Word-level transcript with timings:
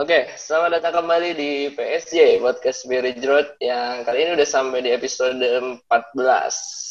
Oke, 0.00 0.32
selamat 0.32 0.80
datang 0.80 1.04
kembali 1.04 1.36
di 1.36 1.52
PSJ 1.76 2.40
Podcast 2.40 2.88
Spirit 2.88 3.20
Road 3.20 3.52
yang 3.60 4.00
kali 4.00 4.24
ini 4.24 4.32
udah 4.32 4.48
sampai 4.48 4.80
di 4.80 4.96
episode 4.96 5.36
14. 5.36 5.84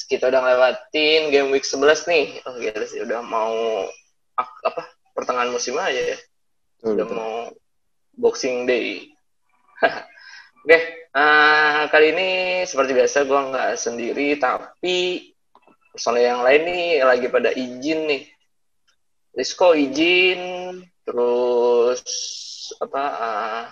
Kita 0.06 0.30
udah 0.30 0.38
ngelewatin 0.38 1.34
game 1.34 1.50
week 1.50 1.66
11 1.66 2.06
nih. 2.06 2.38
Oh 2.46 2.54
gila 2.62 2.86
sih, 2.86 3.02
udah 3.02 3.26
mau 3.26 3.90
apa? 4.38 4.94
Pertengahan 5.18 5.50
musim 5.50 5.74
aja 5.82 6.14
ya. 6.14 6.18
Udah 6.86 7.10
mau 7.10 7.50
Boxing 8.14 8.70
Day. 8.70 9.10
Oke, 10.62 11.10
uh, 11.10 11.90
kali 11.90 12.14
ini 12.14 12.30
seperti 12.70 12.94
biasa 12.94 13.26
gue 13.26 13.42
nggak 13.42 13.72
sendiri, 13.74 14.38
tapi 14.38 15.34
personel 15.90 16.30
yang 16.30 16.46
lain 16.46 16.62
nih 16.62 17.02
lagi 17.02 17.26
pada 17.26 17.50
izin 17.58 18.06
nih. 18.06 18.30
Risco 19.34 19.74
izin, 19.74 20.78
terus 21.10 22.06
apa 22.78 23.04
uh, 23.18 23.64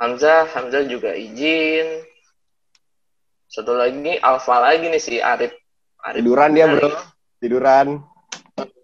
Hamzah 0.00 0.48
Hamzah 0.50 0.88
juga 0.88 1.12
izin. 1.12 2.06
Satu 3.52 3.76
lagi 3.76 4.16
Alfa 4.24 4.56
lagi 4.64 4.88
nih 4.88 5.02
si 5.02 5.20
Arif, 5.20 5.52
Arif 6.00 6.24
tiduran 6.24 6.56
dia 6.56 6.66
bro. 6.72 6.88
tiduran. 7.36 8.00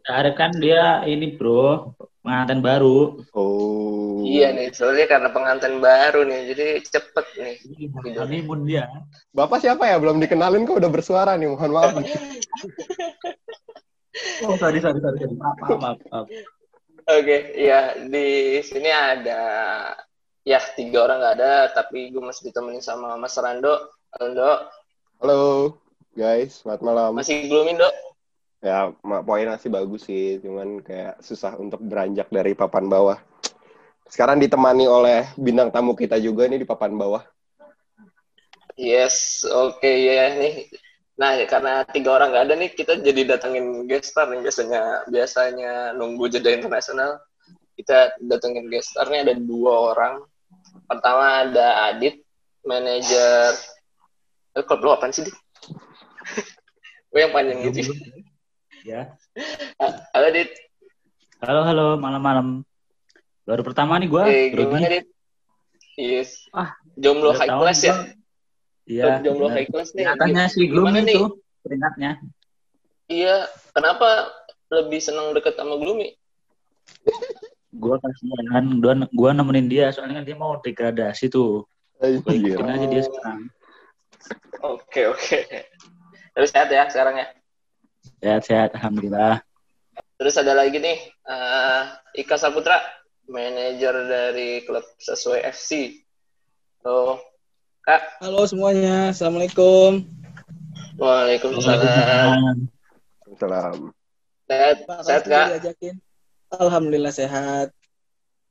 Arif 0.05 0.34
kan 0.37 0.53
dia 0.61 1.01
ini 1.09 1.33
bro 1.33 1.97
pengantin 2.20 2.61
baru. 2.61 3.25
Oh. 3.33 4.20
Iya 4.29 4.53
nih 4.53 4.77
soalnya 4.77 5.09
karena 5.09 5.33
pengantin 5.33 5.80
baru 5.80 6.28
nih 6.28 6.41
jadi 6.53 6.67
cepet 6.84 7.27
nih 7.41 7.56
honeymoon 8.20 8.69
dia. 8.69 8.84
Bapak 9.33 9.65
siapa 9.65 9.89
ya? 9.89 9.97
Belum 9.97 10.20
dikenalin 10.20 10.69
kok 10.69 10.84
udah 10.84 10.92
bersuara 10.92 11.33
nih 11.41 11.48
mohon 11.48 11.73
maaf 11.73 11.97
oh 14.45 14.55
sorry 14.59 14.78
sorry 14.83 14.98
sorry 14.98 15.19
maaf 15.39 15.56
maaf, 15.78 15.98
maaf. 16.11 16.27
Oke, 17.09 17.25
okay, 17.25 17.41
ya 17.56 17.97
di 18.05 18.61
sini 18.61 18.92
ada 18.92 19.41
ya 20.45 20.61
tiga 20.77 21.09
orang 21.09 21.25
nggak 21.25 21.37
ada, 21.41 21.53
tapi 21.73 22.12
gue 22.12 22.20
masih 22.20 22.53
ditemenin 22.53 22.84
sama 22.84 23.17
Mas 23.17 23.33
Rando. 23.41 23.97
Rando. 24.12 24.69
Halo 25.17 25.73
guys, 26.12 26.61
selamat 26.61 26.84
malam. 26.84 27.17
Masih 27.17 27.48
gloomy 27.48 27.81
dok? 27.81 27.95
Ya, 28.61 28.92
poinnya 29.25 29.56
sih 29.56 29.73
bagus 29.73 30.05
sih, 30.05 30.37
cuman 30.45 30.84
kayak 30.84 31.25
susah 31.25 31.56
untuk 31.56 31.81
beranjak 31.81 32.28
dari 32.28 32.53
papan 32.53 32.92
bawah. 32.92 33.17
Sekarang 34.05 34.37
ditemani 34.37 34.84
oleh 34.84 35.33
bintang 35.41 35.72
tamu 35.72 35.97
kita 35.97 36.20
juga 36.20 36.45
nih 36.45 36.61
di 36.61 36.69
papan 36.69 36.93
bawah. 36.93 37.25
Yes, 38.77 39.48
oke 39.48 39.81
okay, 39.81 40.12
ya 40.12 40.37
nih 40.37 40.69
Nah, 41.19 41.34
ya, 41.34 41.50
karena 41.50 41.83
tiga 41.91 42.14
orang 42.14 42.30
nggak 42.30 42.44
ada 42.47 42.55
nih, 42.55 42.70
kita 42.78 43.02
jadi 43.02 43.34
datengin 43.34 43.91
gestar 43.91 44.30
nih 44.30 44.38
biasanya. 44.38 45.02
Biasanya 45.11 45.72
nunggu 45.98 46.30
jeda 46.30 46.55
internasional, 46.55 47.19
kita 47.75 48.14
datengin 48.22 48.70
gestarnya 48.70 49.27
ada 49.27 49.34
dua 49.34 49.94
orang. 49.94 50.14
Pertama 50.86 51.42
ada 51.42 51.91
Adit, 51.91 52.22
manajer. 52.62 53.50
Eh, 54.55 54.62
klub 54.62 54.86
lo 54.86 54.94
apaan 54.94 55.10
sih, 55.10 55.27
Dit? 55.27 55.34
Gue 57.10 57.20
yang 57.27 57.34
panjang 57.34 57.66
gitu. 57.66 57.91
Ya. 58.86 59.19
Halo, 60.14 60.28
Dit. 60.30 60.55
Halo, 61.42 61.66
halo, 61.66 61.86
malam-malam. 61.98 62.62
Baru 63.42 63.62
pertama 63.66 63.98
nih 63.98 64.06
gue. 64.06 64.22
Eh, 64.22 64.47
gimana, 64.55 64.86
Dit? 64.86 65.06
Yes. 65.98 66.47
Ah, 66.55 66.78
jomblo 66.94 67.34
high 67.34 67.50
class 67.50 67.82
ya? 67.82 67.94
Iya. 68.89 69.20
Jomblo 69.20 69.53
high 69.53 69.69
class 69.69 69.92
nih. 69.92 70.08
Katanya 70.08 70.48
si 70.48 70.64
Gloomy 70.64 71.05
itu 71.05 71.44
peringkatnya. 71.61 72.25
Iya, 73.08 73.44
kenapa 73.77 74.33
lebih 74.72 75.00
senang 75.05 75.36
deket 75.36 75.61
sama 75.61 75.77
Gloomy? 75.77 76.17
gua 77.69 78.00
kasihan, 78.00 78.64
gua, 78.81 78.94
gua 79.12 79.31
nemenin 79.36 79.69
dia 79.69 79.92
soalnya 79.92 80.25
kan 80.25 80.27
dia 80.27 80.36
mau 80.41 80.56
degradasi 80.64 81.28
tuh. 81.28 81.69
Gua 82.00 82.09
ikutin 82.09 82.65
aja 82.65 82.87
dia 82.88 83.03
sekarang. 83.04 83.53
Oke, 84.65 85.05
oke. 85.12 85.38
Terus 86.32 86.49
sehat 86.50 86.72
ya 86.72 86.88
sekarang 86.88 87.20
ya? 87.20 87.28
Sehat-sehat, 88.19 88.75
alhamdulillah. 88.75 89.44
Terus 90.19 90.34
ada 90.34 90.55
lagi 90.59 90.82
nih, 90.82 90.99
uh, 91.28 91.94
Ika 92.19 92.34
Saputra, 92.34 92.82
manajer 93.31 93.94
dari 94.10 94.66
klub 94.66 94.82
sesuai 94.99 95.47
FC. 95.47 96.03
So, 96.82 97.22
Kak. 97.88 98.21
Halo 98.21 98.44
semuanya, 98.44 99.16
Assalamualaikum. 99.16 100.04
Waalaikumsalam. 101.00 102.69
Salam. 103.41 103.97
Sehat, 104.44 104.84
sehat 105.09 105.25
Kak? 105.25 105.47
Diajakin. 105.56 105.97
Alhamdulillah 106.53 107.16
sehat. 107.16 107.72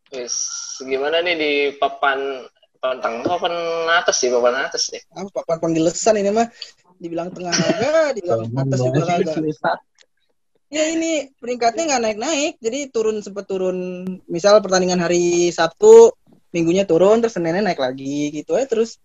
Wis, 0.09 0.33
gimana 0.81 1.21
nih 1.21 1.37
di 1.37 1.51
papan 1.77 2.49
papan 2.81 2.97
tengah, 2.97 3.29
papan 3.29 3.53
atas 3.93 4.17
sih, 4.17 4.33
papan 4.33 4.57
atas 4.57 4.89
nih. 4.89 5.05
Ah, 5.13 5.29
papan 5.29 5.57
penggilesan 5.61 6.17
ini 6.17 6.33
mah 6.33 6.49
dibilang 6.97 7.29
tengah 7.29 7.53
agak, 7.53 8.17
dibilang 8.17 8.41
atas 8.41 8.79
juga 8.81 9.05
agak. 9.21 9.37
Ya 10.73 10.97
ini 10.97 11.29
peringkatnya 11.37 11.93
nggak 11.93 12.03
naik-naik, 12.09 12.53
jadi 12.57 12.89
turun 12.89 13.21
sempat 13.21 13.45
turun. 13.45 14.01
Misal 14.25 14.65
pertandingan 14.65 14.97
hari 14.97 15.53
Sabtu, 15.53 16.09
minggunya 16.49 16.89
turun, 16.89 17.21
terus 17.21 17.37
Seninnya 17.37 17.61
naik 17.61 17.77
lagi 17.77 18.33
gitu 18.33 18.57
ya 18.57 18.65
terus. 18.65 18.97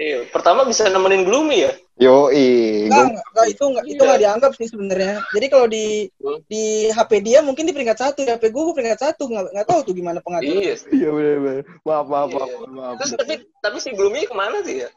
Iya, 0.00 0.24
pertama 0.32 0.64
bisa 0.64 0.88
nemenin 0.88 1.28
Gloomy 1.28 1.68
ya? 1.68 1.72
Yo, 2.00 2.32
enggak, 2.32 3.20
enggak, 3.20 3.46
itu 3.52 3.62
enggak 3.68 3.84
itu 3.84 4.00
enggak 4.00 4.20
dianggap 4.24 4.52
sih 4.56 4.72
sebenarnya. 4.72 5.20
Jadi 5.36 5.46
kalau 5.52 5.66
di 5.68 6.08
hmm? 6.08 6.40
di 6.48 6.88
HP 6.88 7.20
dia 7.20 7.44
mungkin 7.44 7.68
di 7.68 7.76
peringkat 7.76 8.00
satu, 8.00 8.24
di 8.24 8.32
HP 8.32 8.48
gue, 8.48 8.62
gue 8.64 8.74
peringkat 8.80 8.96
satu, 8.96 9.28
nggak 9.28 9.52
nggak 9.52 9.68
tahu 9.68 9.84
tuh 9.84 9.92
gimana 9.92 10.24
pengaturan. 10.24 10.56
Iya, 10.56 10.74
iya 10.88 11.08
benar 11.12 11.36
benar. 11.44 11.64
Maaf 11.84 12.06
maaf 12.08 12.28
iya. 12.32 12.36
maaf, 12.40 12.50
maaf. 12.72 12.94
Terus 13.04 13.12
tapi 13.20 13.34
tapi 13.60 13.76
si 13.84 13.92
Gloomy 13.92 14.24
ke 14.24 14.32
mana 14.32 14.64
sih 14.64 14.88
ya? 14.88 14.90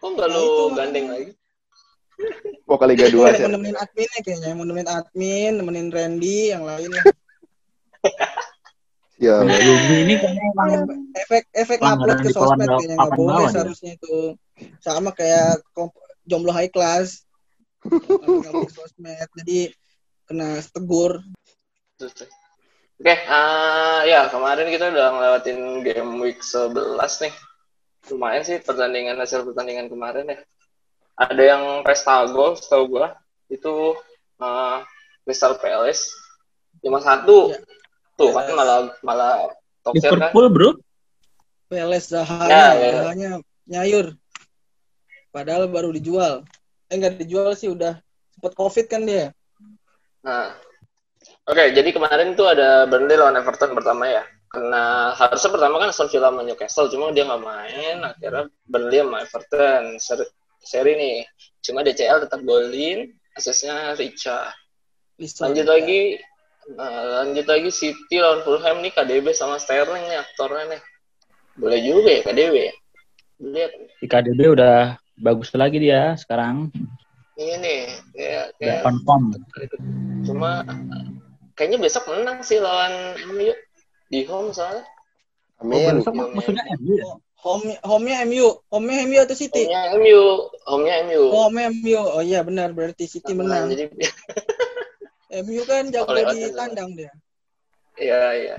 Kok 0.00 0.08
nggak 0.16 0.28
nah, 0.32 0.40
lo 0.40 0.72
gandeng 0.72 1.06
lagi? 1.12 1.30
Ke 2.64 2.84
Liga 2.88 3.06
dua 3.12 3.36
sih. 3.36 3.44
Nemenin 3.44 3.76
adminnya 3.76 4.20
kayaknya, 4.24 4.56
mau 4.56 4.64
nemenin 4.64 4.88
admin, 4.88 5.52
nemenin 5.60 5.88
Randy, 5.92 6.56
yang 6.56 6.64
lain 6.64 6.88
Ya. 6.88 7.04
ini 9.22 10.14
kayaknya 10.18 10.42
emang 10.50 10.70
efek 11.14 11.46
efek 11.54 11.78
upload 11.78 12.18
ke 12.26 12.34
sosmed 12.34 12.66
kayaknya 12.66 12.96
nggak 12.98 13.14
boleh 13.14 13.46
seharusnya 13.54 13.94
itu. 13.94 14.34
Sama 14.82 15.14
kayak 15.14 15.62
jomblo 16.26 16.50
high 16.50 16.70
class. 16.70 17.22
Ke 17.86 18.70
sosmed. 18.74 19.28
Jadi 19.38 19.70
kena 20.26 20.58
tegur. 20.74 21.22
Oke, 22.02 23.10
okay, 23.10 23.18
uh, 23.26 24.06
ya 24.06 24.26
kemarin 24.30 24.70
kita 24.70 24.90
udah 24.90 25.06
ngelewatin 25.14 25.58
game 25.86 26.12
week 26.22 26.42
11 26.42 26.98
nih. 27.26 27.34
Lumayan 28.10 28.42
sih 28.42 28.58
pertandingan 28.58 29.18
hasil 29.22 29.46
pertandingan 29.46 29.86
kemarin 29.86 30.34
ya. 30.34 30.38
Ada 31.14 31.42
yang 31.42 31.62
pesta 31.86 32.26
gol, 32.26 32.58
setahu 32.58 32.98
gua. 32.98 33.14
Itu 33.46 33.94
uh, 34.42 34.82
Crystal 35.22 35.54
Palace 35.58 36.10
5-1. 36.82 37.54
Ya 37.54 37.58
Tuh 38.16 38.30
kan 38.32 38.52
malah 38.52 38.78
malah 39.00 39.32
Tokser 39.82 40.14
Liverpool, 40.14 40.46
kan. 40.48 40.54
bro. 40.54 40.70
Peles 41.72 42.04
Zahanya, 42.12 42.64
ya, 42.76 42.90
Zahanya 43.00 43.30
nyayur. 43.64 44.06
Padahal 45.32 45.66
baru 45.72 45.90
dijual. 45.90 46.44
Eh 46.92 47.00
enggak 47.00 47.16
dijual 47.24 47.56
sih 47.56 47.72
udah 47.72 47.96
sempat 48.36 48.52
Covid 48.52 48.86
kan 48.86 49.02
dia. 49.08 49.32
Nah. 50.20 50.52
Oke, 51.42 51.58
okay, 51.58 51.68
jadi 51.74 51.90
kemarin 51.90 52.38
tuh 52.38 52.46
ada 52.46 52.86
Burnley 52.86 53.18
lawan 53.18 53.34
Everton 53.34 53.74
pertama 53.74 54.06
ya. 54.06 54.22
Karena 54.46 55.10
harusnya 55.16 55.50
pertama 55.50 55.80
kan 55.82 55.90
Aston 55.90 56.10
Villa 56.12 56.28
sama 56.30 56.42
Newcastle, 56.46 56.90
cuma 56.92 57.10
dia 57.10 57.26
nggak 57.26 57.42
main. 57.42 57.96
Akhirnya 58.04 58.44
Burnley 58.68 59.00
sama 59.02 59.18
Everton 59.26 59.82
seri, 59.98 60.24
seri 60.62 60.92
nih. 60.94 61.18
Cuma 61.62 61.82
DCL 61.82 62.26
tetap 62.26 62.42
golin, 62.46 63.10
asesnya 63.34 63.96
Richa. 63.98 64.54
Lanjut 65.18 65.66
lagi 65.66 66.18
Nah, 66.70 67.22
lanjut 67.22 67.46
lagi 67.50 67.70
City 67.74 68.22
lawan 68.22 68.46
Fulham 68.46 68.78
nih 68.86 68.94
KDB 68.94 69.34
sama 69.34 69.58
Sterling 69.58 70.06
nih 70.06 70.18
aktornya 70.22 70.78
nih. 70.78 70.82
Boleh 71.58 71.80
juga 71.82 72.10
ya 72.14 72.20
KDB 72.22 72.54
ya. 72.54 72.74
Lihat. 73.42 73.72
Di 73.98 74.06
KDB 74.06 74.40
udah 74.54 74.76
bagus 75.18 75.50
lagi 75.58 75.82
dia 75.82 76.14
sekarang. 76.14 76.70
Iya 77.34 77.54
nih, 77.58 77.80
kayak 78.14 78.46
kayak 78.60 78.80
confirm. 78.86 79.22
Cuma 80.22 80.62
kayaknya 81.58 81.78
besok 81.82 82.06
menang 82.12 82.44
sih 82.46 82.62
lawan 82.62 83.18
MU 83.34 83.52
di 84.12 84.22
home 84.28 84.54
soalnya. 84.54 84.86
Amin. 85.58 85.98
Oh, 85.98 86.04
sama, 86.04 86.30
maksudnya 86.30 86.62
MU 86.78 86.94
ya? 87.00 87.12
Home 87.42 87.74
home-nya 87.82 88.22
MU, 88.22 88.54
home-nya 88.70 89.02
MU 89.02 89.18
atau 89.18 89.34
City? 89.34 89.66
Home-nya 89.66 89.98
MU, 89.98 90.22
home-nya 90.62 90.94
MU. 91.10 91.22
Home-nya 91.34 91.66
MU. 91.74 91.98
Oh 91.98 92.22
iya 92.22 92.38
benar, 92.46 92.70
berarti 92.70 93.10
City 93.10 93.34
menang. 93.34 93.66
Jadi 93.66 93.90
MU 95.40 95.62
kan 95.64 95.88
jago 95.88 96.12
di 96.12 96.52
tandang 96.52 96.92
dia. 96.92 97.12
Iya, 97.96 98.22
iya. 98.36 98.56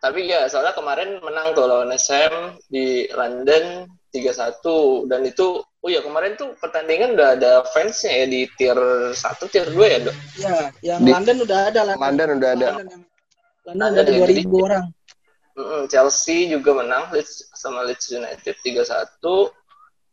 Tapi 0.00 0.28
ya 0.28 0.48
soalnya 0.48 0.72
kemarin 0.76 1.20
menang 1.20 1.52
tuh 1.52 1.66
lawan 1.66 1.92
SM 1.92 2.60
di 2.68 3.08
London 3.12 3.88
3-1 4.12 5.10
dan 5.10 5.20
itu 5.28 5.60
oh 5.60 5.90
ya 5.90 6.00
kemarin 6.00 6.36
tuh 6.40 6.56
pertandingan 6.56 7.16
udah 7.16 7.36
ada 7.36 7.52
fansnya 7.72 8.24
ya 8.24 8.26
di 8.28 8.40
tier 8.56 8.78
1 9.12 9.52
tier 9.52 9.68
2 9.72 9.76
ya, 9.76 9.98
Dok? 10.04 10.16
Iya, 10.36 10.56
yang 10.84 11.00
di, 11.04 11.10
London 11.12 11.36
udah 11.44 11.58
ada 11.68 11.80
London. 11.84 12.02
London 12.04 12.28
udah 12.38 12.50
ada. 12.52 12.68
London, 12.70 12.86
London, 12.86 13.00
London 13.66 13.90
ada 13.92 14.10
2000 14.12 14.24
jadi, 14.24 14.42
orang. 14.62 14.86
Chelsea 15.88 16.52
juga 16.52 16.84
menang 16.84 17.08
Leeds 17.16 17.48
sama 17.56 17.88
Leeds 17.88 18.12
United 18.12 18.54
3-1 18.60 19.24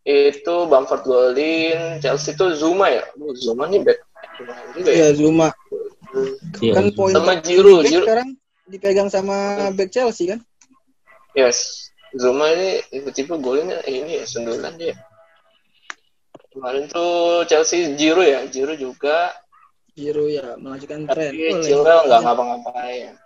itu 0.08 0.56
Bamford 0.68 1.04
golin 1.04 2.00
Chelsea 2.00 2.36
itu 2.36 2.46
Zuma 2.56 2.88
ya 2.92 3.04
Zuma 3.36 3.68
nih 3.68 3.84
back 3.84 4.00
juga 4.76 4.92
ya, 4.92 5.12
ya 5.12 5.16
Zuma 5.16 5.52
Iya. 6.62 6.74
kan 6.78 6.86
poin 6.94 7.14
sama 7.14 7.42
Giroud 7.42 7.84
back 7.84 7.90
Giroud. 7.90 8.06
sekarang 8.06 8.30
dipegang 8.70 9.10
sama 9.10 9.38
back 9.74 9.90
Chelsea 9.90 10.30
kan? 10.30 10.40
Yes. 11.34 11.90
Zuma 12.14 12.54
ini 12.54 12.86
tiba-tiba 12.94 13.42
golnya 13.42 13.82
ini 13.90 14.22
ya 14.22 14.26
sundulan 14.30 14.78
dia. 14.78 14.94
Kemarin 16.54 16.86
tuh 16.86 17.42
Chelsea 17.50 17.98
Giroud 17.98 18.30
ya 18.30 18.40
Giroud 18.46 18.78
juga. 18.78 19.34
Giroud 19.98 20.30
ya 20.30 20.54
melanjutkan 20.62 21.10
tren. 21.10 21.34
Tapi 21.34 21.62
Chilwell 21.66 22.06
nggak 22.06 22.22
ngapa-ngapain. 22.22 23.18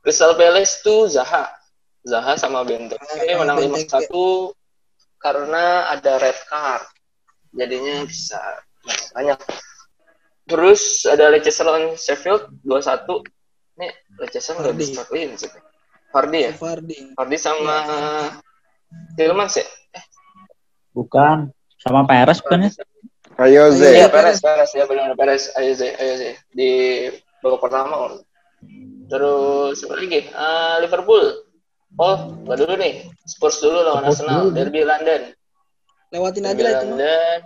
Crystal 0.00 0.32
Palace 0.32 0.80
tuh 0.80 1.12
Zaha. 1.12 1.52
Zaha 2.06 2.38
sama 2.38 2.62
Benteke 2.62 3.02
Ah, 3.02 3.42
menang 3.42 3.58
Benteke. 3.60 4.08
5-1 4.08 4.54
karena 5.20 5.90
ada 5.92 6.12
red 6.16 6.38
card. 6.48 6.86
Jadinya 7.52 8.04
bisa 8.08 8.40
banyak 9.12 9.36
terus 10.46 11.04
ada 11.06 11.30
Leicester 11.30 11.66
lawan 11.66 11.94
Sheffield 11.98 12.48
2-1 12.64 13.06
nih 13.76 13.92
Leicester 14.22 14.54
nggak 14.56 14.72
Vardy. 14.72 14.80
bisa 14.80 15.02
clean 15.10 15.30
sih 15.34 15.50
Vardy 16.14 16.38
ya 16.48 16.52
Vardy 16.56 16.98
Vardy 17.18 17.36
sama 17.36 17.76
Tillmans 19.18 19.58
ya 19.58 19.66
Bukan. 20.96 21.52
Sama 21.76 22.08
Perez 22.08 22.40
bukan 22.40 22.64
ya? 22.64 22.70
Ayo 23.36 23.68
Ze. 23.68 24.00
Iya, 24.00 24.08
Perez. 24.08 24.40
Perez, 24.40 24.72
ya 24.72 24.88
benar 24.88 25.12
Perez. 25.12 25.52
Ayo 25.60 25.76
sih, 25.76 25.92
ayo 25.92 26.14
sih. 26.16 26.32
Di 26.56 26.70
babak 27.44 27.68
pertama. 27.68 28.16
Terus 29.12 29.76
apa 29.84 29.94
lagi? 30.00 30.24
Ah, 30.32 30.80
Liverpool. 30.80 31.44
Oh, 32.00 32.32
nggak 32.48 32.58
dulu 32.64 32.74
nih. 32.80 33.12
Spurs 33.28 33.60
dulu 33.60 33.76
lawan 33.84 34.08
Spurs 34.08 34.24
Arsenal. 34.24 34.48
dulu. 34.48 34.56
Derby 34.56 34.82
London. 34.88 35.22
lewatin 36.14 36.48
aja 36.48 36.62
lah 36.64 36.72
itu 36.80 36.86
mah. 36.86 36.96
London. 36.96 37.38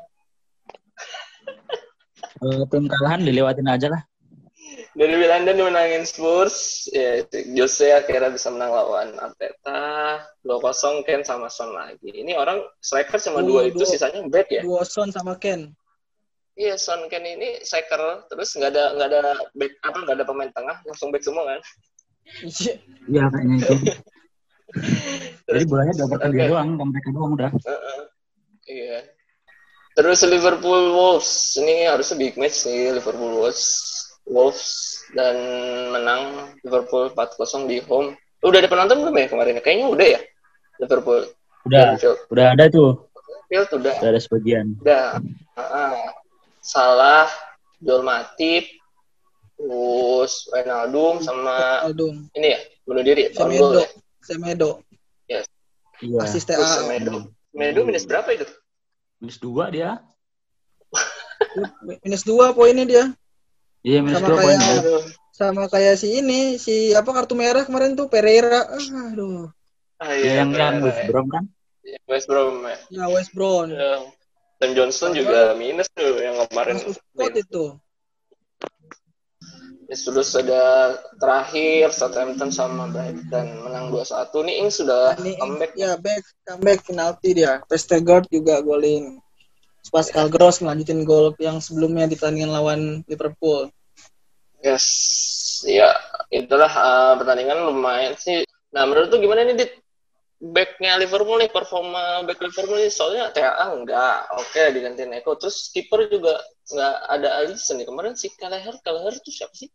Kalau 2.41 2.65
tim 2.73 2.89
kalahan 2.89 3.21
dilewatin 3.21 3.69
aja 3.69 3.93
lah. 3.93 4.03
Derby 4.97 5.29
London 5.29 5.61
dimenangin 5.61 6.09
Spurs. 6.09 6.89
Ya, 6.91 7.23
Jose 7.53 7.93
akhirnya 7.93 8.33
bisa 8.33 8.49
menang 8.49 8.73
lawan 8.73 9.13
Arteta. 9.21 10.25
2-0 10.43 11.05
Ken 11.07 11.23
sama 11.23 11.53
Son 11.53 11.71
lagi. 11.77 12.11
Ini 12.11 12.35
orang 12.35 12.65
striker 12.81 13.21
cuma 13.21 13.45
Oh, 13.45 13.47
dua 13.47 13.61
itu, 13.69 13.85
sisanya 13.85 14.25
back 14.27 14.49
ya. 14.51 14.63
Dua 14.65 14.83
Son 14.89 15.13
sama 15.13 15.37
Ken 15.37 15.71
Iya, 16.59 16.81
Son 16.81 17.07
Ken 17.13 17.23
ini 17.23 17.61
striker. 17.61 18.27
Terus 18.33 18.57
nggak 18.57 18.71
ada 18.73 18.85
nggak 18.97 19.09
ada 19.13 19.23
back 19.55 19.73
apa 19.85 19.99
nggak 20.01 20.17
ada 20.17 20.27
pemain 20.27 20.51
tengah, 20.57 20.77
langsung 20.89 21.13
back 21.13 21.23
semua 21.23 21.45
kan. 21.45 21.61
Iya. 22.41 22.75
Iya 23.11 23.25
kayaknya 23.31 23.57
itu. 23.61 23.75
Jadi 25.51 25.65
bolanya 25.67 25.93
dioperkan 25.99 26.31
dia 26.31 26.47
Oke. 26.47 26.51
doang, 26.55 26.69
mereka 26.79 27.09
doang 27.11 27.31
udah. 27.35 27.51
Heeh. 27.51 28.01
Iya. 28.71 28.99
Terus 30.01 30.25
Liverpool 30.25 30.97
Wolves 30.97 31.61
ini 31.61 31.85
harusnya 31.85 32.17
big 32.17 32.41
match 32.41 32.65
nih 32.65 32.97
Liverpool 32.97 33.37
Wolves 33.37 33.69
Wolves 34.25 34.97
dan 35.13 35.37
menang 35.93 36.57
Liverpool 36.65 37.13
4-0 37.13 37.69
di 37.69 37.85
home. 37.85 38.17
Udah 38.41 38.65
ada 38.65 38.73
penonton 38.73 39.05
belum 39.05 39.13
ya 39.21 39.29
kemarin? 39.29 39.61
Kayaknya 39.61 39.87
udah 39.93 40.07
ya 40.17 40.21
Liverpool. 40.81 41.29
Udah, 41.69 41.93
Anfield. 41.93 42.17
udah 42.33 42.47
ada 42.57 42.65
tuh. 42.73 43.05
Anfield 43.53 43.69
udah. 43.77 43.95
Udah 44.01 44.11
ada 44.17 44.21
sebagian. 44.25 44.67
Udah. 44.81 45.21
Heeh. 45.61 45.93
Salah, 46.65 47.29
Joel 47.85 48.01
Matip, 48.01 48.65
terus 49.61 50.49
Wijnaldum 50.49 51.21
sama 51.21 51.85
Aldum 51.85 52.25
ini 52.33 52.57
ya 52.57 52.61
bunuh 52.89 53.05
diri 53.05 53.29
Semedo 53.37 53.77
ya. 53.77 53.89
Semedo 54.25 54.71
Iya. 55.29 55.45
asis 56.25 56.49
Terus 56.49 56.65
TA 56.65 56.89
Semedo. 56.89 57.29
Semedo 57.53 57.81
minus 57.85 58.09
berapa 58.09 58.33
itu? 58.33 58.49
Minus 59.21 59.39
dua 59.39 59.69
dia. 59.69 59.91
minus 62.03 62.23
dua 62.23 62.53
poinnya 62.53 62.85
dia 62.85 63.05
Iya, 63.81 64.01
minus 64.01 64.19
Sama 64.19 64.29
dua 64.29 64.37
poin. 64.39 64.49
kayak- 64.51 64.61
dia. 64.61 64.81
Aduh. 64.83 65.03
sama 65.31 65.65
kayak 65.67 65.97
si 65.97 66.21
ini 66.21 66.41
si 66.57 66.93
apa 66.93 67.09
kartu 67.11 67.33
merah 67.33 67.65
kemarin 67.65 67.97
tuh 67.97 68.07
Pereira 68.07 68.69
aduh 69.09 69.49
Ah, 69.97 70.13
Iya, 70.13 70.45
yang 70.45 70.53
yang. 70.53 70.81
West 70.83 71.05
Brom 71.07 71.27
kan? 71.29 71.45
West 72.07 72.27
Brom 72.27 72.61
ya. 72.63 72.77
ya 72.91 73.05
West 73.09 73.33
Brown 73.33 73.69
Ya. 73.71 74.05
Dan 74.57 74.77
Johnson 74.77 75.13
juga 75.13 75.53
minus 75.55 75.89
tuh 75.91 76.17
yang 76.19 76.37
kemarin. 76.47 76.77
masuk 76.77 76.93
squad 76.95 77.33
itu 77.35 77.65
Terus 79.91 80.31
ada 80.39 80.95
terakhir 81.19 81.91
Southampton 81.91 82.55
sama 82.55 82.87
Brighton 82.95 83.67
menang 83.67 83.91
2-1. 83.91 84.47
Nih 84.47 84.55
Ing 84.63 84.71
sudah 84.71 85.19
ini 85.19 85.35
comeback. 85.35 85.73
ya 85.75 85.99
back 85.99 86.23
comeback 86.47 86.81
penalti 86.87 87.35
dia 87.35 87.59
Vestergaard 87.67 88.31
juga 88.31 88.63
golin 88.63 89.19
Pascal 89.91 90.31
Gross 90.31 90.63
melanjutin 90.63 91.03
gol 91.03 91.35
yang 91.43 91.59
sebelumnya 91.59 92.07
di 92.07 92.15
pertandingan 92.15 92.55
lawan 92.55 92.81
Liverpool 93.11 93.75
Yes. 94.61 94.87
Ya, 95.65 95.93
itulah 96.29 96.69
uh, 96.69 97.13
pertandingan 97.17 97.65
lumayan 97.69 98.17
sih. 98.17 98.45
Nah, 98.73 98.85
menurut 98.89 99.09
tuh 99.13 99.21
gimana 99.21 99.45
nih 99.45 99.57
Dit? 99.57 99.73
Backnya 100.41 100.97
Liverpool 100.97 101.37
nih, 101.37 101.53
performa 101.53 102.25
back 102.25 102.41
Liverpool 102.41 102.81
nih, 102.81 102.89
soalnya 102.89 103.29
TAA 103.29 103.77
enggak, 103.77 104.25
oke 104.41 104.63
digantiin 104.73 105.13
Eko. 105.21 105.37
Terus 105.37 105.69
kiper 105.69 106.09
juga 106.09 106.41
enggak 106.73 106.97
ada 107.13 107.29
Alisson 107.45 107.77
nih. 107.77 107.85
Kemarin 107.85 108.17
si 108.17 108.33
Kaleher, 108.41 108.73
Kaleher 108.81 109.21
tuh 109.21 109.33
siapa 109.33 109.53
sih? 109.53 109.69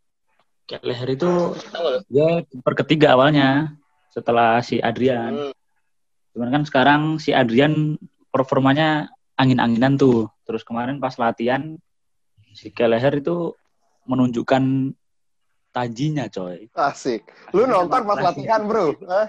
Leher 0.66 1.10
itu 1.14 1.30
lo? 1.54 2.02
dia 2.10 2.42
kiper 2.42 2.74
ketiga 2.86 3.14
awalnya 3.14 3.78
setelah 4.10 4.58
si 4.66 4.82
Adrian. 4.82 5.52
Hmm. 5.52 5.54
Cuman 6.34 6.50
kan 6.52 6.64
sekarang 6.66 7.02
si 7.22 7.32
Adrian 7.32 7.96
performanya 8.34 9.14
angin-anginan 9.38 9.96
tuh. 9.96 10.28
Terus 10.48 10.66
kemarin 10.66 10.98
pas 10.98 11.14
latihan 11.22 11.78
si 12.56 12.72
Keleher 12.72 13.20
itu 13.20 13.54
menunjukkan 14.10 14.96
tajinya 15.76 16.26
coy. 16.32 16.72
Asik. 16.72 17.28
Lu 17.52 17.68
nonton 17.68 18.02
pas 18.08 18.20
latihan, 18.20 18.64
Bro? 18.64 18.96
Hah? 19.06 19.28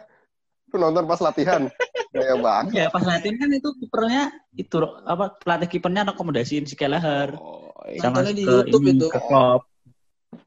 Lu 0.72 0.76
nonton 0.78 1.04
pas 1.04 1.20
latihan? 1.20 1.66
Kayak 2.14 2.38
banget. 2.40 2.72
Ya 2.72 2.86
pas 2.88 3.04
latihan 3.04 3.36
kan 3.36 3.50
itu 3.52 3.68
kipernya 3.82 4.24
itu 4.56 4.76
apa 5.04 5.36
pelatih 5.36 5.68
kipernya 5.68 6.08
rekomendasiin 6.08 6.64
si 6.64 6.78
Keleher 6.78 7.36
Oh, 7.36 7.74
sama 8.00 8.22
Nontonnya 8.24 8.34
di 8.34 8.44
ke 8.46 8.54
YouTube 8.64 8.84
ini, 8.88 8.98
itu. 8.98 9.08
ke 9.12 9.20
Klopp. 9.20 9.62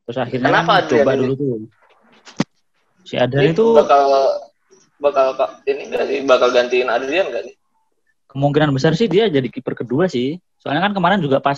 Terus 0.07 0.17
akhirnya 0.19 0.49
Kenapa 0.51 0.73
kan 0.81 0.89
coba 0.89 1.11
ini? 1.13 1.19
dulu 1.21 1.33
tuh. 1.37 1.57
Si 3.07 3.15
Adrian 3.17 3.53
itu 3.57 3.65
bakal 3.73 4.03
bakal 4.99 5.27
ini 5.65 5.89
nggak 5.89 6.03
sih 6.05 6.17
bakal 6.27 6.49
gantiin 6.53 6.89
Adrian 6.91 7.31
nggak 7.31 7.43
nih? 7.47 7.55
kemungkinan 8.29 8.69
besar 8.69 8.93
sih 8.93 9.09
dia 9.09 9.25
jadi 9.25 9.49
kiper 9.49 9.73
kedua 9.73 10.05
sih. 10.05 10.37
Soalnya 10.61 10.85
kan 10.85 10.93
kemarin 10.93 11.19
juga 11.19 11.41
pas 11.41 11.57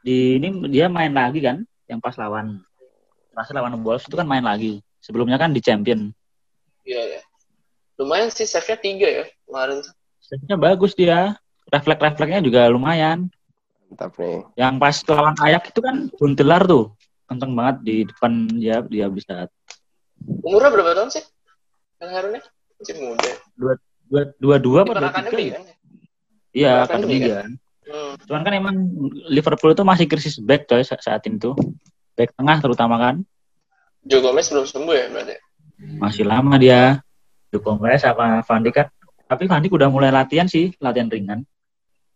di 0.00 0.40
ini 0.40 0.48
dia 0.72 0.88
main 0.88 1.12
lagi 1.12 1.44
kan, 1.44 1.60
yang 1.88 2.00
pas 2.00 2.16
lawan 2.16 2.64
terakhir 3.36 3.54
lawan 3.60 3.76
Wolves 3.84 4.08
itu 4.08 4.16
kan 4.16 4.24
main 4.24 4.42
lagi. 4.42 4.80
Sebelumnya 5.04 5.36
kan 5.36 5.52
di 5.52 5.60
Champion. 5.60 6.08
Iya 6.88 7.20
ya. 7.20 7.20
Lumayan 8.00 8.32
sih 8.32 8.48
save-nya 8.48 8.80
tiga 8.80 9.08
ya 9.08 9.24
kemarin. 9.44 9.84
Save-nya 10.24 10.56
bagus 10.56 10.96
dia. 10.96 11.36
Refleks-refleksnya 11.68 12.40
juga 12.44 12.68
lumayan. 12.72 13.28
Mantap 13.88 14.16
nih. 14.16 14.40
Yang 14.56 14.74
pas 14.80 14.96
lawan 15.12 15.36
Ayak 15.44 15.72
itu 15.72 15.80
kan 15.84 15.96
buntelar 16.16 16.64
tuh. 16.64 16.92
Kenceng 17.24 17.52
banget 17.56 17.76
di 17.82 17.96
depan 18.04 18.32
dia 18.60 18.84
dia 18.84 19.06
bisa 19.08 19.48
Umurnya 20.44 20.70
berapa 20.72 20.92
tahun 20.92 21.10
sih? 21.10 21.24
Yang 22.00 22.10
Harunnya 22.12 22.40
masih 22.76 22.94
muda. 23.00 23.32
dua 23.56 24.22
dua 24.36 24.56
dua 24.60 24.80
apa 24.84 24.92
Kiper 24.92 25.00
dua 25.00 25.12
tiga? 25.32 25.56
kan? 25.56 25.62
Iya, 26.54 26.70
Kiper 26.70 26.84
akademi 26.84 27.16
akademi 27.16 27.32
kan. 27.32 27.50
Hmm. 27.84 28.12
Cuman 28.24 28.42
kan 28.44 28.52
emang 28.56 28.74
Liverpool 29.28 29.72
itu 29.76 29.84
masih 29.84 30.06
krisis 30.08 30.36
back 30.40 30.64
coy 30.68 30.80
sa- 30.84 31.00
saat 31.00 31.24
itu. 31.24 31.52
Back 32.14 32.32
tengah 32.36 32.56
terutama 32.60 32.96
kan. 32.96 33.20
Joe 34.04 34.20
Gomez 34.20 34.48
belum 34.52 34.64
sembuh 34.68 34.94
ya 34.94 35.06
berarti? 35.08 35.34
Masih 36.00 36.24
lama 36.28 36.54
dia. 36.60 37.00
Dukung 37.48 37.78
sama 37.96 38.42
Van 38.42 38.60
Dijk 38.60 38.74
kan. 38.74 38.86
Tapi 39.24 39.48
Van 39.48 39.60
Dijk 39.62 39.72
udah 39.72 39.88
mulai 39.88 40.10
latihan 40.12 40.44
sih, 40.44 40.74
latihan 40.82 41.08
ringan. 41.08 41.46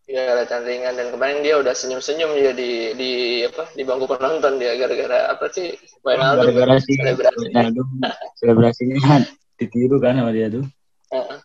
Iya 0.09 0.41
latihan 0.41 0.65
ringan 0.65 0.97
dan 0.97 1.13
kemarin 1.13 1.45
dia 1.45 1.61
udah 1.61 1.69
senyum-senyum 1.69 2.33
dia 2.33 2.49
di 2.57 2.97
di 2.97 3.11
apa 3.45 3.69
di 3.77 3.85
bangku 3.85 4.09
penonton 4.09 4.57
dia 4.57 4.73
gara-gara 4.73 5.29
apa 5.29 5.45
sih 5.53 5.69
Wijnaldum 6.01 6.49
Gara-gara 6.49 6.81
si 6.81 6.97
selebrasi. 6.97 7.45
Selebrasinya 8.41 9.21
ditiru 9.61 10.01
kan 10.01 10.17
sama 10.17 10.33
dia 10.33 10.49
tuh. 10.49 10.65
Heeh. 11.13 11.37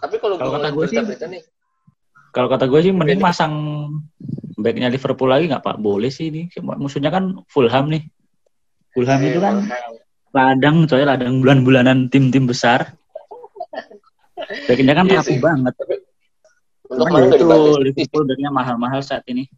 Tapi 0.00 0.16
kalau 0.16 0.40
kata 0.40 0.72
gue 0.72 0.86
sih- 0.88 1.04
nih, 1.04 1.42
Kalau 2.32 2.48
kata 2.48 2.64
gue 2.64 2.80
sih 2.80 2.92
mending 2.96 3.20
masang 3.20 3.52
backnya 4.56 4.88
Liverpool 4.88 5.28
lagi 5.28 5.52
nggak 5.52 5.60
pak? 5.60 5.76
Boleh 5.76 6.08
sih 6.08 6.32
ini. 6.32 6.48
Musuhnya 6.64 7.12
kan 7.12 7.44
Fulham 7.44 7.92
nih. 7.92 8.08
Fulham 8.96 9.20
itu 9.20 9.36
kan 9.36 9.68
ladang 10.32 10.88
coy, 10.88 11.04
ladang 11.04 11.44
bulan-bulanan 11.44 12.08
tim-tim 12.08 12.48
besar. 12.48 12.96
Backnya 14.68 14.96
kan 14.96 15.04
Iya 15.04 15.20
rapuh 15.20 15.28
sih. 15.28 15.44
banget. 15.44 15.74
Untuk 16.92 17.06
kemarin 17.08 17.28
itu. 17.32 17.46
Liverpool 17.80 18.22
backnya 18.24 18.50
mahal-mahal 18.50 19.00
saat 19.00 19.24
ini. 19.26 19.48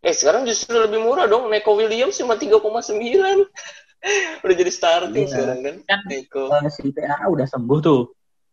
Eh 0.00 0.12
sekarang 0.12 0.44
justru 0.44 0.76
lebih 0.76 1.00
murah 1.00 1.24
dong. 1.24 1.48
Neko 1.48 1.74
Williams 1.74 2.14
cuma 2.14 2.36
3,9. 2.36 2.54
udah 4.44 4.54
jadi 4.54 4.72
starting 4.72 5.24
Iya. 5.24 5.32
sekarang 5.32 5.58
kan. 5.60 5.76
Kan 5.88 6.00
Nico. 6.06 6.52
eh, 6.52 6.68
si 6.68 6.92
TAA 6.92 7.24
udah 7.26 7.46
sembuh 7.48 7.78
tuh. 7.80 8.02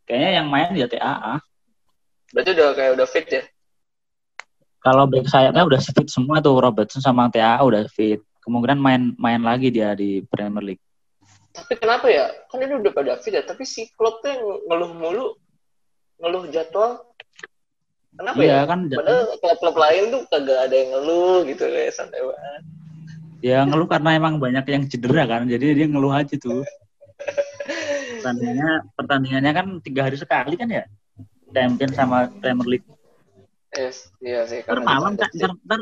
Kayaknya 0.08 0.30
yang 0.42 0.48
main 0.48 0.70
ya 0.74 0.88
TAA. 0.88 1.36
Berarti 2.32 2.50
udah 2.56 2.68
kayak 2.72 2.92
udah 2.96 3.08
fit 3.08 3.28
ya. 3.28 3.44
Kalau 4.82 5.06
back 5.06 5.28
sayapnya 5.28 5.62
udah 5.62 5.78
fit 5.78 6.08
semua 6.08 6.40
tuh 6.40 6.58
Robertson 6.58 7.04
sama 7.04 7.28
TAA 7.28 7.62
udah 7.62 7.84
fit. 7.86 8.24
Kemungkinan 8.42 8.80
main 8.80 9.02
main 9.20 9.42
lagi 9.44 9.70
dia 9.70 9.94
di 9.94 10.24
Premier 10.26 10.74
League. 10.74 10.84
Tapi 11.52 11.76
kenapa 11.78 12.08
ya? 12.08 12.32
Kan 12.48 12.64
ini 12.64 12.80
udah 12.80 12.90
pada 12.90 13.20
fit 13.20 13.36
ya, 13.36 13.44
tapi 13.44 13.68
si 13.68 13.92
Klopp 13.94 14.24
tuh 14.24 14.32
yang 14.32 14.42
ngeluh 14.72 14.92
mulu, 14.96 15.28
ngeluh 16.18 16.48
jadwal. 16.48 17.04
Kenapa 18.12 18.38
Iya 18.44 18.52
ya? 18.52 18.68
kan 18.68 18.80
Padahal 18.92 19.24
klub-klub 19.40 19.76
lain 19.80 20.04
tuh 20.12 20.22
kagak 20.28 20.60
ada 20.68 20.76
yang 20.76 20.90
ngeluh 20.94 21.38
gitu 21.48 21.64
kayak 21.64 21.94
santai 21.96 22.22
banget. 22.22 22.64
ya 23.42 23.66
ngeluh 23.66 23.90
karena 23.90 24.10
emang 24.14 24.38
banyak 24.38 24.66
yang 24.70 24.84
cedera 24.86 25.24
kan. 25.26 25.50
Jadi 25.50 25.66
dia 25.74 25.88
ngeluh 25.90 26.14
aja 26.14 26.36
tuh. 26.38 26.62
Pertandingannya 28.22 28.72
pertandingannya 28.94 29.52
kan 29.56 29.68
tiga 29.82 30.02
hari 30.06 30.18
sekali 30.20 30.54
kan 30.60 30.70
ya. 30.70 30.86
Champion 31.52 31.92
sama 31.92 32.30
Premier 32.40 32.68
League. 32.78 32.88
Yes, 33.74 34.12
iya 34.22 34.44
sih. 34.46 34.62
Ntar 34.62 34.84
malam 34.84 35.16
kan, 35.16 35.30
ntar, 35.32 35.52
ntar, 35.64 35.80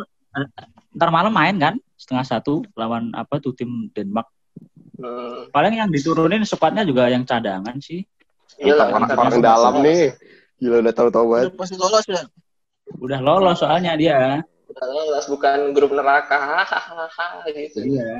ntar 0.94 1.10
malam 1.10 1.34
main 1.34 1.58
kan 1.58 1.76
setengah 2.00 2.26
satu 2.26 2.64
lawan 2.78 3.12
apa 3.18 3.42
tuh 3.42 3.52
tim 3.58 3.90
Denmark. 3.92 4.30
Hmm. 4.96 5.50
Paling 5.52 5.80
yang 5.80 5.90
diturunin 5.92 6.46
squadnya 6.48 6.86
juga 6.86 7.10
yang 7.12 7.26
cadangan 7.28 7.76
sih. 7.82 8.06
Iya 8.60 8.88
orang 8.92 9.42
dalam 9.44 9.74
nih. 9.84 10.16
Gila 10.60 10.84
udah 10.84 10.94
tahu-tahu 10.94 11.26
banget. 11.28 11.46
Udah 11.50 11.58
pasti 11.58 11.76
lolos 11.76 12.06
udah. 12.08 12.26
Udah 13.00 13.20
lolos 13.22 13.58
soalnya 13.60 13.94
dia. 13.96 14.44
Udah 14.68 14.86
lolos 14.86 15.26
bukan 15.26 15.72
grup 15.72 15.92
neraka, 15.92 16.36
hahaha 16.36 17.28
gitu. 17.56 17.80
Iya. 17.88 18.20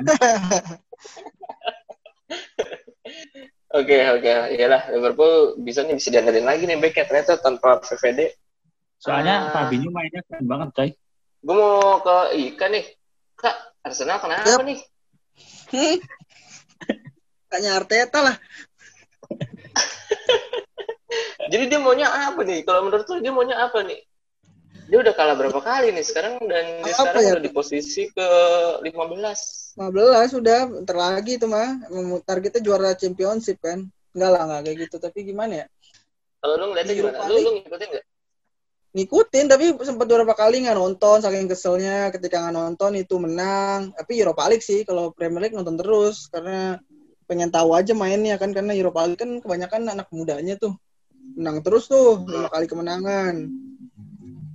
Oke 3.70 4.02
oke, 4.02 4.58
iyalah 4.58 4.90
Liverpool 4.90 5.54
bisa 5.62 5.86
nih 5.86 5.94
bisa 5.94 6.10
diandelin 6.10 6.42
lagi 6.42 6.66
nih 6.66 6.74
backnya 6.74 7.06
ternyata 7.06 7.38
tanpa 7.38 7.78
VVD. 7.78 8.34
Soalnya 8.98 9.46
Ah. 9.46 9.50
Fabinho 9.54 9.94
mainnya 9.94 10.26
keren 10.26 10.42
banget 10.42 10.68
coy. 10.74 10.90
Gue 11.40 11.54
mau 11.54 12.02
ke 12.02 12.16
Ika 12.34 12.66
nih, 12.66 12.84
kak 13.38 13.56
Arsenal 13.86 14.18
kenapa 14.18 14.42
Yap. 14.44 14.66
nih? 14.66 14.78
Tanya 17.50 17.70
Arteta 17.78 18.18
lah. 18.20 18.36
Jadi 21.50 21.64
dia 21.66 21.78
maunya 21.82 22.06
apa 22.06 22.40
nih? 22.46 22.62
Kalau 22.62 22.86
menurut 22.86 23.04
lu 23.10 23.18
dia 23.18 23.32
maunya 23.34 23.58
apa 23.58 23.82
nih? 23.82 24.00
Dia 24.90 24.98
udah 25.02 25.14
kalah 25.14 25.34
berapa 25.38 25.58
kali 25.62 25.94
nih 25.94 26.02
sekarang 26.06 26.38
dan 26.50 26.82
dia 26.82 26.94
Apa 26.94 27.14
sekarang 27.14 27.22
ya? 27.22 27.32
udah 27.38 27.44
di 27.46 27.52
posisi 27.54 28.02
ke 28.10 28.28
15. 28.86 29.78
15 29.78 30.34
sudah, 30.34 30.58
bentar 30.66 30.96
lagi 30.98 31.38
itu 31.38 31.46
mah. 31.46 31.78
Emang 31.90 32.22
Targetnya 32.22 32.62
juara 32.62 32.90
championship 32.94 33.58
kan. 33.62 33.86
Enggak 34.14 34.30
lah, 34.34 34.42
enggak 34.46 34.60
kayak 34.66 34.76
gitu. 34.86 34.96
Tapi 34.98 35.18
gimana 35.26 35.52
ya? 35.62 35.66
Kalau 36.42 36.54
lu 36.58 36.64
ngeliatnya 36.74 36.94
gimana? 36.98 37.16
Lu, 37.26 37.34
lu 37.38 37.50
ngikutin 37.62 37.88
nggak? 37.94 38.04
Ngikutin, 38.90 39.46
tapi 39.46 39.64
sempat 39.86 40.06
beberapa 40.10 40.34
kali 40.34 40.66
nggak 40.66 40.78
nonton. 40.78 41.16
Saking 41.22 41.46
keselnya 41.46 42.10
ketika 42.10 42.42
nggak 42.42 42.54
nonton 42.58 42.98
itu 42.98 43.14
menang. 43.22 43.94
Tapi 43.94 44.12
Europa 44.18 44.50
League 44.50 44.66
sih, 44.66 44.82
kalau 44.82 45.14
Premier 45.14 45.46
League 45.46 45.54
nonton 45.54 45.78
terus. 45.78 46.26
Karena 46.26 46.78
pengen 47.30 47.54
tahu 47.54 47.78
aja 47.78 47.94
mainnya 47.94 48.34
kan. 48.42 48.50
Karena 48.50 48.74
Europa 48.74 49.06
League 49.06 49.22
kan 49.22 49.38
kebanyakan 49.38 49.94
anak 49.94 50.10
mudanya 50.10 50.58
tuh. 50.58 50.74
Menang 51.36 51.62
terus 51.62 51.86
tuh, 51.90 52.24
lima 52.26 52.48
kali 52.50 52.66
kemenangan. 52.66 53.34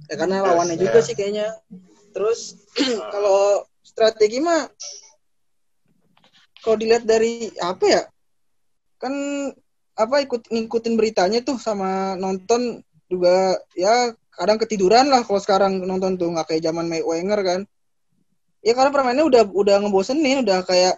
Ya 0.06 0.16
karena 0.20 0.42
Yes, 0.42 0.46
lawannya 0.46 0.76
ya. 0.78 0.82
juga 0.88 1.00
sih 1.02 1.16
kayaknya. 1.18 1.48
Terus 2.16 2.56
kalau 3.14 3.66
strategi 3.86 4.40
mah 4.42 4.68
kalau 6.66 6.82
dilihat 6.82 7.06
dari 7.06 7.54
apa 7.62 7.86
ya 7.86 8.02
kan 8.98 9.14
apa 9.96 10.16
ikut 10.26 10.50
ngikutin 10.50 10.98
beritanya 10.98 11.40
tuh 11.46 11.62
sama 11.62 12.18
nonton 12.18 12.82
juga 13.06 13.54
ya 13.78 14.12
kadang 14.34 14.58
ketiduran 14.60 15.08
lah 15.08 15.22
kalau 15.24 15.40
sekarang 15.40 15.78
nonton 15.86 16.18
tuh 16.18 16.34
nggak 16.34 16.50
kayak 16.52 16.66
zaman 16.66 16.90
Wenger 16.90 17.40
kan 17.46 17.60
ya 18.66 18.74
karena 18.74 18.90
permainnya 18.90 19.24
udah 19.30 19.44
udah 19.46 19.76
ngebosenin 19.86 20.42
udah 20.42 20.66
kayak 20.66 20.98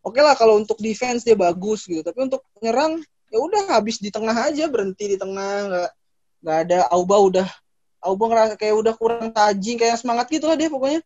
oke 0.00 0.16
lah 0.18 0.34
kalau 0.34 0.56
untuk 0.56 0.80
defense 0.80 1.22
dia 1.22 1.36
bagus 1.36 1.84
gitu 1.84 2.00
tapi 2.00 2.24
untuk 2.24 2.42
nyerang 2.64 3.04
ya 3.34 3.38
udah 3.42 3.62
habis 3.74 3.98
di 3.98 4.14
tengah 4.14 4.46
aja 4.46 4.70
berhenti 4.70 5.10
di 5.10 5.18
tengah 5.18 5.66
nggak 5.66 5.90
nggak 6.46 6.58
ada 6.70 6.78
Auba 6.94 7.18
udah 7.18 7.48
Auba 8.04 8.24
ngerasa 8.28 8.54
kayak 8.60 8.76
udah 8.78 8.94
kurang 8.94 9.32
tajing 9.32 9.80
kayak 9.80 9.96
semangat 9.96 10.28
gitu 10.28 10.44
lah 10.44 10.60
dia 10.60 10.68
pokoknya. 10.68 11.00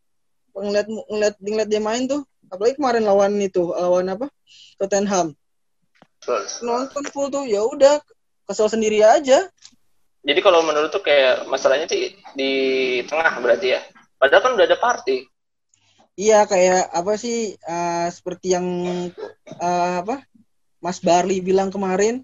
Ngeliat 0.51 0.87
ngeliat 0.91 1.35
ngeliat 1.39 1.69
dia 1.71 1.79
main 1.79 2.11
tuh. 2.11 2.27
Apalagi 2.51 2.75
kemarin 2.75 3.07
lawan 3.07 3.39
itu 3.39 3.71
lawan 3.71 4.11
apa? 4.11 4.27
Tottenham. 4.83 5.39
Nonton 6.67 7.05
full 7.15 7.31
tuh 7.31 7.47
ya 7.47 7.63
udah 7.63 8.03
kesel 8.51 8.67
sendiri 8.67 8.99
aja. 9.07 9.47
Jadi 10.27 10.41
kalau 10.43 10.67
menurut 10.67 10.91
tuh 10.91 11.01
kayak 11.01 11.47
masalahnya 11.47 11.87
sih 11.87 12.19
di 12.35 12.51
tengah 13.07 13.39
berarti 13.39 13.79
ya. 13.79 13.81
Padahal 14.19 14.43
kan 14.43 14.53
udah 14.59 14.67
ada 14.67 14.79
party. 14.83 15.25
iya 16.19 16.43
kayak 16.51 16.91
apa 16.91 17.15
sih 17.15 17.55
eh, 17.55 18.09
seperti 18.11 18.59
yang 18.59 18.67
eh, 19.47 19.95
apa 20.03 20.27
Mas 20.79 21.03
Barli 21.03 21.43
bilang 21.43 21.69
kemarin 21.75 22.23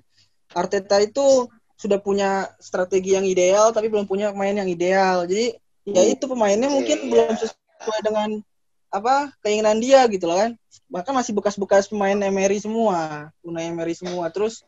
Arteta 0.54 1.02
itu 1.02 1.50
sudah 1.74 1.98
punya 1.98 2.48
strategi 2.62 3.18
yang 3.18 3.26
ideal 3.26 3.74
tapi 3.74 3.90
belum 3.90 4.06
punya 4.06 4.30
pemain 4.30 4.54
yang 4.54 4.70
ideal. 4.70 5.26
Jadi 5.26 5.58
ya 5.84 6.02
itu 6.06 6.24
pemainnya 6.30 6.70
mungkin 6.70 6.96
Iya. 6.96 7.10
belum 7.10 7.34
sesuai 7.34 8.00
dengan 8.00 8.28
apa 8.94 9.34
keinginan 9.42 9.82
dia 9.82 10.06
gitu 10.06 10.30
loh 10.30 10.38
kan. 10.38 10.54
Bahkan 10.86 11.12
masih 11.12 11.34
bekas-bekas 11.34 11.90
pemain 11.90 12.14
Emery 12.14 12.62
semua 12.62 13.28
Unai 13.42 13.68
Emery 13.68 13.98
semua. 13.98 14.30
Terus 14.30 14.62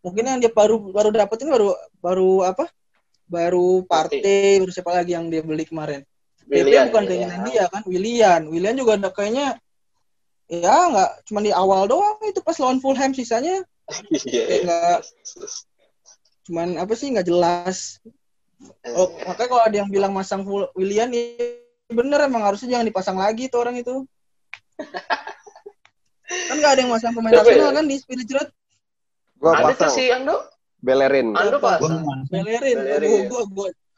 mungkin 0.00 0.30
yang 0.30 0.38
dia 0.38 0.50
baru 0.54 0.78
baru 0.78 1.10
dapetin 1.10 1.50
baru 1.50 1.74
baru 1.98 2.46
apa? 2.46 2.70
Baru 3.26 3.82
Partey 3.88 4.62
baru 4.62 4.70
siapa 4.70 4.94
lagi 4.94 5.18
yang 5.18 5.26
dia 5.26 5.42
beli 5.42 5.66
kemarin? 5.66 6.06
PP 6.46 6.68
Willian, 6.68 6.84
bukan 6.90 7.04
keinginan 7.10 7.40
dia 7.48 7.64
kan? 7.70 7.82
Willian. 7.86 8.42
Willian 8.50 8.76
juga 8.78 8.98
ada 8.98 9.10
kayaknya 9.10 9.58
ya 10.52 10.76
nggak 10.86 11.10
cuma 11.24 11.40
di 11.40 11.48
awal 11.50 11.88
doang 11.88 12.20
itu 12.22 12.38
pas 12.38 12.52
lawan 12.56 12.76
Fulham 12.76 13.10
sisanya 13.10 13.64
Iya. 14.22 14.42
Kayak 14.46 14.60
nggak 14.62 14.98
cuman 16.42 16.68
apa 16.76 16.92
sih 16.92 17.08
nggak 17.08 17.24
jelas 17.24 17.98
oh, 18.86 19.08
makanya 19.22 19.48
kalau 19.48 19.62
ada 19.62 19.76
yang 19.78 19.88
bilang 19.88 20.12
masang 20.12 20.42
full 20.42 20.68
Willian 20.72 21.08
ya 21.08 21.24
bener 21.88 22.20
emang 22.22 22.42
harusnya 22.42 22.68
jangan 22.70 22.86
dipasang 22.86 23.16
lagi 23.16 23.48
tuh 23.48 23.60
orang 23.60 23.76
itu 23.76 24.04
kan 24.78 26.54
nggak 26.54 26.72
ada 26.72 26.80
yang 26.80 26.90
masang 26.90 27.12
pemain 27.12 27.32
nasional 27.32 27.72
kan 27.72 27.84
di 27.84 27.96
Spirit 27.96 28.28
Road 28.30 28.48
Gua 29.36 29.50
Ada 29.52 29.62
tuh 29.64 29.68
pasang 29.74 29.90
si 29.90 30.04
Ando. 30.06 30.36
Bellerin. 30.78 31.34
Ando 31.34 31.58
Gua 31.58 31.74
pasang. 31.74 31.98
nggak- 31.98 32.30
Bellerin 32.30 32.76
Bellerin. 32.78 33.20
gua, 33.26 33.42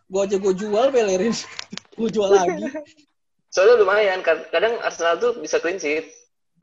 gua, 0.09 0.23
aja 0.23 0.37
gua 0.39 0.53
jual 0.55 0.87
Bellerin 0.89 1.35
gua 1.99 2.09
jual 2.09 2.31
lagi 2.31 2.65
Soalnya 3.49 3.75
lumayan. 3.79 4.19
kad- 4.21 4.49
Kadang 4.49 4.81
Arsenal 4.81 5.15
tuh 5.17 5.39
bisa 5.39 5.61
clean 5.61 5.77
sheet. 5.77 6.11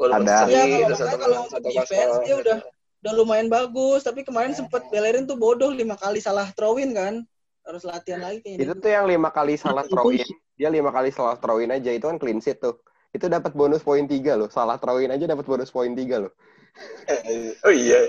Walaupun 0.02 0.26
Ada. 0.26 0.38
seri, 0.42 0.54
Iya, 0.58 0.88
kalau 0.90 1.18
kalau 1.22 1.40
satu 1.46 1.70
defense, 1.70 2.16
dia 2.26 2.36
udah- 2.36 2.62
udah 3.02 3.14
lumayan 3.14 3.48
bagus 3.48 4.02
tapi 4.02 4.22
kemarin 4.22 4.50
sempet 4.52 4.90
Bellerin 4.90 5.26
tuh 5.26 5.38
bodoh 5.38 5.70
lima 5.70 5.94
kali 5.94 6.18
salah 6.18 6.50
throwin 6.52 6.90
kan 6.92 7.22
harus 7.62 7.86
latihan 7.86 8.18
lagi 8.20 8.42
kayaknya 8.42 8.66
Itu 8.66 8.74
tuh 8.76 8.90
yang 8.90 9.06
lima 9.06 9.30
kali 9.30 9.54
salah 9.54 9.86
throw 9.86 10.10
in. 10.10 10.26
Dia 10.54 10.70
lima 10.70 10.90
kali 10.90 11.10
salah 11.10 11.38
throw 11.38 11.58
in 11.58 11.70
aja 11.70 11.90
itu 11.90 12.02
kan 12.02 12.18
clean 12.18 12.38
sheet 12.38 12.58
tuh. 12.58 12.82
Itu 13.10 13.30
dapat 13.30 13.54
bonus 13.54 13.82
poin 13.82 14.06
tiga 14.06 14.34
loh. 14.34 14.50
Salah 14.50 14.82
throw 14.82 14.98
in 14.98 15.10
aja 15.10 15.26
dapat 15.26 15.46
bonus 15.46 15.70
poin 15.70 15.94
tiga 15.94 16.26
loh. 16.26 16.34
Oh 17.62 17.70
iya. 17.70 18.02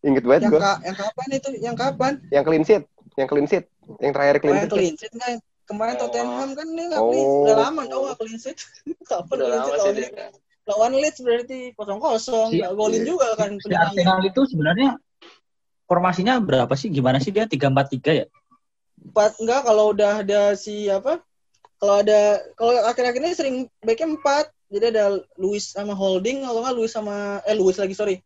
Ingat 0.00 0.24
banget 0.24 0.42
yang, 0.44 0.52
gue. 0.52 0.60
ka- 0.60 0.80
yang 0.80 0.96
kapan 0.96 1.28
itu 1.32 1.48
yang 1.58 1.76
kapan 1.76 2.12
Yang 2.28 2.44
clean 2.44 2.64
sheet, 2.64 2.84
yang 3.16 3.28
clean 3.28 3.46
sheet, 3.46 3.64
yang 3.98 4.12
terakhir 4.12 4.36
Oh, 4.36 4.40
clean 4.40 4.54
yang 4.54 4.64
sheet. 4.64 4.72
clean 4.72 4.94
sheet 4.96 5.12
nggak? 5.12 5.32
Kemarin 5.66 5.94
Oh. 5.94 6.00
Tottenham 6.04 6.50
kan 6.52 6.66
dia 6.70 6.84
nggak 6.86 7.02
clean, 7.02 7.26
Oh. 7.26 7.42
udah 7.42 7.56
lama 7.58 7.82
tau 7.84 8.00
nggak 8.04 8.18
clean 8.20 8.38
sheet. 8.38 8.58
Kapan 9.10 9.34
Udah 9.34 9.46
clean 9.46 9.62
sheet 9.64 9.76
lawan, 9.76 9.94
dia. 9.96 10.28
Lawan 10.66 10.92
Leeds 10.98 11.22
berarti 11.22 11.70
kosong 11.72 12.02
kosong, 12.02 12.48
Si- 12.50 12.58
nggak 12.58 12.72
golin 12.74 13.02
juga 13.06 13.38
kan 13.38 13.54
Si 13.54 13.70
penyerangnya. 13.70 13.86
Arsenal 13.94 14.20
itu 14.26 14.40
sebenarnya 14.50 14.90
formasinya 15.86 16.42
berapa 16.42 16.74
sih? 16.74 16.90
Gimana 16.90 17.22
sih 17.22 17.30
dia? 17.30 17.46
3-4-3 17.46 18.10
ya? 18.12 18.26
Empat 18.98 19.38
enggak 19.38 19.60
kalau 19.62 19.94
udah 19.94 20.26
ada 20.26 20.42
si 20.58 20.90
apa? 20.90 21.22
Kalau 21.78 22.00
ada 22.02 22.40
kalau 22.56 22.72
akhir-akhir 22.82 23.20
ini 23.22 23.32
sering 23.36 23.56
backnya 23.78 24.18
empat, 24.18 24.50
jadi 24.66 24.90
ada 24.90 25.04
Luis 25.38 25.70
sama 25.70 25.94
Holding, 25.94 26.42
kalau 26.42 26.64
nggak 26.64 26.74
Luis 26.74 26.90
sama 26.90 27.38
eh 27.46 27.54
Luis 27.54 27.78
lagi 27.78 27.94
sorry. 27.94 28.18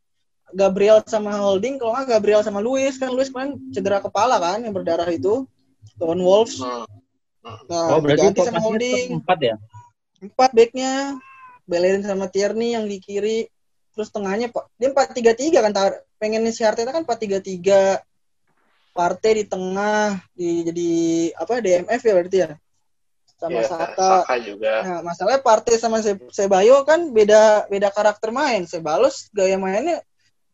Gabriel 0.50 0.98
sama 1.06 1.36
Holding, 1.36 1.78
kalau 1.78 1.94
nggak 1.94 2.08
Gabriel 2.10 2.42
sama 2.42 2.58
Luis 2.58 2.98
kan 2.98 3.12
Luis 3.12 3.28
kemarin 3.30 3.54
cedera 3.70 4.00
kepala 4.00 4.40
kan 4.40 4.58
yang 4.64 4.74
berdarah 4.74 5.06
itu 5.06 5.46
lawan 6.00 6.18
Wolves. 6.18 6.58
Hmm. 6.58 6.88
Nah, 7.68 7.96
Oh, 7.96 8.00
berarti 8.00 8.32
sama 8.40 8.58
Holding. 8.58 9.20
4 9.22 9.38
ya? 9.40 9.56
empat 10.20 10.50
backnya 10.52 11.16
Bellerin 11.68 12.04
sama 12.04 12.28
Tierney 12.28 12.76
yang 12.76 12.84
di 12.86 13.00
kiri 13.00 13.48
terus 13.90 14.08
tengahnya 14.14 14.48
pak 14.54 14.70
dia 14.78 14.88
empat 14.94 15.12
tiga 15.12 15.32
tiga 15.34 15.58
kan 15.66 15.72
tar- 15.74 16.00
pengen 16.16 16.46
si 16.54 16.62
Arteta 16.62 16.94
kan 16.94 17.02
empat 17.02 17.18
tiga 17.20 17.38
tiga 17.42 17.98
Partey 18.90 19.42
di 19.42 19.44
tengah 19.46 20.18
di 20.34 20.66
jadi 20.66 20.90
apa 21.38 21.62
DMF 21.62 22.02
ya 22.02 22.14
berarti 22.14 22.38
ya 22.42 22.50
sama 23.40 23.64
Iya, 23.64 23.68
Saka. 23.72 24.10
Saka 24.26 24.34
juga. 24.44 24.72
Nah, 24.84 24.98
masalahnya 25.00 25.40
Partey 25.40 25.80
sama 25.80 26.04
Se- 26.04 26.20
Sebayo 26.28 26.84
kan 26.84 27.08
beda 27.08 27.70
beda 27.72 27.88
karakter 27.88 28.28
main. 28.28 28.68
Sebalos 28.68 29.32
gaya 29.32 29.56
mainnya 29.56 30.04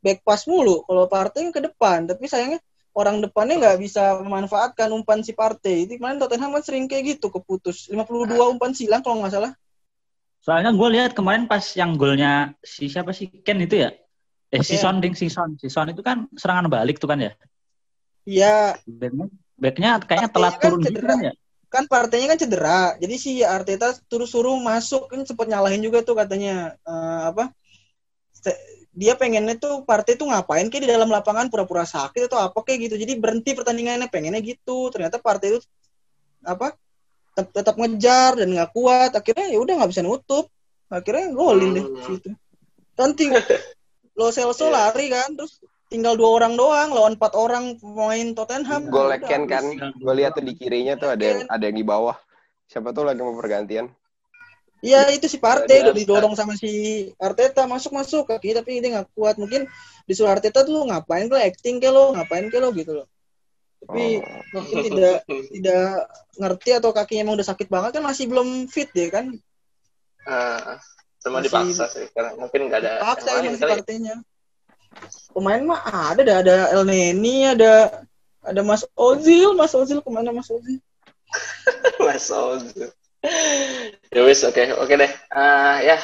back 0.04 0.22
pass 0.22 0.46
mulu. 0.46 0.86
Kalau 0.86 1.10
Partey 1.10 1.50
ke 1.50 1.58
depan, 1.58 2.06
tapi 2.06 2.30
sayangnya 2.30 2.62
orang 2.94 3.18
depannya 3.18 3.58
nggak 3.58 3.78
bisa 3.82 4.22
memanfaatkan 4.22 4.86
umpan 4.94 5.26
si 5.26 5.34
Partey. 5.34 5.88
Itu 5.90 5.98
kemarin 5.98 6.22
Tottenham 6.22 6.54
kan 6.54 6.62
sering 6.62 6.86
kayak 6.86 7.18
gitu 7.18 7.26
keputus. 7.32 7.90
52 7.90 8.38
umpan 8.46 8.70
silang 8.70 9.02
kalau 9.02 9.18
nggak 9.18 9.34
salah. 9.34 9.52
Soalnya 10.46 10.70
gue 10.70 10.88
lihat 10.94 11.10
kemarin 11.10 11.50
pas 11.50 11.74
yang 11.74 11.98
golnya 11.98 12.54
si 12.62 12.86
siapa 12.86 13.10
sih 13.10 13.26
Ken 13.42 13.58
itu 13.58 13.82
ya? 13.82 13.90
Eh 14.54 14.62
si 14.62 14.78
Ken. 14.78 14.82
Son 14.86 14.96
ding 15.02 15.18
si 15.18 15.26
Son. 15.26 15.58
Si 15.58 15.66
Son 15.66 15.90
itu 15.90 16.06
kan 16.06 16.30
serangan 16.38 16.70
balik 16.70 17.02
tuh 17.02 17.10
kan 17.10 17.18
ya. 17.18 17.34
Iya, 18.22 18.78
Backnya, 18.86 19.26
backnya 19.58 19.90
kayaknya 20.06 20.30
telat 20.30 20.54
kan 20.62 20.70
turun 20.70 20.80
gitu 20.86 21.02
cedera. 21.02 21.10
kan 21.10 21.18
ya. 21.18 21.32
kan 21.66 21.84
Parteynya 21.90 22.26
kan 22.30 22.38
cedera. 22.38 22.80
Jadi 22.94 23.14
si 23.18 23.32
Arteta 23.42 23.90
terus 24.06 24.30
suruh 24.30 24.54
masuk 24.62 25.10
kan 25.10 25.26
sempat 25.26 25.50
nyalahin 25.50 25.82
juga 25.82 26.06
tuh 26.06 26.14
katanya 26.14 26.78
eh, 26.78 27.20
apa? 27.26 27.50
Dia 28.94 29.18
pengennya 29.18 29.58
tuh 29.58 29.82
Partey 29.82 30.14
tuh 30.14 30.30
ngapain 30.30 30.70
kayak 30.70 30.82
di 30.86 30.90
dalam 30.94 31.10
lapangan 31.10 31.50
pura-pura 31.50 31.82
sakit 31.82 32.30
atau 32.30 32.38
apa 32.38 32.62
kayak 32.62 32.86
gitu. 32.86 32.94
Jadi 33.02 33.18
berhenti 33.18 33.50
pertandingannya 33.50 34.06
pengennya 34.06 34.38
gitu. 34.46 34.94
Ternyata 34.94 35.18
Partey 35.18 35.58
itu 35.58 35.60
apa? 36.46 36.78
Tet- 37.36 37.52
tetap 37.52 37.76
ngejar 37.76 38.40
dan 38.40 38.48
nggak 38.48 38.72
kuat. 38.72 39.12
Akhirnya 39.12 39.52
ya 39.52 39.58
udah 39.60 39.74
nggak 39.76 39.90
bisa 39.92 40.00
nutup. 40.00 40.48
Akhirnya 40.88 41.36
golin 41.36 41.76
deh 41.76 41.84
Hmm. 41.84 42.00
situ. 42.02 42.30
Ting- 43.12 43.36
Lo 44.16 44.32
Celso 44.32 44.72
Iya. 44.72 44.72
lari 44.72 45.12
kan 45.12 45.36
terus 45.36 45.60
tinggal 45.92 46.16
dua 46.16 46.40
orang 46.40 46.56
doang 46.56 46.88
lawan 46.96 47.20
empat 47.20 47.36
orang 47.36 47.76
pemain 47.76 48.32
Tottenham. 48.32 48.88
Gol 48.88 49.12
Udah 49.12 49.20
Ken 49.20 49.44
kan, 49.44 49.64
gue 49.92 50.14
lihat 50.16 50.32
tuh 50.32 50.40
di 50.40 50.56
kirinya 50.56 50.96
tuh 50.96 51.12
ada 51.12 51.20
yang 51.20 51.40
ada 51.52 51.64
yang 51.68 51.76
di 51.76 51.84
bawah. 51.84 52.16
Siapa 52.64 52.96
tuh 52.96 53.04
lagi 53.04 53.20
mau 53.20 53.36
pergantian? 53.36 53.92
Iya 54.80 55.08
itu 55.12 55.28
si 55.28 55.40
Partey 55.40 55.84
udah 55.84 55.92
didorong 55.96 56.32
sama 56.36 56.52
si 56.56 57.04
Arteta 57.16 57.64
masuk 57.64 57.96
masuk 57.96 58.28
kaki 58.28 58.52
tapi 58.56 58.80
dia 58.80 59.00
nggak 59.00 59.08
kuat 59.16 59.36
mungkin 59.40 59.64
disuruh 60.04 60.36
Arteta 60.36 60.62
tuh 60.64 60.84
ngapain 60.84 61.26
lo 61.28 61.36
acting 61.36 61.80
ke 61.80 61.88
lo 61.88 62.12
ngapain 62.12 62.46
ke 62.52 62.60
lo 62.60 62.70
gitu 62.76 62.92
loh 62.92 63.06
tapi 63.84 64.18
Oh. 64.18 64.42
mungkin 64.56 64.76
tidak 64.88 65.16
tidak 65.52 65.86
ngerti 66.36 66.70
atau 66.72 66.90
kakinya 66.90 67.22
emang 67.28 67.36
udah 67.38 67.48
sakit 67.48 67.68
banget 67.68 67.90
kan 67.96 68.02
masih 68.02 68.24
belum 68.26 68.66
fit 68.66 68.88
deh 68.92 69.10
kan 69.10 69.30
Ah, 70.26 70.80
cuma 71.22 71.38
Masih- 71.38 71.54
dipaksa 71.54 71.86
sih 71.86 72.06
karena 72.10 72.34
mungkin 72.34 72.66
nggak 72.66 72.80
ada 72.82 72.92
paksa 72.98 73.30
yang 73.38 73.54
kali. 73.54 73.72
Parteynya 73.78 74.14
pemain 75.30 75.62
mah 75.62 75.80
ada 75.86 76.22
dah 76.24 76.36
ada 76.42 76.56
El 76.72 76.82
Neni 76.82 77.46
ada 77.46 78.02
ada 78.42 78.60
Mas 78.64 78.82
Ozil 78.96 79.54
Mas 79.54 79.70
Ozil 79.70 80.02
ke 80.02 80.08
mana 80.10 80.34
Mas 80.34 80.48
Ozil 80.48 80.80
Mas 82.06 82.26
Ozil. 82.26 82.90
ya 84.10 84.20
wis 84.22 84.40
oke 84.42 84.62
oke 84.78 84.94
deh. 84.94 85.10
Ah 85.30 85.78
ya 85.78 85.98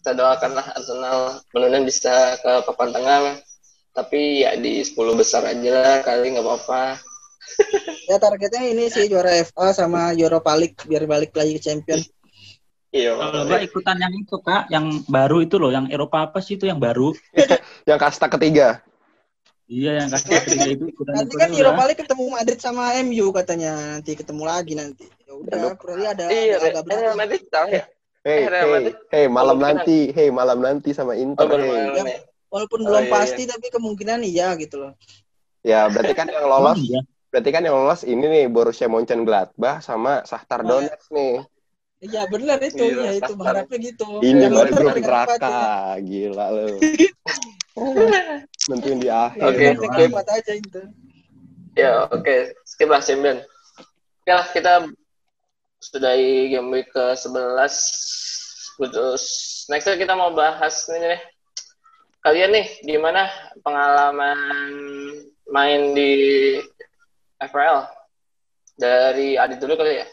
kita 0.00 0.12
doakanlah 0.12 0.76
Arsenal 0.76 1.40
mudah 1.52 1.80
bisa 1.84 2.36
ke 2.40 2.52
papan 2.68 2.92
tengah. 2.92 3.18
Tapi 3.94 4.42
ya 4.42 4.58
di 4.58 4.82
10 4.82 5.14
besar 5.14 5.46
aja 5.46 5.70
lah 5.70 5.96
kali 6.02 6.34
nggak 6.34 6.42
apa-apa. 6.42 6.98
ya 8.10 8.16
targetnya 8.18 8.66
ini 8.66 8.90
sih 8.90 9.06
juara 9.06 9.30
FA 9.46 9.70
sama 9.70 10.10
Europa 10.12 10.52
League 10.58 10.80
biar 10.84 11.06
balik 11.06 11.32
lagi 11.36 11.56
ke 11.56 11.62
champion 11.62 12.00
Iya. 12.94 13.18
Kalau 13.18 13.42
nggak 13.50 13.62
ikutan 13.66 13.96
yang 13.98 14.14
itu 14.14 14.36
kak, 14.38 14.70
yang 14.70 14.86
baru 15.10 15.42
itu 15.42 15.58
loh, 15.58 15.74
yang 15.74 15.90
Eropa 15.90 16.30
apa 16.30 16.38
sih 16.38 16.54
itu 16.54 16.70
yang 16.70 16.78
baru? 16.78 17.10
Yang 17.90 17.98
kasta 18.00 18.30
ketiga. 18.30 18.86
Iya 19.64 20.04
yang 20.04 20.08
kasih 20.12 20.44
ketiga 20.44 20.68
itu 20.76 20.84
ikutan 20.92 21.12
Nanti 21.18 21.34
ikutan 21.34 21.50
kan. 21.50 21.58
Europa 21.58 21.82
League 21.88 22.00
ketemu 22.04 22.24
Madrid 22.30 22.58
sama 22.62 22.94
MU 23.02 23.26
katanya 23.34 23.70
nanti 23.98 24.12
ketemu 24.14 24.42
lagi 24.46 24.72
nanti. 24.78 25.04
Ya 25.26 25.32
udah, 25.34 25.74
berarti 25.74 26.04
ada 26.06 26.24
Iya, 26.30 26.54
ada 26.60 26.66
agak 26.70 26.82
Real 26.86 27.00
berat. 27.02 27.16
Madrid 27.18 27.42
tahu 27.50 27.68
ya. 27.72 27.84
Hey, 28.24 28.40
hey, 28.48 28.82
hey, 29.12 29.24
malam 29.28 29.60
Kemungkinan. 29.60 29.84
nanti, 29.84 29.98
hey, 30.16 30.28
malam 30.32 30.58
nanti 30.64 30.90
sama 30.96 31.12
Inter, 31.12 31.44
Oh, 31.44 31.58
hey. 31.60 32.24
Walaupun 32.54 32.86
Oh, 32.86 32.86
belum 32.86 33.04
iya, 33.10 33.10
pasti 33.10 33.42
tapi 33.50 33.66
kemungkinan 33.66 34.22
iya 34.22 34.54
gitu 34.54 34.78
loh. 34.78 34.92
Ya, 35.66 35.90
berarti 35.90 36.14
kan 36.14 36.30
yang 36.30 36.46
Oh, 36.46 36.54
lolos, 36.54 36.78
iya. 36.86 37.02
berarti 37.34 37.50
kan 37.50 37.66
yang 37.66 37.74
lolos 37.74 38.06
ini 38.06 38.22
nih 38.22 38.44
Borussia 38.46 38.86
Mönchengladbach 38.86 39.82
sama 39.82 40.22
Shakhtar 40.22 40.62
Oh, 40.62 40.78
iya. 40.78 40.94
Donetsk 40.94 41.10
nih. 41.10 41.34
Iya 42.04 42.22
benar 42.30 42.60
itu, 42.62 42.84
Iya, 42.84 42.94
ya 42.94 43.10
itu 43.18 43.24
Shakhtar. 43.26 43.38
berharapnya 43.42 43.78
gitu. 43.90 44.06
Ini 44.22 44.46
baru 44.54 44.70
neraka, 45.02 45.58
gila 45.98 46.46
lu. 46.54 46.78
Nentuin 48.70 48.98
di 49.02 49.10
akhir. 49.10 49.42
Oke, 49.50 50.06
empat 50.06 50.26
aja 50.30 50.52
itu. 50.54 50.82
Ya, 51.74 52.06
oke. 52.06 52.54
Skip 52.62 52.86
lah 52.86 53.02
champion. 53.02 53.42
Oke 54.22 54.30
lah, 54.30 54.46
kita 54.54 54.72
sudahi 55.82 56.54
game 56.54 56.70
week 56.70 56.86
ke-11. 56.94 57.74
Terus 58.78 59.24
next 59.68 59.90
kita 59.90 60.14
mau 60.14 60.30
bahas 60.30 60.86
ini 60.92 61.18
nih. 61.18 61.33
Kalian 62.24 62.56
nih, 62.56 62.66
gimana 62.88 63.28
pengalaman 63.60 64.38
main 65.52 65.92
di 65.92 66.12
FPL? 67.36 67.84
Dari 68.80 69.36
Adit 69.36 69.60
dulu 69.60 69.76
kali 69.76 70.00
ya? 70.00 70.08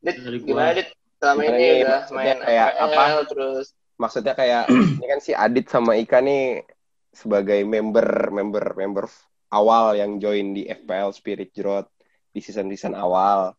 Dit, 0.00 0.16
Dari 0.24 0.40
gimana 0.40 0.72
Dit? 0.72 0.88
Selama 1.20 1.42
ini 1.52 1.84
udah 1.84 2.02
main 2.16 2.36
kayak 2.40 2.68
FPL, 2.72 2.88
apa? 2.96 3.04
terus 3.28 3.66
Maksudnya 4.00 4.32
kayak 4.32 4.72
ini 4.96 5.04
kan 5.04 5.20
si 5.20 5.36
Adit 5.36 5.68
sama 5.68 6.00
Ika 6.00 6.24
nih 6.24 6.64
sebagai 7.12 7.60
member 7.60 8.32
member 8.32 8.64
member 8.78 9.04
awal 9.52 10.00
yang 10.00 10.16
join 10.16 10.56
di 10.56 10.64
FPL 10.64 11.12
Spirit 11.12 11.52
Jrot 11.52 11.92
di 12.32 12.40
season-season 12.40 12.96
awal. 12.96 13.52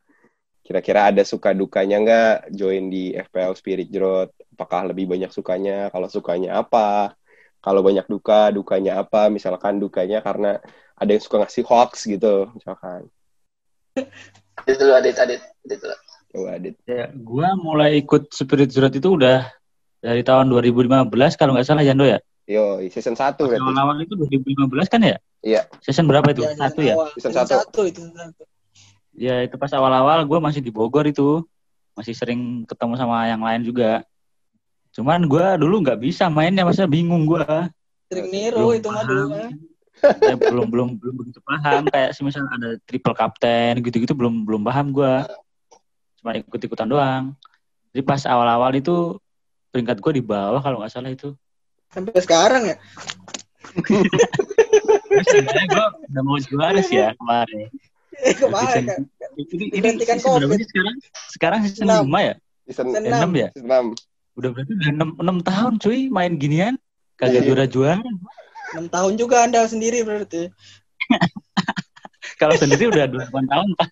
Kira-kira 0.66 1.14
ada 1.14 1.22
suka 1.22 1.54
dukanya 1.54 2.02
nggak 2.02 2.36
join 2.50 2.90
di 2.90 3.14
FPL 3.14 3.54
Spirit 3.54 3.94
Jrot? 3.94 4.34
Apakah 4.58 4.90
lebih 4.90 5.06
banyak 5.06 5.30
sukanya? 5.30 5.94
Kalau 5.94 6.10
sukanya 6.10 6.66
apa? 6.66 7.19
Kalau 7.60 7.84
banyak 7.84 8.08
duka, 8.08 8.56
dukanya 8.56 9.04
apa? 9.04 9.28
Misalkan 9.28 9.84
dukanya 9.84 10.24
karena 10.24 10.64
ada 10.96 11.10
yang 11.12 11.24
suka 11.24 11.44
ngasih 11.44 11.64
hoax 11.68 12.08
gitu, 12.08 12.48
misalkan. 12.56 13.08
Adit 14.64 14.76
dulu, 14.80 14.92
Adit, 14.96 15.16
Adit. 15.20 15.42
Adit 15.68 15.80
dulu. 15.84 15.96
Coba 16.30 16.50
Adit. 16.56 16.76
Ya, 16.88 17.12
gua 17.12 17.56
mulai 17.60 18.00
ikut 18.00 18.32
Spirit 18.32 18.72
Zero 18.72 18.88
itu 18.88 19.12
udah 19.12 19.48
dari 20.00 20.24
tahun 20.24 20.48
2015 20.48 21.12
kalau 21.36 21.52
nggak 21.56 21.68
salah 21.68 21.84
Jando 21.84 22.08
ya. 22.08 22.20
Yo, 22.50 22.82
season 22.90 23.14
1 23.14 23.38
Pas 23.38 23.46
berarti. 23.46 23.62
Awal-awal 23.62 24.02
itu 24.02 24.18
2015 24.18 24.90
kan 24.90 25.02
ya? 25.06 25.18
Iya. 25.46 25.62
Season 25.86 26.10
berapa 26.10 26.26
itu? 26.34 26.42
Ya, 26.42 26.56
season 26.56 26.64
Satu 26.66 26.82
ya? 26.82 26.96
Season 27.14 27.32
Season 27.32 27.46
satu. 27.46 27.54
satu 27.62 27.82
itu. 27.86 28.02
Ya 29.14 29.46
itu 29.46 29.54
pas 29.60 29.70
awal-awal 29.76 30.26
gue 30.26 30.40
masih 30.42 30.64
di 30.64 30.74
Bogor 30.74 31.06
itu. 31.06 31.46
Masih 31.94 32.16
sering 32.18 32.66
ketemu 32.66 32.98
sama 32.98 33.30
yang 33.30 33.44
lain 33.44 33.62
juga. 33.62 34.02
Cuman 34.90 35.26
gue 35.26 35.46
dulu 35.58 35.76
nggak 35.82 36.00
bisa 36.00 36.28
mainnya, 36.28 36.64
maksudnya 36.64 36.90
bingung 36.90 37.24
gue. 37.24 37.46
Trik 38.10 38.26
Nero 38.28 38.74
itu 38.74 38.90
mah 38.90 39.04
dulu 39.04 39.24
mah. 39.32 39.50
ya, 40.00 40.34
belum 40.34 40.72
belum 40.72 40.90
belum 40.96 41.16
begitu 41.18 41.44
paham 41.44 41.84
kayak 41.86 42.16
semisal 42.16 42.48
ada 42.48 42.80
triple 42.88 43.12
captain 43.12 43.84
gitu-gitu 43.84 44.16
belum 44.16 44.48
belum 44.48 44.64
paham 44.64 44.96
gue 44.96 45.14
cuma 46.16 46.40
ikut-ikutan 46.40 46.88
doang 46.88 47.36
jadi 47.92 48.08
pas 48.08 48.24
awal-awal 48.24 48.72
itu 48.72 49.20
peringkat 49.70 50.00
gue 50.00 50.12
di 50.16 50.24
bawah 50.24 50.64
kalau 50.64 50.80
nggak 50.80 50.88
salah 50.90 51.12
itu 51.12 51.36
Sampai 51.92 52.16
sekarang 52.16 52.64
ya. 52.64 52.76
Sebenarnya 55.20 55.66
gue 55.68 55.86
udah 56.08 56.24
mau 56.24 56.38
juara 56.40 56.80
sih 56.80 56.96
ya 56.96 57.12
kemarin 57.16 57.68
Eh, 58.20 58.36
kemarin 58.36 58.84
kan. 58.86 59.02
ini, 59.38 59.66
ini 59.72 59.88
season 59.96 60.20
berapa 60.20 60.44
COVID. 60.44 60.58
sih 60.60 60.68
sekarang 60.68 60.96
sekarang 61.30 61.60
season 61.64 61.88
Enam. 61.88 62.04
5 62.08 62.20
ya 62.22 62.36
Season, 62.64 62.86
Season 62.88 63.04
Eh, 63.04 63.12
enam 63.12 63.32
ya 63.34 63.48
season 63.52 63.68
6. 63.68 64.09
Udah 64.40 64.50
berarti 64.56 64.72
udah 64.80 64.90
6, 64.96 65.20
6 65.20 65.50
tahun 65.50 65.74
cuy 65.84 66.00
main 66.08 66.34
ginian. 66.40 66.76
Kagak 67.20 67.44
Iya. 67.44 67.48
juara-juara. 67.52 68.00
6 68.80 68.88
tahun 68.88 69.14
juga 69.20 69.44
Anda 69.44 69.68
sendiri 69.68 70.08
berarti. 70.08 70.48
kalau 72.42 72.56
sendiri 72.56 72.88
udah 72.88 73.06
28 73.12 73.52
tahun 73.52 73.68
pak. 73.76 73.90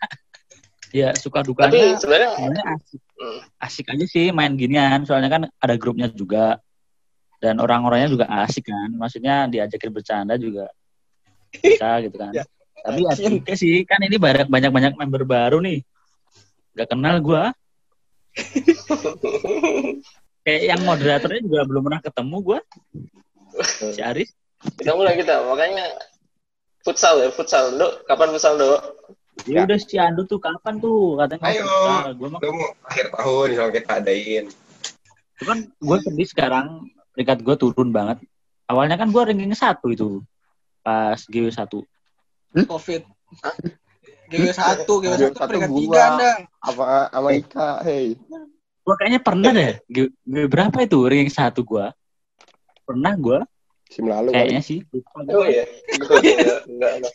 Ya 0.96 1.12
suka 1.20 1.44
Tapi 1.44 1.52
dukanya 1.52 2.00
sebenarnya 2.00 2.30
sebenarnya 2.40 2.64
asik. 2.80 3.02
Hmm, 3.20 3.40
asik 3.60 3.86
aja 3.92 4.06
sih 4.08 4.26
main 4.32 4.56
ginian. 4.56 5.04
Soalnya 5.04 5.28
kan 5.28 5.42
ada 5.52 5.76
grupnya 5.76 6.08
juga. 6.08 6.64
Dan 7.38 7.60
orang-orangnya 7.60 8.08
juga 8.10 8.26
asik 8.48 8.72
kan. 8.72 8.90
Maksudnya 8.96 9.52
diajakin 9.52 9.92
bercanda 9.92 10.40
juga. 10.40 10.72
Bisa 11.52 12.00
gitu 12.02 12.16
kan. 12.16 12.32
Ya. 12.38 12.46
tapi 12.86 13.04
asik 13.10 13.42
juga 13.42 13.54
sih. 13.58 13.84
Kan 13.84 14.00
ini 14.06 14.16
banyak 14.16 14.48
banyak 14.48 14.72
banyak 14.72 14.94
member 14.96 15.28
baru 15.28 15.60
nih. 15.60 15.84
Gak 16.78 16.94
kenal 16.94 17.18
gua 17.20 17.52
kayak 20.48 20.64
yang 20.64 20.82
moderatornya 20.88 21.44
juga 21.44 21.68
belum 21.68 21.84
pernah 21.92 22.00
ketemu 22.00 22.38
gua 22.40 22.60
si 23.92 24.00
Aris 24.00 24.32
kita 24.78 24.98
mulai 24.98 25.14
kita. 25.20 25.46
Makanya 25.46 25.86
futsal 26.82 27.22
ya, 27.22 27.30
futsal. 27.30 27.78
Dok, 27.78 28.10
kapan 28.10 28.34
futsal, 28.34 28.58
Dok? 28.58 28.82
ya 29.46 29.62
Ya. 29.62 29.70
udah 29.70 29.78
si 29.78 29.96
Ando 30.02 30.26
tuh 30.26 30.42
kapan 30.42 30.82
tuh 30.82 31.14
katanya 31.22 31.46
Ayo. 31.46 31.62
Lu 32.18 32.34
mau 32.34 32.74
akhir 32.90 33.14
tahun 33.14 33.48
kalau 33.54 33.72
kita 33.72 33.92
adain. 34.02 34.46
cuman 35.38 35.70
gue 35.70 35.98
sedih 36.02 36.26
sekarang 36.26 36.90
peringkat 37.14 37.46
gue 37.46 37.56
turun 37.62 37.94
banget 37.94 38.18
awalnya 38.66 38.98
kan 38.98 39.14
gue 39.14 39.22
ranking 39.22 39.54
satu 39.54 39.94
itu 39.94 40.26
pas 40.82 41.22
GW 41.30 41.54
satu 41.54 41.86
Covid. 42.66 43.06
GW 44.34 44.50
satu, 44.50 45.06
GW 45.06 45.14
satu 45.14 45.38
satu 45.38 45.46
peringkat 45.46 45.70
gua. 45.70 45.78
tiga 45.86 46.00
anda. 46.10 46.32
Apa 46.66 46.84
sama 47.14 47.30
Ika, 47.38 47.70
hey. 47.86 48.18
Gua 48.88 48.96
kayaknya 48.96 49.20
pernah 49.20 49.52
deh. 49.52 49.76
G- 49.92 50.16
G- 50.16 50.48
berapa 50.48 50.78
itu 50.80 50.96
ranking 51.04 51.28
satu 51.28 51.60
gua? 51.68 51.92
Pernah 52.88 53.12
gua 53.20 53.44
Sim 53.92 54.08
lalu 54.08 54.32
kali. 54.32 54.40
kayaknya 54.40 54.62
sih. 54.64 54.80
Lupa 54.88 55.28
Oh 55.28 55.44
iya. 55.44 55.68
Gua 56.00 56.16
enggak, 56.24 56.60
enggak, 56.72 56.92
enggak. 56.96 57.14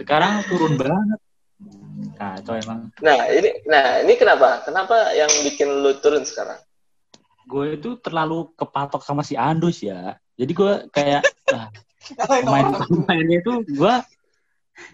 Sekarang 0.00 0.40
turun 0.48 0.80
banget. 0.80 1.20
Kacau 2.16 2.54
emang. 2.56 2.88
Nah, 3.04 3.18
ini 3.28 3.50
nah, 3.68 4.00
ini 4.00 4.16
kenapa? 4.16 4.64
Kenapa 4.64 5.12
yang 5.12 5.28
bikin 5.44 5.68
lu 5.84 5.92
turun 6.00 6.24
sekarang? 6.24 6.56
Gue 7.44 7.76
itu 7.76 8.00
terlalu 8.00 8.48
kepatok 8.56 9.04
sama 9.04 9.20
si 9.20 9.36
Andus 9.36 9.84
ya. 9.84 10.16
Jadi 10.40 10.52
gue 10.56 10.72
kayak 10.88 11.22
ah, 11.52 11.68
pemain 12.40 12.80
pemainnya 12.88 13.44
itu 13.44 13.52
gue 13.66 13.94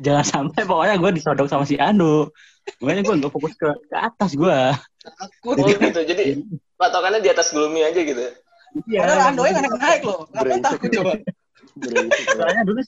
jangan 0.03 0.25
sampai 0.27 0.63
pokoknya 0.67 0.97
gue 0.99 1.11
disodok 1.23 1.47
sama 1.47 1.65
si 1.65 1.79
Ando. 1.79 2.35
Makanya 2.83 3.03
gue 3.05 3.15
nggak 3.21 3.33
fokus 3.33 3.53
ke, 3.57 3.69
ke 3.89 3.97
atas 3.97 4.31
gue. 4.37 4.59
Takut. 5.03 5.57
Oh 5.57 5.67
gitu. 5.67 6.01
Jadi 6.05 6.25
patokannya 6.77 7.21
di 7.25 7.31
atas 7.33 7.51
gloomy 7.51 7.83
aja 7.83 8.01
gitu. 8.01 8.21
Padahal 8.87 9.33
Ando 9.33 9.43
yang 9.49 9.65
naik 9.65 9.77
naik 9.81 10.03
loh. 10.05 10.29
Ngapain 10.31 10.61
takut 10.63 10.89
coba? 10.93 11.13
Soalnya 12.37 12.63
dulu 12.69 12.81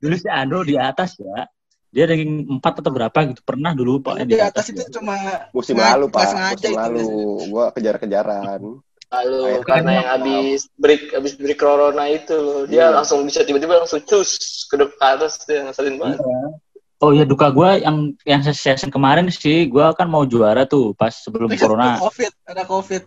dulu 0.00 0.14
si 0.16 0.28
Ando 0.30 0.58
di 0.62 0.74
atas 0.78 1.18
ya. 1.18 1.50
Dia 1.90 2.04
ranking 2.04 2.60
4 2.60 2.60
atau 2.60 2.92
berapa 2.92 3.18
gitu. 3.32 3.40
Pernah 3.40 3.72
dulu 3.72 4.04
pokoknya 4.04 4.26
Di 4.28 4.36
atas 4.42 4.68
itu 4.68 4.84
ya. 4.84 4.90
cuma 5.00 5.16
Musim 5.56 5.80
lalu, 5.80 6.12
Pak. 6.12 6.54
Musim 6.58 6.76
lalu. 6.76 7.04
Gua 7.48 7.72
kejar-kejaran. 7.72 8.60
Lalu 9.06 9.62
karena 9.62 9.90
yang 10.02 10.08
habis 10.18 10.66
break 10.76 11.14
habis 11.14 11.38
break 11.38 11.62
corona 11.62 12.10
itu 12.10 12.34
loh, 12.34 12.66
dia 12.66 12.90
Iya. 12.90 13.00
langsung 13.00 13.22
bisa 13.22 13.46
tiba-tiba 13.46 13.78
langsung 13.78 14.02
cus 14.02 14.66
ke 14.66 14.74
depan 14.76 14.98
ke 14.98 15.06
atas 15.14 15.32
dia 15.46 15.62
ngeselin 15.62 15.94
banget. 15.96 16.18
Iya. 16.20 16.48
Oh 16.96 17.12
ya 17.12 17.28
duka 17.28 17.52
gue 17.52 17.84
yang 17.84 18.16
yang 18.24 18.40
season 18.40 18.88
kemarin 18.88 19.28
sih 19.28 19.68
gue 19.68 19.86
kan 19.92 20.08
mau 20.08 20.24
juara 20.24 20.64
tuh 20.64 20.96
pas 20.96 21.12
sebelum 21.12 21.52
corona 21.52 22.00
Covid, 22.00 22.32
ada 22.48 22.64
Covid. 22.64 23.02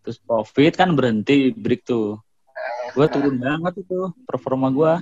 terus 0.00 0.16
covid 0.22 0.72
kan 0.72 0.94
berhenti 0.94 1.50
break 1.50 1.82
tuh 1.82 2.22
gue 2.94 3.06
turun 3.10 3.36
banget 3.36 3.82
itu 3.82 4.14
performa 4.24 4.70
gue 4.70 4.92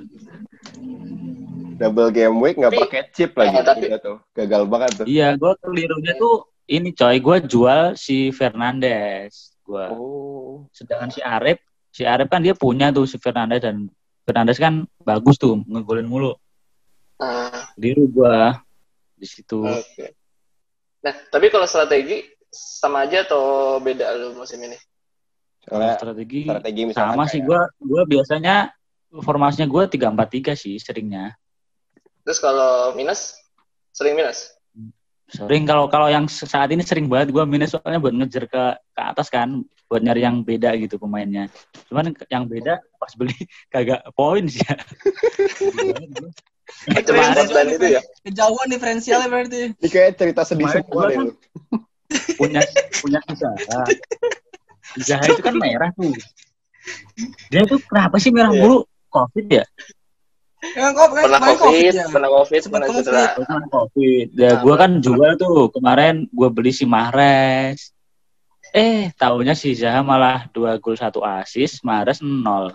Double 1.78 2.10
game 2.10 2.34
week 2.42 2.58
nggak 2.58 2.74
pakai 2.74 3.02
chip 3.14 3.38
lagi. 3.38 3.54
Eh, 3.54 3.62
tapi- 3.62 3.86
tuh. 4.02 4.18
Gagal 4.34 4.62
banget 4.66 4.90
tuh. 4.98 5.06
iya 5.06 5.38
gue 5.38 5.52
kelirunya 5.62 6.12
tuh 6.18 6.48
ini 6.66 6.90
coy 6.90 7.22
gue 7.22 7.36
jual 7.46 7.94
si 7.94 8.32
Fernandes 8.32 9.52
gue 9.62 9.84
Oh. 9.92 10.64
sedangkan 10.72 11.12
si 11.12 11.20
Arif 11.20 11.60
si 11.92 12.02
Arif 12.02 12.26
kan 12.26 12.40
dia 12.40 12.56
punya 12.56 12.88
tuh 12.88 13.04
si 13.04 13.20
Fernandes 13.20 13.60
dan 13.62 13.86
Fernandes 14.24 14.56
kan 14.56 14.88
bagus 15.04 15.36
tuh 15.36 15.60
ngegolin 15.68 16.08
mulu 16.08 16.34
Ah, 17.18 17.74
gue 17.74 18.36
di 19.18 19.26
situ. 19.26 19.58
Oke. 19.66 20.14
Nah, 21.02 21.14
tapi 21.30 21.50
kalau 21.50 21.66
strategi 21.66 22.22
sama 22.54 23.06
aja 23.06 23.26
atau 23.26 23.76
beda 23.82 24.14
lu 24.14 24.38
musim 24.38 24.62
ini? 24.62 24.78
Soalnya 25.66 25.98
strategi 25.98 26.46
strategi 26.46 26.82
sama 26.94 27.26
sih 27.26 27.42
kayak- 27.42 27.46
gue 27.46 27.60
gue 27.90 28.02
biasanya 28.16 28.70
formasinya 29.20 29.66
gue 29.66 29.82
tiga 29.90 30.14
empat 30.14 30.28
tiga 30.30 30.52
sih 30.54 30.78
seringnya. 30.78 31.34
Terus 32.22 32.38
kalau 32.38 32.94
minus, 32.94 33.34
sering 33.92 34.14
minus? 34.14 34.54
sering 35.28 35.68
kalau 35.68 35.92
kalau 35.92 36.08
yang 36.08 36.24
saat 36.24 36.72
ini 36.72 36.80
sering 36.80 37.04
banget 37.04 37.36
gue 37.36 37.44
minus 37.44 37.76
soalnya 37.76 38.00
buat 38.00 38.16
ngejar 38.16 38.48
ke 38.48 38.64
ke 38.96 39.02
atas 39.12 39.28
kan 39.28 39.60
buat 39.84 40.00
nyari 40.00 40.24
yang 40.24 40.40
beda 40.40 40.72
gitu 40.80 40.96
pemainnya. 40.96 41.52
Cuman 41.84 42.16
yang 42.32 42.48
beda 42.48 42.80
pas 42.96 43.12
beli 43.12 43.36
kagak 43.72 44.00
poin 44.16 44.48
sih. 44.48 44.64
Ya 45.68 46.57
Portland 47.34 47.68
itu 47.72 47.86
ya? 47.96 48.00
Kejauhan 48.24 48.66
diferensialnya 48.68 49.28
berarti. 49.28 49.72
Ini 49.72 49.88
kayak 49.88 50.10
cerita 50.16 50.42
sedih 50.44 50.68
Kemarin 50.68 50.82
semua 50.84 50.94
gua 50.94 51.04
deh 51.08 51.16
kan- 51.16 51.32
punya 52.40 52.60
punya 53.04 53.20
usaha 53.28 53.84
usaha 54.96 55.24
itu 55.28 55.42
kan 55.44 55.52
merah 55.54 55.92
tuh 55.92 56.08
dia 57.52 57.68
tuh 57.68 57.76
kenapa 57.84 58.16
sih 58.16 58.32
merah 58.32 58.48
mulu 58.48 58.88
covid 59.12 59.44
ya 59.44 59.64
kan 60.72 60.96
Pernah 60.96 61.38
kemarin 61.38 61.58
covid, 61.60 61.92
ya. 61.92 62.06
pernah 62.08 62.30
covid, 62.32 62.60
pernah 62.66 62.88
covid. 62.88 63.04
cedera. 63.04 63.24
Karena 63.36 63.66
covid 63.68 64.26
ya 64.32 64.48
Nah, 64.48 64.60
gue 64.64 64.74
kan 64.74 64.90
jual 64.98 65.32
tuh 65.36 65.68
kemarin 65.68 66.14
gue 66.26 66.48
beli 66.48 66.72
si 66.72 66.88
Mahrez 66.88 67.92
eh 68.72 69.12
tahunya 69.12 69.52
si 69.52 69.76
Zaha 69.76 70.00
malah 70.00 70.48
dua 70.48 70.80
gol 70.80 70.96
satu 70.96 71.20
asis 71.20 71.84
Mahrez 71.84 72.24
nol 72.24 72.72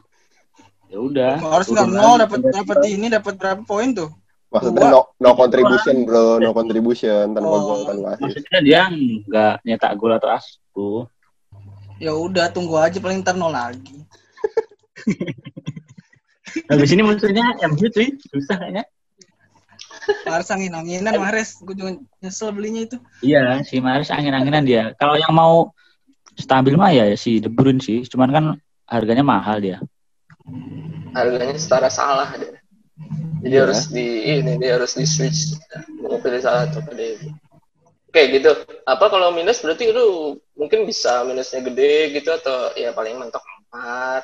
ya 0.94 1.00
udah 1.00 1.32
Harus 1.42 1.68
nggak 1.68 1.88
nol 1.90 1.98
lagi. 2.14 2.22
dapat 2.22 2.40
dapat 2.54 2.78
ini 2.86 3.08
dapat 3.10 3.34
berapa 3.34 3.62
poin 3.64 3.90
tuh? 3.92 4.10
Maksudnya 4.48 4.86
no, 4.88 5.02
no 5.18 5.34
contribution 5.34 6.06
bro, 6.06 6.38
no 6.38 6.54
contribution 6.54 7.34
tanpa 7.34 7.50
Oh, 7.50 7.62
gol 7.66 7.80
tanpa 7.84 8.08
assist. 8.12 8.22
maksudnya 8.22 8.60
dia 8.62 8.82
nggak 9.26 9.54
nyetak 9.64 9.92
gol 9.96 10.14
atau 10.14 10.30
asis 10.32 10.62
tuh 10.72 11.10
Ya 11.98 12.12
udah 12.12 12.50
tunggu 12.50 12.76
aja 12.76 12.98
paling 12.98 13.22
ntar 13.22 13.34
nol 13.34 13.50
lagi. 13.50 13.98
habis 16.70 16.90
ini 16.92 17.02
musuhnya 17.02 17.44
MU 17.66 17.88
cuy 17.88 18.14
susah 18.24 18.58
kayaknya 18.60 18.86
Harus 20.28 20.52
angin-anginan 20.52 21.16
Mahrez. 21.16 21.64
Gue 21.64 21.74
juga 21.74 21.96
nyesel 22.20 22.52
belinya 22.52 22.84
itu. 22.84 22.98
iya 23.22 23.64
si 23.64 23.80
Mahrez 23.80 24.12
angin-anginan 24.12 24.62
dia 24.62 24.92
kalau 24.94 25.16
yang 25.16 25.32
mau 25.32 25.72
stabil 26.36 26.76
mah 26.76 26.92
ya 26.92 27.10
si 27.16 27.40
De 27.40 27.48
Bruyne 27.48 27.80
sih 27.80 28.04
cuman 28.04 28.30
kan 28.30 28.46
harganya 28.86 29.24
mahal 29.24 29.58
dia 29.58 29.80
Harganya 31.14 31.56
setara 31.56 31.88
salah 31.88 32.30
deh. 32.36 32.54
Jadi 33.44 33.54
Iya. 33.54 33.68
harus 33.68 33.82
di 33.92 34.06
ini 34.24 34.56
dia 34.56 34.80
harus 34.80 34.96
di 34.96 35.04
switch 35.04 35.60
mau 36.00 36.16
pilih 36.18 36.40
salah 36.40 36.68
satu 36.68 36.80
pada 36.82 37.04
itu. 37.04 37.28
Oke 38.08 38.22
gitu. 38.30 38.50
Apa 38.86 39.10
kalau 39.10 39.34
minus 39.34 39.60
berarti 39.60 39.90
lu 39.90 40.38
mungkin 40.54 40.86
bisa 40.86 41.26
minusnya 41.26 41.60
gede 41.60 42.14
gitu 42.14 42.30
atau 42.30 42.72
ya 42.74 42.94
paling 42.94 43.18
mentok 43.18 43.42
empat. 43.42 44.24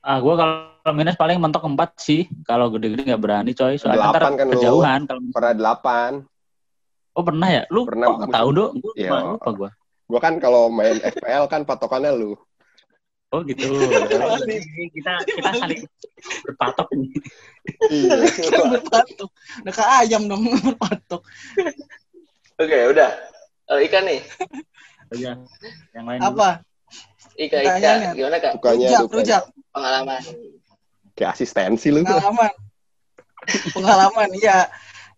Ah, 0.00 0.16
gua 0.16 0.34
kalau 0.40 0.94
minus 0.96 1.18
paling 1.18 1.36
mentok 1.36 1.68
empat 1.68 2.00
sih. 2.00 2.24
Kalau 2.48 2.72
gede-gede 2.72 3.12
nggak 3.12 3.20
berani, 3.20 3.52
coy. 3.52 3.76
Soalnya 3.76 4.08
ntar 4.08 4.22
kan 4.32 4.34
kejauhan. 4.38 5.00
Kalau 5.04 5.20
Pernah 5.34 5.52
delapan. 5.52 6.10
oh 7.10 7.24
pernah 7.26 7.48
ya? 7.50 7.62
Lu 7.68 7.84
Pernah, 7.84 8.06
kok 8.08 8.16
nggak 8.24 8.32
tahu 8.32 8.48
dong? 8.56 8.72
Gua 8.80 8.92
Iya. 8.96 9.10
lupa 9.36 9.50
gua. 9.52 9.70
Gua 10.08 10.20
kan 10.22 10.34
kalau 10.40 10.72
main 10.72 10.96
FPL 10.96 11.44
kan 11.50 11.68
patokannya 11.68 12.14
lu. 12.16 12.32
Oh 13.30 13.40
gitu. 13.46 13.62
Jadi 14.42 14.58
kita 14.90 15.12
kita 15.22 15.50
saling 15.54 15.82
berpatok 16.44 16.88
nih. 16.98 17.10
Iya. 17.86 18.16
Berpatok. 18.74 19.30
Udah 19.62 19.72
kayak 19.72 19.90
ayam 20.02 20.22
dong 20.26 20.42
berpatok. 20.66 21.22
Oke 22.58 22.78
udah. 22.90 23.10
Eh, 23.70 23.86
Ika 23.86 23.98
nih. 24.02 24.20
Oh, 25.10 25.16
iya. 25.16 25.32
Yang 25.94 26.04
lain 26.06 26.18
dulu. 26.18 26.28
Apa? 26.34 26.48
Ika 27.38 27.56
Ika 27.56 27.70
Pertanyaannya. 27.70 28.10
gimana 28.18 28.36
kak 28.36 28.52
Sukanya 28.58 28.74
Rujak, 28.76 29.00
dukanya. 29.00 29.14
rujak. 29.16 29.42
pengalaman? 29.70 30.22
Kayak 31.14 31.30
asistensi 31.32 31.88
lu. 31.88 32.02
Pengalaman. 32.02 32.52
Pengalaman, 33.72 34.28
iya. 34.36 34.66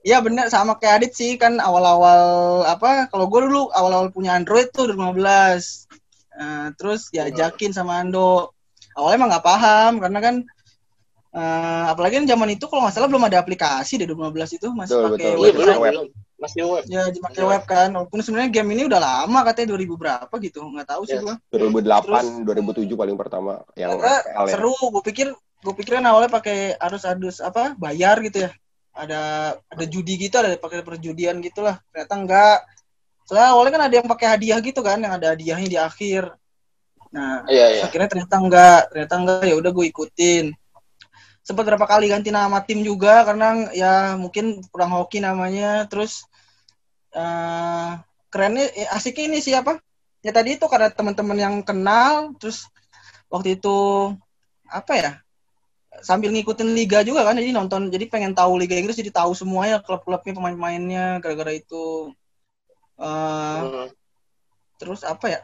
Iya 0.03 0.19
bener 0.19 0.51
sama 0.51 0.77
kayak 0.77 0.99
Adit 0.99 1.13
sih 1.15 1.39
kan 1.39 1.63
awal-awal 1.63 2.21
apa 2.67 3.07
kalau 3.07 3.31
gue 3.31 3.39
dulu 3.47 3.71
awal-awal 3.71 4.11
punya 4.11 4.35
Android 4.35 4.67
tuh 4.69 4.91
2015 4.91 5.92
Eh, 6.33 6.69
terus 6.81 7.13
diajakin 7.13 7.77
sama 7.77 8.01
Ando 8.01 8.57
awalnya 8.97 9.17
emang 9.21 9.31
nggak 9.37 9.45
paham 9.45 9.93
karena 10.01 10.19
kan 10.25 10.35
eh, 11.33 11.85
apalagi 11.93 12.25
kan 12.25 12.27
zaman 12.29 12.57
itu 12.57 12.65
kalau 12.69 12.89
nggak 12.89 12.95
salah 12.97 13.09
belum 13.13 13.29
ada 13.29 13.41
aplikasi 13.41 14.01
deh 14.01 14.09
2015 14.09 14.57
itu 14.57 14.69
masih 14.73 14.97
Betul, 14.97 15.05
pakai 15.13 15.29
betul. 15.29 15.29
Iya 15.29 15.53
website 15.53 15.61
belum 15.61 15.83
web. 15.85 16.09
Masih 16.43 16.63
web. 16.67 16.85
ya 16.91 17.03
pakai 17.07 17.45
web 17.47 17.65
kan 17.69 17.89
walaupun 17.95 18.19
sebenarnya 18.25 18.51
game 18.51 18.71
ini 18.75 18.83
udah 18.89 19.01
lama 19.01 19.39
katanya 19.47 19.79
2000 19.79 19.95
berapa 19.95 20.35
gitu 20.43 20.59
nggak 20.65 20.89
tahu 20.89 21.03
sih 21.07 21.17
Yes. 21.21 21.23
gua 21.23 21.35
2008, 21.55 22.43
2007 22.49 22.99
paling 22.99 23.17
pertama 23.21 23.53
yang 23.79 23.95
ya. 24.01 24.19
seru 24.51 24.75
gue 24.75 25.03
pikir 25.07 25.31
gue 25.63 25.75
pikir 25.79 26.03
kan 26.03 26.05
awalnya 26.11 26.33
pakai 26.33 26.75
harus 26.83 27.07
harus 27.07 27.39
apa 27.39 27.79
bayar 27.79 28.19
gitu 28.27 28.49
ya 28.49 28.51
ada 28.93 29.55
ada 29.71 29.85
judi 29.87 30.19
gitu 30.19 30.37
ada 30.37 30.59
pakai 30.59 30.83
perjudian 30.83 31.39
gitulah 31.39 31.79
ternyata 31.95 32.15
enggak 32.19 32.59
soalnya 33.33 33.49
awalnya 33.57 33.73
kan 33.73 33.85
ada 33.89 33.95
yang 33.97 34.09
pakai 34.13 34.27
hadiah 34.37 34.61
gitu 34.61 34.85
kan 34.85 35.01
yang 35.01 35.17
ada 35.17 35.33
hadiahnya 35.33 35.69
di 35.73 35.79
akhir. 35.81 36.37
Nah 37.17 37.49
Iya 37.49 37.81
iya. 37.81 37.83
akhirnya 37.89 38.13
ternyata 38.13 38.37
enggak 38.37 38.81
ternyata 38.93 39.15
enggak. 39.17 39.43
Ya 39.49 39.55
udah 39.57 39.71
gue 39.73 39.87
ikutin. 39.89 40.47
Sempat 41.41 41.65
berapa 41.65 41.89
kali 41.89 42.13
ganti 42.13 42.29
nama 42.29 42.61
tim 42.61 42.85
juga 42.85 43.25
karena 43.25 43.73
ya 43.73 44.21
mungkin 44.21 44.61
kurang 44.69 44.93
hoki 44.93 45.25
namanya. 45.25 45.89
Terus 45.89 46.29
eh 47.17 47.91
kerennya 48.29 48.69
eh, 48.77 48.89
asiknya 48.93 49.33
ini 49.33 49.39
siapa 49.41 49.81
ya 50.21 50.29
tadi 50.37 50.61
itu 50.61 50.69
karena 50.69 50.93
teman-teman 50.93 51.39
yang 51.41 51.55
kenal 51.65 52.37
terus 52.37 52.69
waktu 53.33 53.57
itu 53.57 54.13
apa 54.69 54.93
ya? 54.93 55.13
Sambil 56.05 56.37
ngikutin 56.37 56.69
liga 56.77 57.01
juga 57.01 57.25
kan 57.25 57.41
jadi 57.41 57.49
nonton 57.49 57.89
jadi 57.89 58.13
pengen 58.13 58.37
tahu 58.37 58.61
liga 58.61 58.77
Inggris 58.77 59.01
jadi 59.01 59.09
tahu 59.09 59.33
semuanya 59.33 59.81
klub-klubnya 59.81 60.37
pemain-pemainnya 60.37 61.17
gara-gara 61.25 61.57
itu 61.57 62.13
Eh, 63.01 63.59
Hmm. 63.63 63.89
terus 64.77 65.07
apa 65.07 65.27
ya 65.31 65.41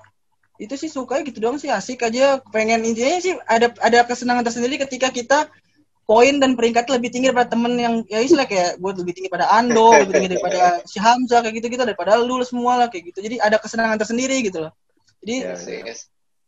itu 0.59 0.75
sih 0.75 0.91
suka 0.91 1.23
gitu 1.23 1.39
doang 1.39 1.57
sih 1.57 1.71
asik 1.71 2.03
aja 2.03 2.43
pengen 2.51 2.83
intinya 2.83 3.23
sih 3.23 3.35
ada 3.47 3.71
ada 3.79 4.03
kesenangan 4.03 4.43
tersendiri 4.43 4.75
ketika 4.83 5.09
kita 5.15 5.39
poin 6.09 6.41
dan 6.41 6.57
peringkat 6.59 6.89
lebih 6.89 7.13
tinggi 7.13 7.31
daripada 7.31 7.53
temen 7.53 7.77
yang 7.79 7.95
ya 8.09 8.19
istilah 8.25 8.49
kayak 8.49 8.81
gue 8.81 8.93
lebih 9.05 9.13
tinggi 9.13 9.31
pada 9.31 9.45
Ando, 9.53 9.93
lebih 10.03 10.13
tinggi 10.17 10.31
daripada 10.35 10.81
si 10.89 10.97
Hamzah 10.99 11.45
kayak 11.45 11.55
gitu-gitu 11.61 11.85
daripada 11.85 12.17
lu 12.17 12.41
semua 12.43 12.81
lah 12.81 12.89
kayak 12.89 13.13
gitu. 13.13 13.21
Jadi 13.21 13.37
ada 13.39 13.61
kesenangan 13.61 14.01
tersendiri 14.01 14.41
gitu 14.41 14.65
loh. 14.67 14.73
Jadi 15.21 15.37
Yes, 15.45 15.69
yes. 15.69 16.01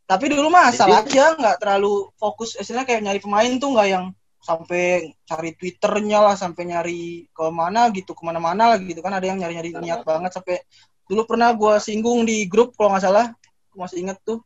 tapi 0.09 0.33
dulu 0.33 0.49
mah 0.49 0.73
asal 0.73 0.89
aja 0.91 1.37
nggak 1.37 1.61
terlalu 1.61 2.09
fokus 2.17 2.57
istilahnya 2.57 2.89
kayak 2.89 3.01
nyari 3.05 3.21
pemain 3.21 3.53
tuh 3.61 3.69
nggak 3.77 3.89
yang 3.93 4.05
sampai 4.41 5.13
cari 5.29 5.53
twitternya 5.53 6.19
lah 6.25 6.35
sampai 6.35 6.63
nyari 6.65 7.29
ke 7.29 7.45
mana 7.53 7.93
gitu 7.93 8.17
ke 8.17 8.23
mana-mana 8.25 8.75
lah 8.75 8.79
gitu 8.81 9.05
kan. 9.05 9.13
Ada 9.13 9.27
yang 9.31 9.39
nyari-nyari 9.39 9.71
niat 9.77 10.03
banget 10.03 10.33
sampai 10.33 10.65
dulu 11.05 11.29
pernah 11.29 11.53
gue 11.53 11.75
singgung 11.79 12.25
di 12.25 12.49
grup 12.49 12.75
kalau 12.75 12.97
nggak 12.97 13.05
salah. 13.05 13.27
Gua 13.71 13.87
masih 13.87 14.03
inget 14.03 14.19
tuh. 14.25 14.41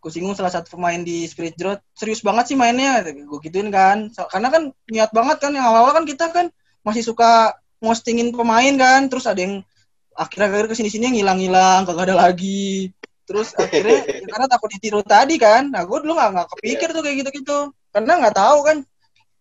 Gue 0.00 0.10
singgung 0.14 0.32
salah 0.32 0.48
satu 0.54 0.78
pemain 0.78 0.96
di 0.96 1.28
Spirit 1.28 1.58
Drought 1.58 1.82
serius 1.92 2.22
banget 2.22 2.54
sih 2.54 2.56
mainnya. 2.56 3.02
Gue 3.04 3.38
gituin 3.42 3.68
kan. 3.68 4.08
Karena 4.30 4.48
kan 4.48 4.62
niat 4.88 5.10
banget 5.12 5.36
kan 5.42 5.52
yang 5.52 5.66
awal-awal 5.66 5.92
kan 5.92 6.04
kita 6.06 6.30
kan 6.30 6.46
masih 6.86 7.04
suka 7.04 7.58
ngostingin 7.82 8.32
pemain 8.32 8.72
kan. 8.78 9.10
Terus 9.10 9.26
ada 9.26 9.42
yang 9.42 9.60
akhir-akhir 10.14 10.70
ke 10.70 10.74
sini 10.78 10.88
sini 10.88 11.18
ngilang-ngilang 11.18 11.84
kagak 11.84 12.08
ada 12.08 12.16
lagi. 12.30 12.94
Terus 13.26 13.52
akhirnya 13.58 14.06
ya 14.06 14.26
karena 14.32 14.46
takut 14.46 14.70
ditiru 14.70 15.02
tadi 15.02 15.36
kan. 15.36 15.68
Nah 15.68 15.82
gue 15.82 15.98
dulu 15.98 16.14
nggak 16.14 16.30
nggak 16.38 16.48
kepikir 16.56 16.88
tuh 16.94 17.02
kayak 17.02 17.16
gitu-gitu. 17.26 17.58
Karena 17.90 18.22
nggak 18.22 18.36
tahu 18.38 18.58
kan 18.62 18.76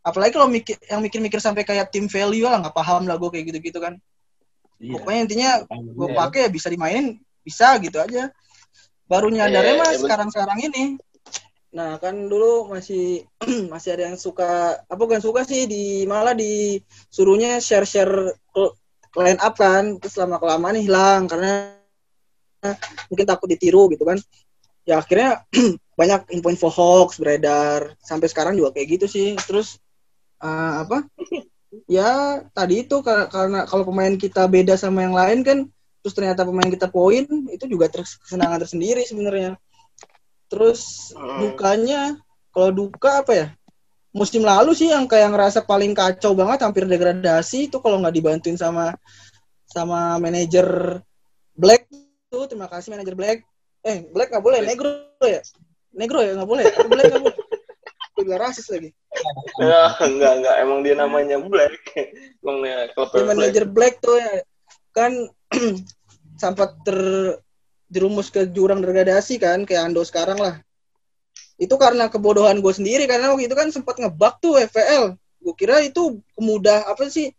apalagi 0.06 0.32
kalau 0.36 0.48
mikir 0.48 0.80
yang 0.88 1.04
mikir-mikir 1.04 1.40
sampai 1.44 1.68
kayak 1.68 1.92
tim 1.92 2.08
value 2.08 2.48
lah 2.48 2.60
nggak 2.64 2.76
paham 2.76 3.04
lah 3.06 3.20
gue 3.20 3.30
kayak 3.32 3.46
gitu-gitu 3.54 3.80
kan. 3.84 3.96
Iya. 4.80 4.96
pokoknya 4.96 5.20
intinya 5.28 5.50
gue 5.68 6.08
Iya. 6.08 6.16
pakai 6.16 6.40
ya 6.48 6.50
bisa 6.50 6.68
dimainin 6.72 7.20
bisa 7.44 7.76
gitu 7.84 8.00
aja. 8.00 8.32
Baru 9.10 9.28
nyadarnya 9.28 9.76
Iya, 9.76 9.82
mas 9.82 9.92
iya, 9.98 10.02
sekarang-sekarang 10.08 10.60
ini. 10.72 10.84
Nah 11.76 12.00
kan 12.00 12.16
dulu 12.32 12.72
masih 12.72 13.28
masih 13.74 13.90
ada 14.00 14.04
yang 14.14 14.18
suka 14.18 14.80
apa 14.80 15.02
bukan 15.02 15.20
suka 15.20 15.44
sih 15.44 15.68
di 15.68 16.08
malah 16.08 16.32
disuruhnya 16.32 17.60
share-share 17.60 18.34
ke- 18.56 18.76
line 19.20 19.42
up 19.44 19.58
kan. 19.60 20.00
Terus 20.00 20.16
lama 20.16 20.40
kelamaan 20.40 20.80
hilang 20.80 21.28
karena 21.28 21.76
mungkin 23.12 23.26
takut 23.28 23.52
ditiru 23.52 23.92
gitu 23.92 24.08
kan. 24.08 24.16
Ya 24.88 25.02
akhirnya 25.04 25.44
banyak 26.00 26.32
info-info 26.40 26.70
hoax 26.72 27.20
beredar. 27.20 28.00
Sampai 28.00 28.32
sekarang 28.32 28.56
juga 28.56 28.72
kayak 28.78 28.88
gitu 29.00 29.06
sih. 29.12 29.36
Terus 29.36 29.76
eh, 30.40 30.74
apa? 30.84 30.98
Ya 31.86 32.42
tadi 32.58 32.82
itu 32.82 33.02
kar- 33.06 33.30
karena 33.30 33.66
kalau 33.70 33.86
pemain 33.86 34.18
kita 34.18 34.50
beda 34.50 34.74
sama 34.74 35.06
yang 35.06 35.14
lain 35.14 35.40
kan 35.46 35.58
terus 36.02 36.16
ternyata 36.16 36.48
pemain 36.48 36.66
kita 36.72 36.88
poin 36.90 37.28
itu 37.52 37.66
juga 37.70 37.92
kesenangan 37.92 38.58
tersendiri 38.64 39.06
sebenarnya. 39.06 39.60
Terus 40.50 41.14
Hmm. 41.14 41.46
dukanya 41.46 42.18
kalau 42.50 42.74
duka 42.74 43.22
apa 43.22 43.34
ya? 43.36 43.48
Musim 44.10 44.42
lalu 44.42 44.74
sih 44.74 44.90
yang 44.90 45.06
kayak 45.06 45.30
ngerasa 45.30 45.62
paling 45.62 45.94
kacau 45.94 46.34
banget 46.34 46.66
hampir 46.66 46.90
degradasi 46.90 47.70
itu 47.70 47.78
kalau 47.78 48.02
nggak 48.02 48.16
dibantuin 48.18 48.58
sama 48.58 48.98
sama 49.70 50.18
manajer 50.18 50.66
Black 51.54 51.86
tuh 52.34 52.50
terima 52.50 52.66
kasih 52.66 52.90
manajer 52.98 53.14
Black. 53.14 53.46
Eh 53.86 54.10
Black 54.10 54.34
nggak 54.34 54.42
boleh 54.42 54.66
negro 54.66 54.90
ya? 55.22 55.46
Negro 55.94 56.26
ya? 56.26 56.34
Nggak 56.34 56.50
boleh? 56.50 56.66
Black 56.90 57.06
nggak 57.14 57.22
boleh 57.22 57.39
Juga 58.20 58.36
rasis 58.38 58.68
lagi 58.68 58.90
Enggak, 59.58 59.90
enggak, 60.06 60.32
enggak. 60.38 60.56
Emang 60.62 60.80
dia 60.86 60.94
namanya 60.94 61.38
Black. 61.42 61.74
Emang 62.40 62.58
dia 62.62 62.94
klub 62.94 63.10
ya, 63.10 63.14
Black. 63.16 63.28
manajer 63.34 63.66
Black 63.66 63.96
tuh 64.00 64.16
ya 64.16 64.32
kan 64.94 65.12
sempat 66.42 66.70
terjerumus 66.84 68.30
ke 68.30 68.48
jurang 68.48 68.80
degradasi 68.80 69.42
kan 69.42 69.66
kayak 69.66 69.90
Ando 69.90 70.06
sekarang 70.06 70.38
lah 70.38 70.56
itu 71.60 71.76
karena 71.76 72.08
kebodohan 72.08 72.64
gue 72.64 72.72
sendiri 72.72 73.04
karena 73.04 73.36
waktu 73.36 73.52
itu 73.52 73.56
kan 73.58 73.68
sempat 73.68 74.00
ngebug 74.00 74.40
tuh 74.40 74.56
FPL 74.64 75.16
gue 75.44 75.54
kira 75.56 75.84
itu 75.84 76.20
kemudah 76.36 76.88
apa 76.88 77.08
sih 77.12 77.36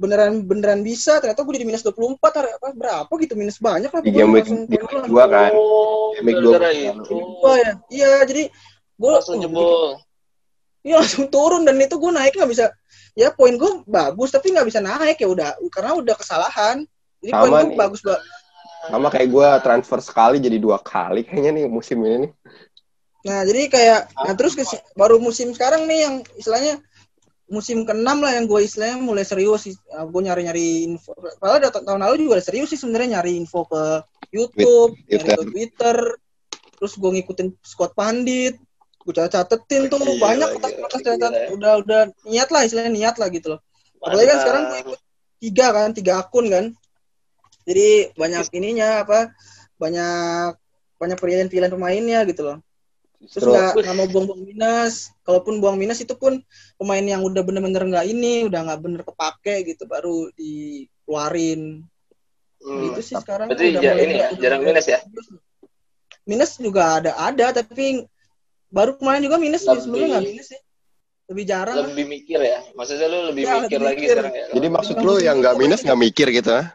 beneran 0.00 0.40
beneran 0.48 0.80
bisa 0.80 1.20
ternyata 1.20 1.44
gue 1.44 1.52
jadi 1.60 1.68
minus 1.68 1.84
24 1.84 2.16
hari- 2.32 2.56
apa 2.56 2.68
berapa 2.72 3.12
gitu 3.20 3.36
minus 3.36 3.60
banyak 3.60 3.92
lah 3.92 4.00
Di 4.00 4.08
game 4.08 4.32
week 4.32 4.48
week 4.48 4.80
dua 5.04 5.28
kan. 5.28 5.52
Oh, 5.52 6.16
Week 6.24 6.40
dua 6.40 6.56
kan. 6.56 6.72
itu. 6.72 7.16
Wah, 7.44 7.56
ya 7.60 7.72
iya 7.92 8.10
jadi 8.24 8.48
gue 8.96 9.12
Langsung 9.12 9.40
jebol. 9.44 10.00
Iya 10.80 11.04
langsung 11.04 11.28
turun 11.28 11.68
dan 11.68 11.76
itu 11.76 11.96
gue 12.00 12.12
naik 12.12 12.32
nggak 12.36 12.50
bisa. 12.50 12.72
Ya 13.12 13.28
poin 13.34 13.56
gue 13.60 13.84
bagus 13.84 14.32
tapi 14.32 14.52
nggak 14.52 14.66
bisa 14.68 14.80
naik 14.80 15.20
ya 15.20 15.28
udah. 15.28 15.60
Karena 15.68 15.92
udah 15.96 16.14
kesalahan. 16.16 16.88
Jadi 17.20 17.32
poin 17.36 17.52
gue 17.52 17.76
bagus 17.76 18.00
banget 18.00 18.22
Sama 18.88 19.12
kayak 19.12 19.28
gue 19.28 19.48
transfer 19.60 20.00
sekali 20.00 20.40
jadi 20.40 20.56
dua 20.56 20.80
kali 20.80 21.20
kayaknya 21.28 21.52
nih 21.52 21.64
musim 21.68 22.00
ini 22.00 22.28
nih. 22.28 22.32
nah 23.20 23.44
jadi 23.44 23.68
kayak 23.68 24.00
nah 24.16 24.32
terus 24.32 24.56
ke, 24.56 24.64
baru 24.96 25.20
musim 25.20 25.52
sekarang 25.52 25.84
nih 25.84 26.08
yang 26.08 26.14
istilahnya 26.40 26.80
musim 27.50 27.84
keenam 27.84 28.24
lah 28.24 28.32
yang 28.32 28.48
gue 28.48 28.64
istilahnya 28.64 28.96
mulai 28.96 29.26
serius 29.26 29.68
gue 29.84 30.22
nyari 30.24 30.48
nyari 30.48 30.88
info. 30.88 31.12
Padahal 31.36 31.60
dari 31.60 31.72
tahun 31.84 32.00
lalu 32.00 32.24
juga 32.24 32.40
udah 32.40 32.46
serius 32.46 32.72
sih 32.72 32.80
sebenarnya 32.80 33.20
nyari 33.20 33.36
info 33.36 33.66
ke 33.68 34.06
YouTube 34.32 34.96
nyari 35.04 35.20
Twitter. 35.20 35.36
ke 35.36 35.44
Twitter. 35.52 35.96
Terus 36.80 36.92
gue 36.96 37.10
ngikutin 37.20 37.48
Scott 37.60 37.92
Pandit 37.92 38.56
gue 39.00 39.14
catetin 39.16 39.88
tuh 39.88 39.96
Gila, 39.96 40.20
banyak 40.20 40.48
kertas-kertas 40.60 41.00
gila. 41.00 41.08
catat 41.16 41.32
udah 41.56 41.72
udah 41.80 42.00
niat 42.28 42.48
lah 42.52 42.62
istilahnya 42.68 42.92
niat 42.92 43.16
lah 43.16 43.32
gitu 43.32 43.56
loh 43.56 43.60
Apalagi 44.00 44.28
kan 44.32 44.38
sekarang 44.40 44.62
gue 44.64 44.78
ikut 44.80 45.00
tiga 45.40 45.66
kan, 45.72 45.88
tiga 45.92 46.12
akun 46.24 46.46
kan. 46.48 46.64
Jadi 47.68 48.16
banyak 48.16 48.48
ininya 48.56 49.04
apa? 49.04 49.32
Banyak 49.76 50.56
banyak 51.00 51.18
pilihan-pilihan 51.20 51.72
pemainnya 51.72 52.24
gitu 52.28 52.44
loh. 52.44 52.58
Terus 53.20 53.44
nggak 53.44 53.84
nggak 53.84 53.96
mau 53.96 54.08
buang-buang 54.08 54.42
minus. 54.48 55.12
Kalaupun 55.20 55.60
buang 55.60 55.76
minus 55.76 56.00
itu 56.00 56.16
pun 56.16 56.40
pemain 56.80 57.04
yang 57.04 57.20
udah 57.20 57.44
bener-bener 57.44 57.84
nggak 57.84 58.06
ini, 58.08 58.48
udah 58.48 58.60
nggak 58.64 58.80
bener 58.80 59.02
kepake 59.04 59.68
gitu, 59.68 59.84
baru 59.84 60.32
dikeluarin. 60.32 61.84
Hmm. 62.64 62.80
Gitu 62.88 63.00
sih 63.04 63.16
sekarang. 63.20 63.52
Berarti 63.52 63.76
udah 63.76 63.80
mulai 63.84 64.04
ini 64.08 64.14
ya, 64.16 64.28
jarang 64.40 64.60
minus 64.64 64.86
ya? 64.88 64.98
Minus 66.24 66.56
juga 66.56 67.04
ada 67.04 67.12
ada, 67.20 67.52
tapi 67.52 68.08
baru 68.70 68.94
kemarin 68.94 69.20
juga 69.20 69.36
minus 69.36 69.62
Lebih- 69.62 69.82
sebelumnya 69.82 70.08
nggak 70.10 70.26
minus 70.26 70.46
sih. 70.48 70.60
Lebih 71.30 71.44
jarang. 71.46 71.76
Lebih 71.86 72.06
mikir 72.06 72.40
ya. 72.40 72.58
Maksudnya 72.74 73.06
lu 73.06 73.18
lebih 73.30 73.42
Ya, 73.42 73.52
mikir 73.60 73.78
lebih 73.78 73.86
lagi 73.86 73.98
mikir. 74.00 74.14
sekarang 74.16 74.34
ya. 74.34 74.46
Jadi 74.50 74.66
maksud 74.68 74.96
lu 74.98 75.14
yang 75.18 75.36
nggak 75.38 75.54
minus 75.56 75.80
nggak 75.80 76.00
mikir 76.00 76.26
gitu 76.30 76.50
ah? 76.52 76.66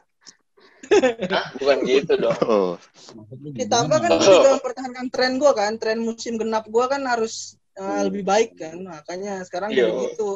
Hah? 1.28 1.46
Bukan 1.58 1.78
gitu 1.84 2.14
dong. 2.16 2.38
Oh. 2.46 2.74
ditambah 3.52 3.98
kan 3.98 4.12
Oh. 4.12 4.22
juga 4.22 4.50
mempertahankan 4.56 5.08
tren 5.10 5.32
gue 5.36 5.52
kan 5.52 5.72
tren 5.76 5.98
musim 5.98 6.36
genap 6.36 6.66
gue 6.66 6.86
kan 6.86 7.02
harus 7.04 7.56
uh, 7.74 8.06
lebih 8.06 8.22
baik 8.22 8.54
kan 8.54 8.76
makanya 8.80 9.42
sekarang 9.42 9.72
Iya. 9.72 9.88
jadi 9.88 9.94
gitu 10.10 10.32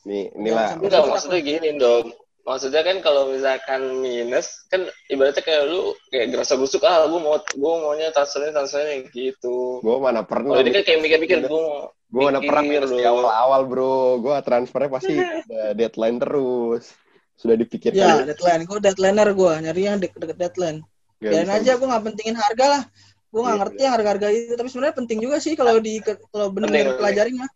Nih, 0.00 0.32
inilah 0.32 0.80
Enggak, 0.80 1.04
maksudnya 1.06 1.40
gini 1.40 1.76
dong. 1.76 2.08
Maksudnya 2.40 2.82
kan 2.82 2.96
kalau 3.04 3.30
misalkan 3.30 4.00
minus, 4.00 4.64
kan 4.72 4.88
ibaratnya 5.12 5.44
kayak 5.44 5.62
lu 5.68 5.92
kayak 6.08 6.32
gerasa 6.32 6.56
busuk, 6.56 6.82
ah 6.88 7.04
gue 7.04 7.20
mau 7.20 7.36
gue 7.36 7.72
maunya 7.84 8.08
transfernya 8.10 8.56
transfernya 8.56 9.06
gitu. 9.12 9.84
gue 9.84 9.96
mana 10.00 10.24
pernah. 10.24 10.56
Kalau 10.56 10.64
ini 10.64 10.72
kan 10.72 10.82
kayak 10.82 11.00
mikir-mikir, 11.04 11.38
gue 11.46 11.60
mau 11.60 11.92
Gue 12.10 12.26
mana 12.26 12.42
pernah 12.42 12.62
mikir 12.66 12.82
minus 12.82 12.90
di 12.90 13.06
awal-awal 13.06 13.60
bro. 13.70 14.18
Gue 14.18 14.34
transfernya 14.42 14.90
pasti 14.90 15.14
ada 15.46 15.78
deadline 15.78 16.18
terus. 16.18 16.90
Sudah 17.38 17.54
ya 17.54 17.60
dipikirkan. 17.64 18.26
deadline 18.26 18.62
gue 18.66 18.78
deadlineer 18.82 19.30
gue 19.32 19.52
nyari 19.64 19.82
yang 19.86 19.96
deket 20.02 20.18
deket 20.20 20.36
deadline 20.36 20.84
biarin 21.20 21.52
bisa. 21.52 21.56
aja 21.60 21.72
gue 21.76 21.86
nggak 21.86 22.04
pentingin 22.08 22.36
harga 22.36 22.66
lah 22.66 22.82
gue 23.30 23.40
nggak 23.40 23.54
Iya, 23.54 23.60
ngerti 23.62 23.80
yang 23.84 23.94
harga-harga 23.94 24.28
itu 24.34 24.54
tapi 24.58 24.68
sebenarnya 24.72 24.96
penting 24.96 25.18
juga 25.22 25.36
sih 25.38 25.52
kalau 25.54 25.76
di 25.78 26.02
kalau 26.02 26.46
benar-benar 26.50 26.98
pelajarin 26.98 27.34
mah 27.38 27.50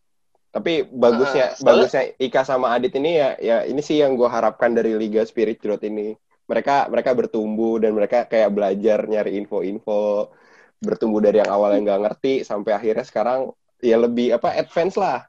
Tapi 0.54 0.86
bagusnya 0.86 1.58
soalnya- 1.58 1.66
bagusnya 1.66 2.02
Ika 2.16 2.46
sama 2.46 2.70
Adit 2.70 2.94
ini 2.94 3.18
ya 3.18 3.34
ya 3.42 3.56
ini 3.66 3.82
sih 3.82 3.98
yang 3.98 4.14
gue 4.14 4.30
harapkan 4.30 4.70
dari 4.70 4.94
Liga 4.94 5.26
Spirit 5.26 5.58
Drought 5.58 5.82
ini. 5.82 6.14
Mereka 6.46 6.86
mereka 6.86 7.10
bertumbuh 7.10 7.82
dan 7.82 7.90
mereka 7.90 8.22
kayak 8.24 8.54
belajar 8.54 9.02
nyari 9.04 9.34
info-info 9.34 10.30
bertumbuh 10.78 11.18
dari 11.18 11.40
yang 11.40 11.50
awalnya 11.50 11.80
nggak 11.82 12.00
ngerti 12.06 12.34
sampai 12.44 12.70
akhirnya 12.70 13.02
sekarang 13.02 13.50
ya 13.82 13.98
lebih 13.98 14.30
apa 14.30 14.54
advance 14.54 14.94
lah. 14.94 15.26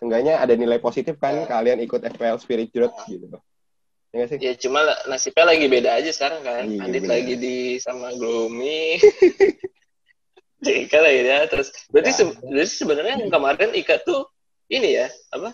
Seenggaknya 0.00 0.40
ada 0.40 0.56
nilai 0.56 0.78
positif 0.78 1.20
kan 1.20 1.36
Ya. 1.36 1.44
kalian 1.44 1.78
ikut 1.78 2.00
FPL 2.00 2.38
Spirit 2.38 2.72
Drought 2.72 2.96
gitu. 3.04 3.28
Ya 4.12 4.24
sih? 4.24 4.38
Ya 4.40 4.52
cuma 4.56 4.80
nasibnya 5.04 5.44
lagi 5.46 5.66
beda 5.66 6.00
aja 6.00 6.10
sekarang 6.10 6.40
kan. 6.40 6.64
Iya, 6.64 6.80
Adit 6.84 7.02
bener. 7.02 7.12
lagi 7.12 7.34
di 7.36 7.56
sama 7.76 8.08
Gloomy. 8.12 8.96
Ika 10.62 10.98
lagi 11.02 11.20
ya 11.26 11.42
terus 11.44 11.74
berarti 11.90 12.10
Ya. 12.10 12.16
se- 12.16 12.38
berarti 12.40 12.72
sebenarnya 12.72 13.14
yang 13.18 13.32
kemarin 13.34 13.70
Ika 13.74 13.98
tuh 14.00 14.30
ini 14.72 14.88
ya 14.96 15.06
apa? 15.28 15.52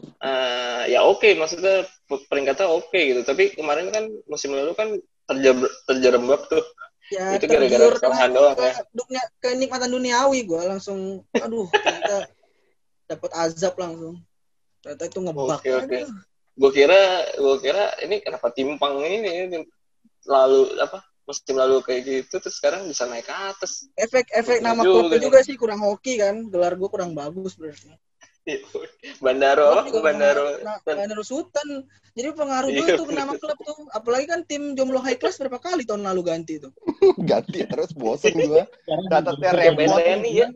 Eh, 0.00 0.82
ya 0.96 1.04
oke 1.04 1.28
maksudnya 1.36 1.84
pe- 2.08 2.24
peringkatnya 2.30 2.70
oke 2.70 2.96
gitu. 2.96 3.20
Tapi 3.26 3.52
kemarin 3.52 3.90
kan 3.92 4.08
musim 4.30 4.54
lalu 4.56 4.72
kan 4.78 4.88
terjeb 5.28 5.58
terjerembab 5.90 6.40
tuh. 6.48 6.64
Ya 7.10 7.34
Itu 7.34 7.50
gara-gara 7.50 7.90
kesalahan 7.98 8.30
ke- 8.30 8.36
doang 8.38 8.54
ke 8.54 8.64
ya? 8.64 8.74
dunia 8.94 9.22
kenikmatan 9.42 9.90
duniawi 9.90 10.46
gue 10.46 10.62
langsung 10.62 11.26
aduh 11.34 11.66
ternyata 11.68 12.30
dapat 13.10 13.30
azab 13.34 13.74
langsung. 13.76 14.22
Ternyata 14.80 15.04
itu 15.10 15.18
ngebak 15.20 15.60
Oke, 15.60 15.70
oke. 15.74 15.98
gue 16.60 16.70
kira 16.76 17.00
gue 17.36 17.56
kira 17.60 17.84
ini 18.04 18.20
kenapa 18.22 18.48
timpang 18.52 19.00
ini, 19.04 19.48
ini 19.48 19.58
lalu 20.28 20.76
apa 20.80 21.00
musim 21.24 21.54
lalu 21.56 21.80
kayak 21.84 22.00
gitu 22.04 22.42
terus 22.42 22.56
sekarang 22.58 22.88
bisa 22.88 23.04
naik 23.06 23.26
ke 23.28 23.34
atas. 23.34 23.86
Efek 23.98 24.32
efek 24.32 24.64
nama 24.64 24.82
Juga 24.82 24.92
klubnya 24.96 25.16
nih. 25.18 25.24
juga 25.28 25.38
sih 25.44 25.56
kurang 25.60 25.80
hoki 25.84 26.16
kan. 26.16 26.48
Gelar 26.48 26.74
gue 26.78 26.88
kurang 26.88 27.12
bagus 27.12 27.54
berarti 27.58 27.92
Bandaro, 29.24 29.86
Juga 29.88 30.00
Bandaro. 30.00 30.44
Nah, 30.64 30.78
Bandaro 30.84 31.22
Sultan. 31.24 31.84
Jadi 32.10 32.34
pengaruh 32.34 32.68
Iya, 32.74 32.98
dulu 32.98 33.06
tuh 33.06 33.06
nama 33.14 33.32
klub 33.38 33.58
tuh. 33.62 33.86
Apalagi 33.94 34.26
kan 34.26 34.40
tim 34.42 34.74
jomblo 34.74 34.98
high 34.98 35.16
class 35.16 35.38
berapa 35.38 35.62
kali 35.62 35.86
tahun 35.86 36.02
lalu 36.02 36.26
ganti 36.26 36.58
tuh. 36.58 36.74
Ganti 37.30 37.62
terus 37.64 37.94
bosen 37.94 38.34
gua. 38.34 38.66
Catatnya 39.10 39.50
repot. 39.54 39.94
Ya. 40.26 40.50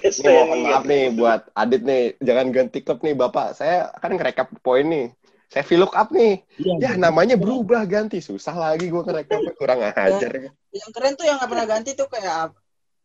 Ini 0.00 0.24
mohon 0.24 0.64
maaf 0.64 0.84
nih 0.88 1.12
buat 1.12 1.52
Adit 1.52 1.84
nih, 1.84 2.16
jangan 2.24 2.48
ganti 2.48 2.80
klub 2.80 3.04
nih 3.04 3.12
Bapak. 3.12 3.52
Saya 3.52 3.92
kan 4.00 4.16
ngerekap 4.16 4.48
poin 4.64 4.88
nih. 4.88 5.12
Saya 5.52 5.64
VLOOK 5.64 5.92
up 5.92 6.08
nih. 6.12 6.44
Ya 6.80 6.96
namanya 6.96 7.36
berubah 7.36 7.84
ganti. 7.84 8.24
Susah 8.24 8.56
lagi 8.56 8.88
gua 8.88 9.04
ngerekap 9.04 9.44
kurang 9.60 9.84
ajar. 9.84 10.56
Yang 10.72 10.90
keren 10.96 11.12
tuh 11.20 11.28
yang 11.28 11.36
nggak 11.36 11.50
pernah 11.52 11.66
ganti 11.68 11.90
tuh 11.92 12.08
kayak 12.08 12.56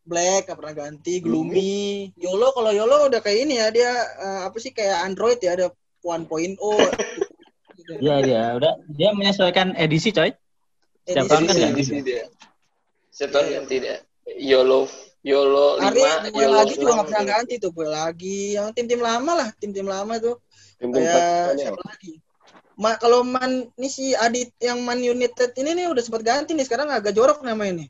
Black 0.03 0.51
nggak 0.51 0.59
pernah 0.59 0.75
ganti, 0.75 1.23
Gloomy, 1.23 2.11
Yolo 2.19 2.51
kalau 2.51 2.75
Yolo 2.75 3.07
udah 3.07 3.23
kayak 3.23 3.39
ini 3.47 3.55
ya 3.59 3.71
dia 3.71 3.91
eh, 4.19 4.41
apa 4.47 4.57
sih 4.59 4.75
kayak 4.75 5.07
Android 5.07 5.39
ya 5.39 5.55
ada 5.55 5.67
1.0 6.03 6.27
gitu. 6.27 6.59
Iya 8.03 8.15
iya, 8.23 8.43
udah 8.55 8.79
dia 8.95 9.11
menyesuaikan 9.11 9.75
edisi 9.75 10.15
coy. 10.15 10.31
Setiap 11.03 11.27
tahun 11.27 11.43
kan 11.51 11.55
Edisi. 11.55 11.59
ganti. 11.59 11.81
Edisi 11.83 11.97
dia. 11.99 12.23
Setiap 13.11 13.31
tahun 13.35 13.47
ganti 13.59 13.75
dia. 13.83 13.97
YOLO 14.39 14.87
YOLO 15.23 15.79
Ari 15.79 15.99
5, 15.99 16.31
gue 16.31 16.43
YOLO 16.43 16.55
lagi 16.63 16.73
juga 16.79 16.91
nggak 16.95 17.07
6. 17.07 17.09
pernah 17.11 17.25
ganti 17.27 17.53
tuh 17.59 17.71
gue 17.71 17.87
lagi 17.87 18.39
yang 18.55 18.67
tim-tim 18.75 18.99
lama 19.03 19.31
lah 19.35 19.49
tim-tim 19.55 19.87
lama 19.87 20.19
tuh 20.19 20.35
Tim-tim 20.79 20.99
kayak 20.99 21.15
tradisional. 21.15 21.59
siapa 21.59 21.81
lagi 21.87 22.13
Ma, 22.73 22.97
kalau 22.97 23.21
man 23.21 23.69
ini 23.77 23.85
si 23.91 24.17
Adit 24.17 24.49
yang 24.57 24.81
Man 24.81 24.97
United 24.97 25.53
ini 25.61 25.77
nih 25.77 25.85
udah 25.93 26.01
sempat 26.01 26.25
ganti 26.25 26.57
nih 26.57 26.65
sekarang 26.65 26.89
agak 26.89 27.13
jorok 27.13 27.45
namanya 27.45 27.85
nih 27.85 27.89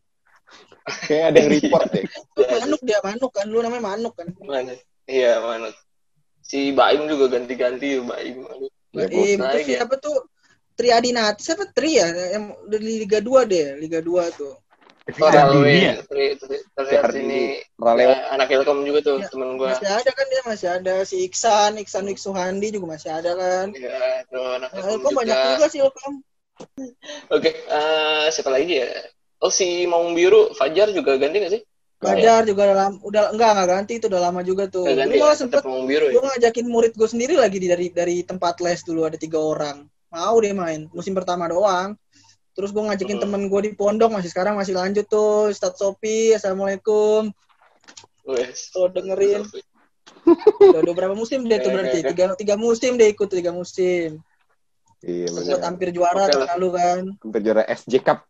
Kayak 0.84 1.26
ada 1.32 1.38
yang 1.40 1.50
report 1.56 1.88
deh. 1.96 2.06
Manuk 2.54 2.82
dia 2.84 3.00
Manuk 3.00 3.32
kan 3.32 3.46
lu 3.48 3.60
namanya 3.64 3.84
Manuk 3.96 4.14
kan 4.20 4.28
Mana? 4.44 4.76
Iya, 5.08 5.40
mana? 5.40 5.72
Si 6.44 6.72
Baim 6.76 7.08
juga 7.08 7.40
ganti-ganti 7.40 8.00
ya, 8.00 8.02
Baim. 8.04 8.44
Bosan 8.94 9.12
itu 9.12 9.42
lagi 9.42 9.72
ya. 9.74 9.80
siapa 9.84 9.96
tuh 9.98 10.16
Triadinati 10.74 11.42
siapa 11.46 11.70
Tri 11.70 12.02
ya 12.02 12.08
yang 12.10 12.46
dari 12.66 13.06
Liga 13.06 13.22
2 13.22 13.46
deh 13.46 13.78
Liga 13.80 14.00
2 14.02 14.28
tuh 14.34 14.54
Oh, 15.20 15.28
ya? 15.68 16.00
Terlihat 16.08 17.04
Ardini. 17.04 17.60
ini 17.60 18.02
ya, 18.08 18.16
anak 18.32 18.48
Ilkom 18.56 18.88
juga 18.88 19.00
tuh, 19.04 19.20
Ya, 19.20 19.28
temen 19.28 19.60
gua. 19.60 19.76
masih 19.76 19.92
ada 19.92 20.12
kan 20.16 20.26
dia 20.32 20.42
masih 20.48 20.70
ada 20.72 20.94
si 21.04 21.16
Iksan 21.28 21.76
Iksan 21.76 22.08
Wiksuhandi 22.08 22.72
juga 22.72 22.96
masih 22.96 23.12
ada 23.12 23.36
kan 23.36 23.68
Iya, 23.76 24.24
tuh 24.32 24.44
anak 24.64 24.70
Ilkom 24.80 25.12
banyak 25.12 25.36
juga. 25.36 25.52
juga 25.60 25.66
sih 25.68 25.80
Ilkom 25.84 26.14
Oke, 27.36 27.52
eh, 27.52 28.26
siapa 28.32 28.48
lagi 28.48 28.80
ya? 28.80 28.90
Oh, 29.44 29.52
si 29.52 29.84
Maung 29.84 30.16
Biru, 30.16 30.56
Fajar 30.56 30.88
juga 30.96 31.20
ganti 31.20 31.44
gak 31.44 31.52
sih? 31.52 31.62
Bajar 32.00 32.44
juga 32.44 32.68
udah 32.68 32.78
lama, 32.80 32.96
udah 33.00 33.24
enggak 33.32 33.50
enggak 33.56 33.68
ganti 33.72 33.94
itu 34.00 34.06
udah 34.12 34.22
lama 34.24 34.40
juga 34.44 34.68
tuh. 34.68 34.84
Nggak 34.84 34.98
ganti 35.04 35.12
Dulu 35.12 35.20
ya? 35.20 35.24
malah 35.24 35.38
sempet 35.40 35.62
Biru 35.64 36.06
ya? 36.08 36.12
gue 36.12 36.22
ngajakin 36.28 36.66
murid 36.68 36.94
gue 36.96 37.08
sendiri 37.08 37.36
lagi 37.40 37.58
di, 37.64 37.68
dari 37.72 37.88
dari 37.92 38.16
tempat 38.24 38.60
les 38.60 38.84
dulu 38.84 39.08
ada 39.08 39.16
tiga 39.16 39.40
orang. 39.40 39.88
Mau 40.12 40.36
deh 40.40 40.52
main 40.52 40.88
musim 40.92 41.16
pertama 41.16 41.48
doang. 41.48 41.96
Terus 42.54 42.76
gue 42.76 42.84
ngajakin 42.84 43.18
Hmm. 43.18 43.24
temen 43.24 43.42
gue 43.48 43.62
di 43.64 43.72
pondok 43.72 44.12
masih 44.12 44.30
sekarang 44.32 44.60
masih 44.60 44.76
lanjut 44.76 45.08
tuh. 45.08 45.48
Ustadz 45.50 45.80
Sopi, 45.80 46.36
assalamualaikum. 46.36 47.32
Wes. 48.28 48.72
Kalau 48.72 48.88
dengerin 48.92 49.44
udah, 50.60 50.80
udah 50.84 50.94
berapa 50.96 51.16
musim 51.16 51.44
deh 51.48 51.60
tuh 51.60 51.72
berarti 51.72 52.00
tiga 52.04 52.36
tiga 52.36 52.56
musim 52.56 52.96
deh 52.96 53.12
ikut 53.12 53.28
tiga 53.28 53.52
musim. 53.52 54.20
Iya 55.04 55.28
Sempat 55.32 55.68
hampir 55.68 55.92
juara 55.92 56.28
lah. 56.28 56.56
lalu 56.56 56.68
kan. 56.76 57.02
Hampir 57.20 57.42
juara 57.44 57.64
SJ 57.68 58.00
Cup. 58.00 58.24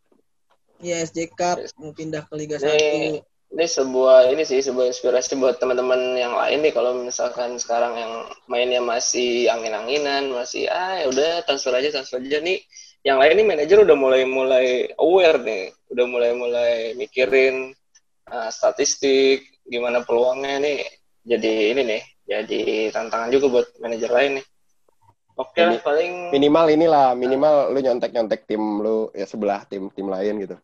Iya 0.83 1.07
SJ 1.07 1.19
Cup 1.31 1.57
mau 1.79 1.95
pindah 1.95 2.27
ke 2.27 2.33
Liga 2.35 2.59
Ini, 2.59 3.23
1. 3.23 3.55
ini 3.55 3.65
sebuah 3.65 4.35
ini 4.35 4.43
sih 4.43 4.59
sebuah 4.59 4.91
inspirasi 4.91 5.39
buat 5.39 5.55
teman-teman 5.63 6.19
yang 6.19 6.35
lain 6.35 6.59
nih 6.59 6.73
kalau 6.75 6.91
misalkan 6.99 7.55
sekarang 7.55 7.95
yang 7.95 8.11
mainnya 8.51 8.83
masih 8.83 9.47
angin-anginan, 9.47 10.27
masih 10.35 10.67
ah 10.67 10.99
ya 10.99 11.05
udah 11.07 11.31
transfer 11.47 11.71
aja 11.71 11.87
transfer 11.87 12.19
aja 12.19 12.43
nih. 12.43 12.59
Yang 13.03 13.17
lain 13.19 13.33
nih 13.39 13.47
manajer 13.47 13.77
udah 13.83 13.95
mulai-mulai 13.95 14.67
aware 14.99 15.39
nih, 15.39 15.63
udah 15.91 16.05
mulai-mulai 16.07 16.73
mikirin 16.99 17.71
ah, 18.27 18.51
statistik, 18.51 19.63
gimana 19.63 20.03
peluangnya 20.03 20.59
nih. 20.59 20.83
Jadi 21.23 21.71
ini 21.71 21.81
nih, 21.87 22.01
jadi 22.27 22.61
tantangan 22.91 23.31
juga 23.31 23.47
buat 23.47 23.67
manajer 23.79 24.11
lain 24.11 24.31
nih. 24.43 24.45
Oke 25.33 25.59
lah 25.63 25.79
Ini- 25.79 25.81
paling 25.81 26.11
Minimal 26.35 26.65
inilah, 26.75 27.07
minimal 27.15 27.55
lu 27.71 27.79
nyontek-nyontek 27.79 28.43
tim 28.45 28.61
lu 28.83 29.07
ya 29.15 29.23
sebelah 29.23 29.63
tim 29.69 29.87
tim 29.95 30.11
lain 30.11 30.43
gitu. 30.43 30.57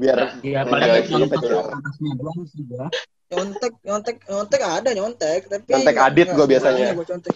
Biar 0.00 0.18
Iya, 0.40 0.60
paling 0.64 0.82
doang 0.82 2.40
sih 2.48 2.62
gua. 2.66 2.86
Nyontek, 3.32 3.72
nyontek, 3.80 4.16
nyontek 4.28 4.60
ada 4.60 4.90
nyontek, 4.92 5.40
tapi 5.48 5.64
Nyontek 5.72 5.96
Adit 5.96 6.28
gua 6.28 6.36
nggak 6.36 6.50
biasanya. 6.52 6.76
semuanya 6.76 6.96
gua 6.98 7.06
contek. 7.08 7.34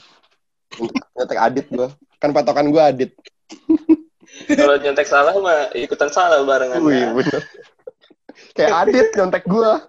nyontek 1.16 1.38
Adit 1.40 1.66
gua. 1.72 1.88
Kan 2.20 2.30
patokan 2.36 2.66
gua 2.68 2.82
Adit. 2.92 3.10
kalau 4.52 4.76
nyontek 4.76 5.06
salah 5.08 5.32
mah 5.40 5.72
ikutan 5.72 6.10
salah 6.12 6.44
barengan. 6.44 6.84
Wih, 6.84 7.08
bener. 7.16 7.42
Kayak 8.52 8.72
Adit 8.84 9.06
nyontek 9.16 9.44
gua. 9.48 9.84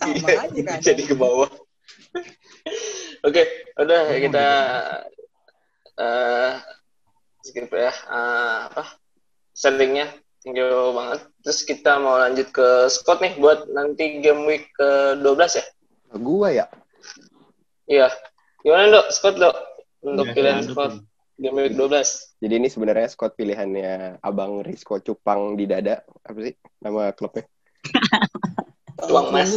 Sama 0.00 0.28
Iya, 0.28 0.38
aja 0.48 0.60
kan. 0.68 0.78
jadi 0.84 1.02
ke 1.08 1.14
bawah. 1.16 1.48
Oke, 3.24 3.42
udah 3.80 4.00
ya 4.12 4.18
kita 4.20 4.46
eh 5.94 6.52
skip 7.44 7.70
ya 7.70 7.92
eh, 7.92 8.58
apa 8.68 8.84
sharingnya 9.54 10.10
thank 10.44 10.60
you 10.60 10.92
banget. 10.92 11.20
Terus 11.40 11.60
kita 11.64 11.96
mau 11.98 12.20
lanjut 12.20 12.52
ke 12.52 12.86
Scott 12.92 13.24
nih 13.24 13.34
buat 13.40 13.66
nanti 13.72 14.20
game 14.20 14.44
week 14.44 14.68
ke 14.76 15.18
12 15.24 15.58
ya. 15.58 15.64
Gua 16.20 16.48
ya. 16.52 16.66
Iya. 17.88 18.08
Gimana 18.60 18.92
dok, 18.92 19.06
Scott 19.10 19.36
dok 19.40 19.56
untuk 20.04 20.28
Iya, 20.30 20.34
pilihan 20.36 20.60
lanjut, 20.62 20.72
Scott 20.76 20.92
Bang. 21.00 21.40
game 21.40 21.56
week 21.64 21.74
12. 21.74 22.40
Jadi 22.44 22.54
ini 22.60 22.68
sebenarnya 22.68 23.08
squad 23.08 23.32
pilihannya 23.34 24.20
Abang 24.20 24.60
Rizko 24.60 25.00
Cupang 25.00 25.56
di 25.56 25.64
dada. 25.64 26.04
Apa 26.22 26.38
sih 26.44 26.54
nama 26.84 27.10
klubnya? 27.16 27.48
Tuang 29.08 29.32
Mas. 29.32 29.52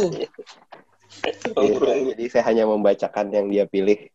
Tuang 1.52 1.64
Iya, 1.68 2.16
jadi 2.16 2.24
saya 2.32 2.44
hanya 2.48 2.64
membacakan 2.68 3.32
yang 3.32 3.46
dia 3.48 3.64
pilih 3.68 4.08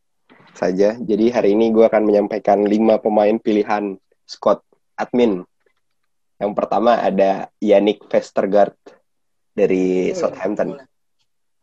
saja. 0.54 0.94
Jadi 0.98 1.34
hari 1.34 1.58
ini 1.58 1.74
gue 1.74 1.86
akan 1.86 2.06
menyampaikan 2.06 2.62
lima 2.66 3.02
pemain 3.02 3.38
pilihan 3.42 3.98
squad 4.30 4.62
admin. 4.98 5.42
Yang 6.44 6.60
pertama 6.60 7.00
ada 7.00 7.48
Yannick 7.64 8.04
Vestergaard 8.12 8.76
dari 9.56 10.12
Boleh, 10.12 10.20
Southampton. 10.20 10.68
boleh. 10.76 10.88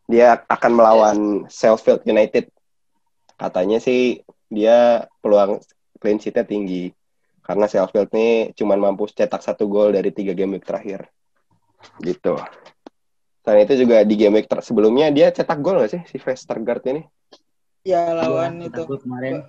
Dia 0.08 0.40
akan 0.48 0.72
melawan 0.72 1.18
Sheffield 1.52 2.08
United. 2.08 2.48
Katanya 3.36 3.76
sih 3.76 4.24
dia 4.48 5.04
peluang 5.20 5.60
clean 6.00 6.16
sheet-nya 6.16 6.48
tinggi. 6.48 6.96
Karena 7.44 7.68
Sheffield 7.68 8.08
ini 8.16 8.56
cuma 8.56 8.80
mampu 8.80 9.04
cetak 9.04 9.44
satu 9.44 9.68
gol 9.68 9.92
dari 9.92 10.08
tiga 10.16 10.32
game 10.32 10.56
week 10.56 10.64
terakhir. 10.64 11.12
Gitu. 12.00 12.40
Selain 13.44 13.68
itu 13.68 13.84
juga 13.84 14.00
di 14.00 14.16
game 14.16 14.40
week 14.40 14.48
ter- 14.48 14.64
sebelumnya 14.64 15.12
dia 15.12 15.28
cetak 15.28 15.60
gol 15.60 15.76
nggak 15.76 15.92
sih 15.92 16.02
si 16.08 16.16
Vestergaard 16.16 16.84
ini? 16.88 17.02
Ya 17.84 18.12
lawan 18.16 18.64
Iya, 18.64 18.72
itu 18.72 18.82
kemarin. 18.96 19.44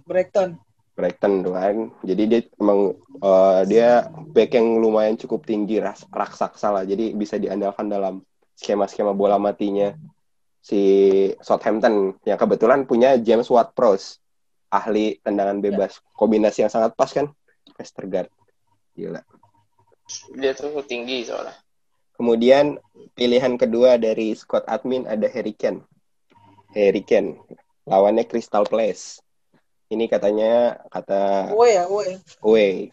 Brighton. 0.95 1.41
Brighton 1.41 1.45
doang. 1.45 1.77
Jadi 2.03 2.23
dia 2.27 2.41
emang 2.59 2.95
eh, 3.21 3.61
dia 3.67 3.89
back 4.09 4.55
yang 4.55 4.67
lumayan 4.79 5.15
cukup 5.15 5.47
tinggi 5.47 5.79
ras- 5.79 6.07
raksasa 6.11 6.69
lah. 6.71 6.83
Jadi 6.83 7.15
bisa 7.15 7.39
diandalkan 7.39 7.87
dalam 7.87 8.21
skema-skema 8.55 9.15
bola 9.15 9.41
matinya 9.41 9.95
si 10.61 10.81
Southampton 11.41 12.13
yang 12.21 12.37
kebetulan 12.37 12.85
punya 12.85 13.17
James 13.17 13.49
Ward-Prowse 13.49 14.21
ahli 14.69 15.17
tendangan 15.25 15.59
bebas. 15.59 15.99
Kombinasi 16.13 16.67
yang 16.67 16.71
sangat 16.71 16.93
pas 16.93 17.09
kan? 17.09 17.33
Vestergaard. 17.75 18.29
Gila. 18.93 19.23
Dia 20.37 20.51
tuh 20.53 20.83
tinggi 20.85 21.25
soalnya. 21.25 21.55
Kemudian 22.13 22.77
pilihan 23.17 23.57
kedua 23.57 23.97
dari 23.97 24.37
squad 24.37 24.67
admin 24.69 25.09
ada 25.09 25.25
Harry 25.25 25.57
Kane. 25.57 25.81
Harry 26.77 27.01
Kane. 27.01 27.41
Lawannya 27.89 28.29
Crystal 28.29 28.61
Palace. 28.69 29.25
Ini 29.91 30.07
katanya 30.07 30.79
kata 30.87 31.51
Oh 31.51 31.67
ya, 31.67 31.83
ya. 31.83 32.15
away. 32.41 32.87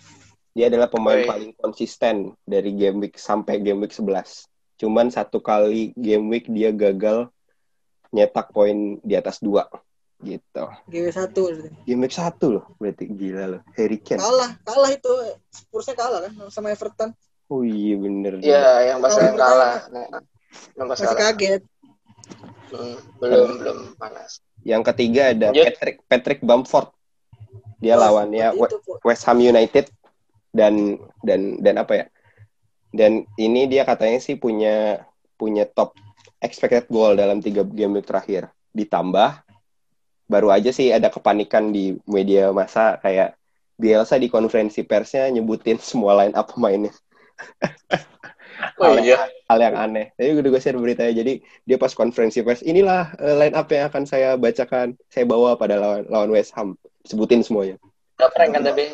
Dia 0.51 0.67
adalah 0.67 0.91
pemain 0.91 1.23
Away. 1.23 1.31
paling 1.31 1.53
konsisten 1.55 2.35
dari 2.43 2.75
game 2.75 2.99
week 2.99 3.15
sampai 3.15 3.63
game 3.63 3.79
week 3.79 3.95
11. 3.95 4.51
Cuman 4.75 5.07
satu 5.07 5.39
kali 5.39 5.95
game 5.95 6.27
week 6.27 6.51
dia 6.51 6.75
gagal 6.75 7.31
nyetak 8.11 8.51
poin 8.51 8.99
di 8.99 9.15
atas 9.15 9.39
dua 9.39 9.71
gitu. 10.19 10.65
GW1 10.91 11.31
berarti. 11.31 11.69
Game 11.87 12.03
week 12.03 12.11
satu 12.11 12.59
loh, 12.59 12.65
berarti 12.75 13.07
gila 13.07 13.45
loh. 13.47 13.63
Harry 13.79 14.03
Kane. 14.03 14.19
Kalah, 14.19 14.51
kalah 14.67 14.91
itu. 14.91 15.13
Spursnya 15.55 15.95
kalah 15.95 16.27
kan 16.27 16.33
sama 16.51 16.75
Everton. 16.75 17.15
Oh 17.47 17.63
iya 17.63 17.95
bener. 17.95 18.43
Iya, 18.43 18.91
yang 18.91 18.99
pas 18.99 19.15
Kalau 19.15 19.23
yang 19.23 19.35
pertama- 19.39 19.55
kalah. 19.55 19.75
Nah, 19.95 20.07
yang 20.75 20.87
pas 20.91 20.99
Masih 20.99 21.07
kalah. 21.07 21.21
kaget. 21.31 21.63
Hmm, 22.69 22.97
belum, 23.23 23.49
belum 23.63 23.79
panas. 23.95 24.43
Yang 24.69 24.83
ketiga 24.93 25.33
ada 25.33 25.49
Lanjut. 25.49 25.65
Patrick 25.73 25.97
Patrick 26.05 26.41
Bamford. 26.45 26.93
Dia 27.81 27.97
Wah, 27.97 28.13
lawannya 28.13 28.53
itu. 28.53 28.77
West 29.01 29.25
Ham 29.25 29.41
United 29.41 29.89
dan 30.53 31.01
dan 31.25 31.57
dan 31.65 31.75
apa 31.81 31.93
ya? 31.97 32.07
Dan 32.93 33.25
ini 33.41 33.65
dia 33.65 33.89
katanya 33.89 34.21
sih 34.21 34.37
punya 34.37 35.09
punya 35.41 35.65
top 35.65 35.97
expected 36.45 36.85
goal 36.93 37.17
dalam 37.17 37.41
tiga 37.41 37.65
game 37.65 38.05
terakhir. 38.05 38.53
ditambah 38.69 39.43
baru 40.29 40.53
aja 40.53 40.71
sih 40.71 40.93
ada 40.93 41.09
kepanikan 41.09 41.73
di 41.73 41.97
media 42.05 42.53
massa 42.53 43.01
kayak 43.01 43.35
Bielsa 43.79 44.19
di 44.19 44.27
konferensi 44.27 44.85
persnya 44.85 45.31
nyebutin 45.31 45.81
semua 45.89 46.19
line 46.23 46.37
up 46.37 46.53
pemainnya. 46.53 46.93
Oh 48.79 48.91
hal, 48.91 49.03
iya. 49.03 49.19
hal 49.47 49.59
yang 49.59 49.77
aneh. 49.79 50.07
Tapi 50.15 50.35
gue 50.39 50.45
juga 50.45 50.59
share 50.59 50.79
beritanya. 50.79 51.15
Jadi 51.15 51.43
dia 51.67 51.79
pas 51.79 51.95
konferensi 51.95 52.43
pers, 52.43 52.63
inilah 52.63 53.15
uh, 53.19 53.37
line 53.39 53.55
up 53.55 53.67
yang 53.71 53.87
akan 53.91 54.03
saya 54.07 54.35
bacakan, 54.35 54.99
saya 55.11 55.25
bawa 55.27 55.55
pada 55.55 55.79
lawan, 55.79 56.07
lawan 56.11 56.31
West 56.35 56.55
Ham. 56.59 56.75
Sebutin 57.07 57.47
semuanya. 57.47 57.79
Gak 58.19 58.35
prank 58.35 58.51
kan 58.55 58.63
tapi. 58.67 58.87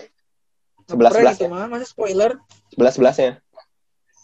Sebelas 0.85 1.17
Ngeprank 1.17 1.25
belas 1.25 1.37
itu 1.41 1.47
ya. 1.49 1.51
mah, 1.53 1.65
masa 1.65 1.87
spoiler? 1.89 2.31
Sebelas 2.69 2.95
belasnya. 3.01 3.33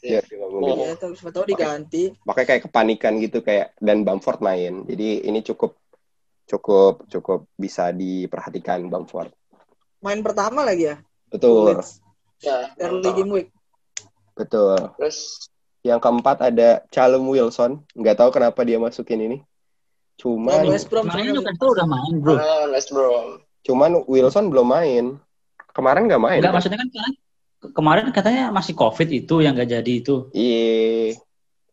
Iya. 0.04 0.20
Ya. 0.28 0.44
Oh. 0.44 0.76
Ya, 0.76 0.92
siapa 0.96 1.32
tahu 1.32 1.44
diganti. 1.48 2.12
Makanya 2.24 2.46
kayak 2.56 2.62
kepanikan 2.68 3.12
gitu 3.20 3.40
kayak 3.40 3.72
dan 3.80 4.04
Bamford 4.04 4.44
main. 4.44 4.84
Jadi 4.84 5.24
ini 5.24 5.40
cukup 5.40 5.76
cukup 6.48 7.08
cukup 7.08 7.48
bisa 7.56 7.92
diperhatikan 7.96 8.88
Bamford. 8.92 9.32
Main 10.04 10.20
pertama 10.24 10.64
lagi 10.64 10.88
ya? 10.92 10.96
Betul, 11.28 11.80
Ya, 12.40 12.72
Early 12.80 13.12
game 13.12 13.32
week. 13.36 13.48
Betul. 14.40 14.76
Terus 14.96 15.18
Yang 15.80 16.00
keempat 16.04 16.36
ada 16.44 16.84
Callum 16.92 17.24
Wilson. 17.24 17.80
Nggak 17.96 18.20
tahu 18.20 18.30
kenapa 18.32 18.60
dia 18.64 18.76
masukin 18.76 19.20
ini. 19.20 19.38
Cuman 20.20 20.68
West 20.68 20.92
Brom 20.92 21.08
Kemarin. 21.08 21.32
Newcastle 21.32 21.72
udah 21.72 21.86
main, 21.88 22.14
bro. 22.20 22.36
ah, 22.36 22.68
West 22.68 22.92
Brom. 22.92 23.40
cuman 23.60 24.04
Wilson 24.04 24.52
belum 24.52 24.68
main. 24.68 25.04
Kemarin 25.72 26.04
nggak 26.04 26.20
main. 26.20 26.40
Enggak, 26.40 26.52
kan? 26.52 26.56
maksudnya 26.60 26.78
kan 26.80 26.88
kemarin, 26.92 27.14
kemarin 27.72 28.04
katanya 28.12 28.44
masih 28.52 28.76
COVID 28.76 29.08
itu 29.08 29.40
yang 29.40 29.56
nggak 29.56 29.80
jadi 29.80 29.92
itu. 30.04 30.28
Iya, 30.32 31.16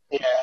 Iya. 0.07 0.35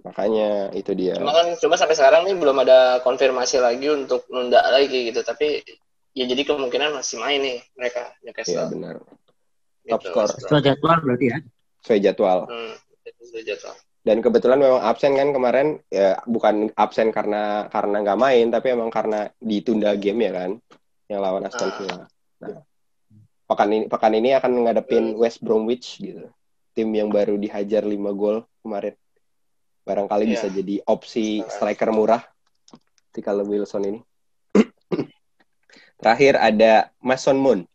makanya 0.00 0.48
itu 0.72 0.92
dia. 0.92 1.16
Cuma 1.16 1.32
kan 1.32 1.56
cuma 1.56 1.74
sampai 1.80 1.96
sekarang 1.96 2.28
nih 2.28 2.36
belum 2.36 2.56
ada 2.60 3.00
konfirmasi 3.00 3.60
lagi 3.60 3.88
untuk 3.88 4.24
nunda 4.28 4.60
lagi 4.68 5.08
gitu. 5.08 5.20
Tapi 5.20 5.64
ya 6.12 6.24
jadi 6.24 6.42
kemungkinan 6.44 6.96
masih 7.00 7.16
main 7.20 7.40
nih 7.40 7.58
mereka 7.76 8.12
Iya 8.20 8.28
Newcastle. 8.28 8.68
Benar. 9.80 9.88
Gitu, 9.88 9.92
top 9.92 10.02
score. 10.04 10.30
Setelah 10.36 10.62
jadwal 10.62 10.98
berarti 11.04 11.26
ya. 11.30 11.38
Sesuai 11.80 12.00
jadwal. 12.04 12.38
Hmm, 12.46 12.72
itu 13.06 13.22
sudah 13.24 13.42
jadwal. 13.44 13.74
Dan 14.00 14.16
kebetulan 14.24 14.58
memang 14.60 14.80
absen 14.80 15.12
kan 15.12 15.28
kemarin 15.28 15.68
ya 15.92 16.16
bukan 16.24 16.72
absen 16.72 17.12
karena 17.12 17.68
karena 17.68 17.96
nggak 18.00 18.16
main 18.20 18.48
tapi 18.48 18.72
emang 18.72 18.88
karena 18.88 19.28
ditunda 19.36 19.92
game 20.00 20.24
ya 20.24 20.32
kan 20.32 20.50
yang 21.12 21.20
lawan 21.20 21.44
Aston 21.44 21.68
Ah. 21.68 21.76
Villa. 21.76 22.04
Nah, 22.40 22.64
pekan 23.44 23.68
ini 23.68 23.84
pekan 23.92 24.12
ini 24.16 24.32
akan 24.32 24.52
ngadepin 24.64 25.04
West 25.20 25.44
Bromwich 25.44 26.00
gitu. 26.00 26.32
Tim 26.72 26.88
yang 26.96 27.12
baru 27.12 27.36
dihajar 27.36 27.84
5 27.84 28.16
gol 28.16 28.46
kemarin. 28.64 28.96
Barangkali 29.84 30.24
Iya. 30.24 30.32
bisa 30.32 30.46
jadi 30.48 30.74
opsi 30.88 31.44
striker 31.44 31.92
murah 31.92 32.24
Callum 33.20 33.50
Wilson 33.52 33.84
ini. 33.84 34.00
Terakhir 36.00 36.40
ada 36.40 36.88
Mason 37.04 37.36
Moon. 37.36 37.68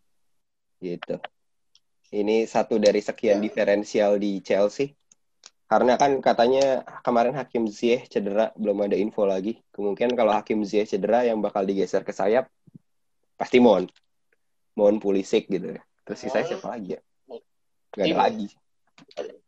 Gitu. 0.81 1.21
Ini 2.15 2.47
satu 2.47 2.79
dari 2.79 3.03
sekian 3.03 3.43
diferensial 3.43 4.15
di 4.15 4.39
Chelsea. 4.39 4.95
Karena 5.67 5.99
kan 5.99 6.23
katanya 6.23 6.87
kemarin 7.03 7.35
Hakim 7.35 7.67
Ziyech 7.67 8.07
cedera, 8.07 8.55
belum 8.55 8.87
ada 8.87 8.95
info 8.95 9.27
lagi. 9.27 9.59
Kemungkinan 9.75 10.15
kalau 10.15 10.31
Hakim 10.31 10.63
Ziyech 10.63 10.87
cedera 10.87 11.27
yang 11.27 11.43
bakal 11.43 11.67
digeser 11.67 12.07
ke 12.07 12.15
sayap 12.15 12.47
pasti 13.35 13.59
Mon. 13.59 13.83
Mon 14.79 14.95
Pulisic 15.03 15.51
gitu 15.51 15.75
ya. 15.75 15.81
Terus 16.07 16.19
sisanya 16.23 16.45
Oh. 16.45 16.49
siapa 16.55 16.67
lagi 16.71 16.89
ya? 16.95 17.01
Gak 17.95 18.05
ada 18.07 18.17
lagi. 18.31 18.47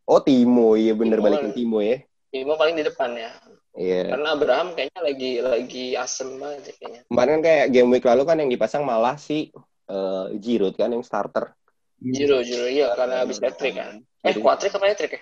Oh 0.08 0.20
Timo, 0.24 0.76
iya 0.76 0.92
bener 0.92 1.20
Timo 1.20 1.26
balikin. 1.30 1.52
Timo 1.56 1.80
ya. 1.80 1.98
Timo 2.34 2.54
paling 2.60 2.76
di 2.76 2.84
depan 2.84 3.10
ya. 3.16 3.32
Iya. 3.78 4.04
Karena 4.12 4.28
Abraham 4.34 4.68
kayaknya 4.74 5.02
lagi 5.06 5.32
lagi 5.40 5.86
asem 5.96 6.36
banget 6.42 6.62
ya 6.64 6.74
kayaknya. 6.82 7.02
Kemarin 7.08 7.32
kan 7.32 7.42
kayak 7.46 7.66
game 7.72 7.90
week 7.94 8.06
lalu 8.08 8.24
kan 8.26 8.38
yang 8.42 8.52
dipasang 8.52 8.84
malah 8.84 9.16
si 9.16 9.54
eh, 9.88 10.26
Giroud 10.36 10.76
kan 10.76 10.92
yang 10.92 11.06
starter. 11.06 11.54
Jiro, 11.98 12.46
Jiro, 12.46 12.70
iya 12.70 12.94
karena 12.94 13.26
habis 13.26 13.42
hat-trick 13.42 13.74
kan. 13.74 14.02
Eh, 14.22 14.34
Jadi- 14.34 14.42
quadrick 14.42 14.74
apa 14.78 14.86
hat-trick 14.86 15.14
ya? 15.18 15.22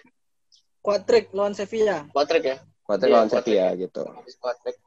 Quadrick 0.83 1.25
lawan 1.33 1.53
Sevilla. 1.55 1.97
Quadrick 2.11 2.45
ya? 2.45 2.57
Kuatnya 2.85 3.05
Iya, 3.09 3.13
lawan 3.15 3.29
Quadrick 3.31 3.47
Sevilla 3.57 3.65
ya. 3.73 3.79
gitu. 3.79 4.03
Habis 4.05 4.35
quadrick. 4.37 4.77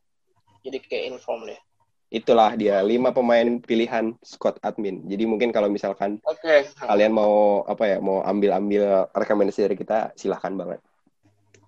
Jadi 0.62 0.78
kayak 0.84 1.04
inform 1.16 1.40
deh. 1.48 1.60
Itulah 2.08 2.56
dia 2.56 2.80
lima 2.80 3.12
pemain 3.12 3.60
pilihan 3.60 4.16
Scott 4.24 4.56
Admin. 4.64 5.04
Jadi 5.04 5.28
mungkin 5.28 5.52
kalau 5.52 5.68
misalkan 5.68 6.16
Oke. 6.24 6.64
kalian 6.80 7.12
mau 7.12 7.64
apa 7.68 7.84
ya 7.84 7.98
mau 8.00 8.24
ambil-ambil 8.24 9.12
rekomendasi 9.12 9.68
dari 9.68 9.76
kita 9.76 10.12
silahkan 10.16 10.56
banget. 10.56 10.80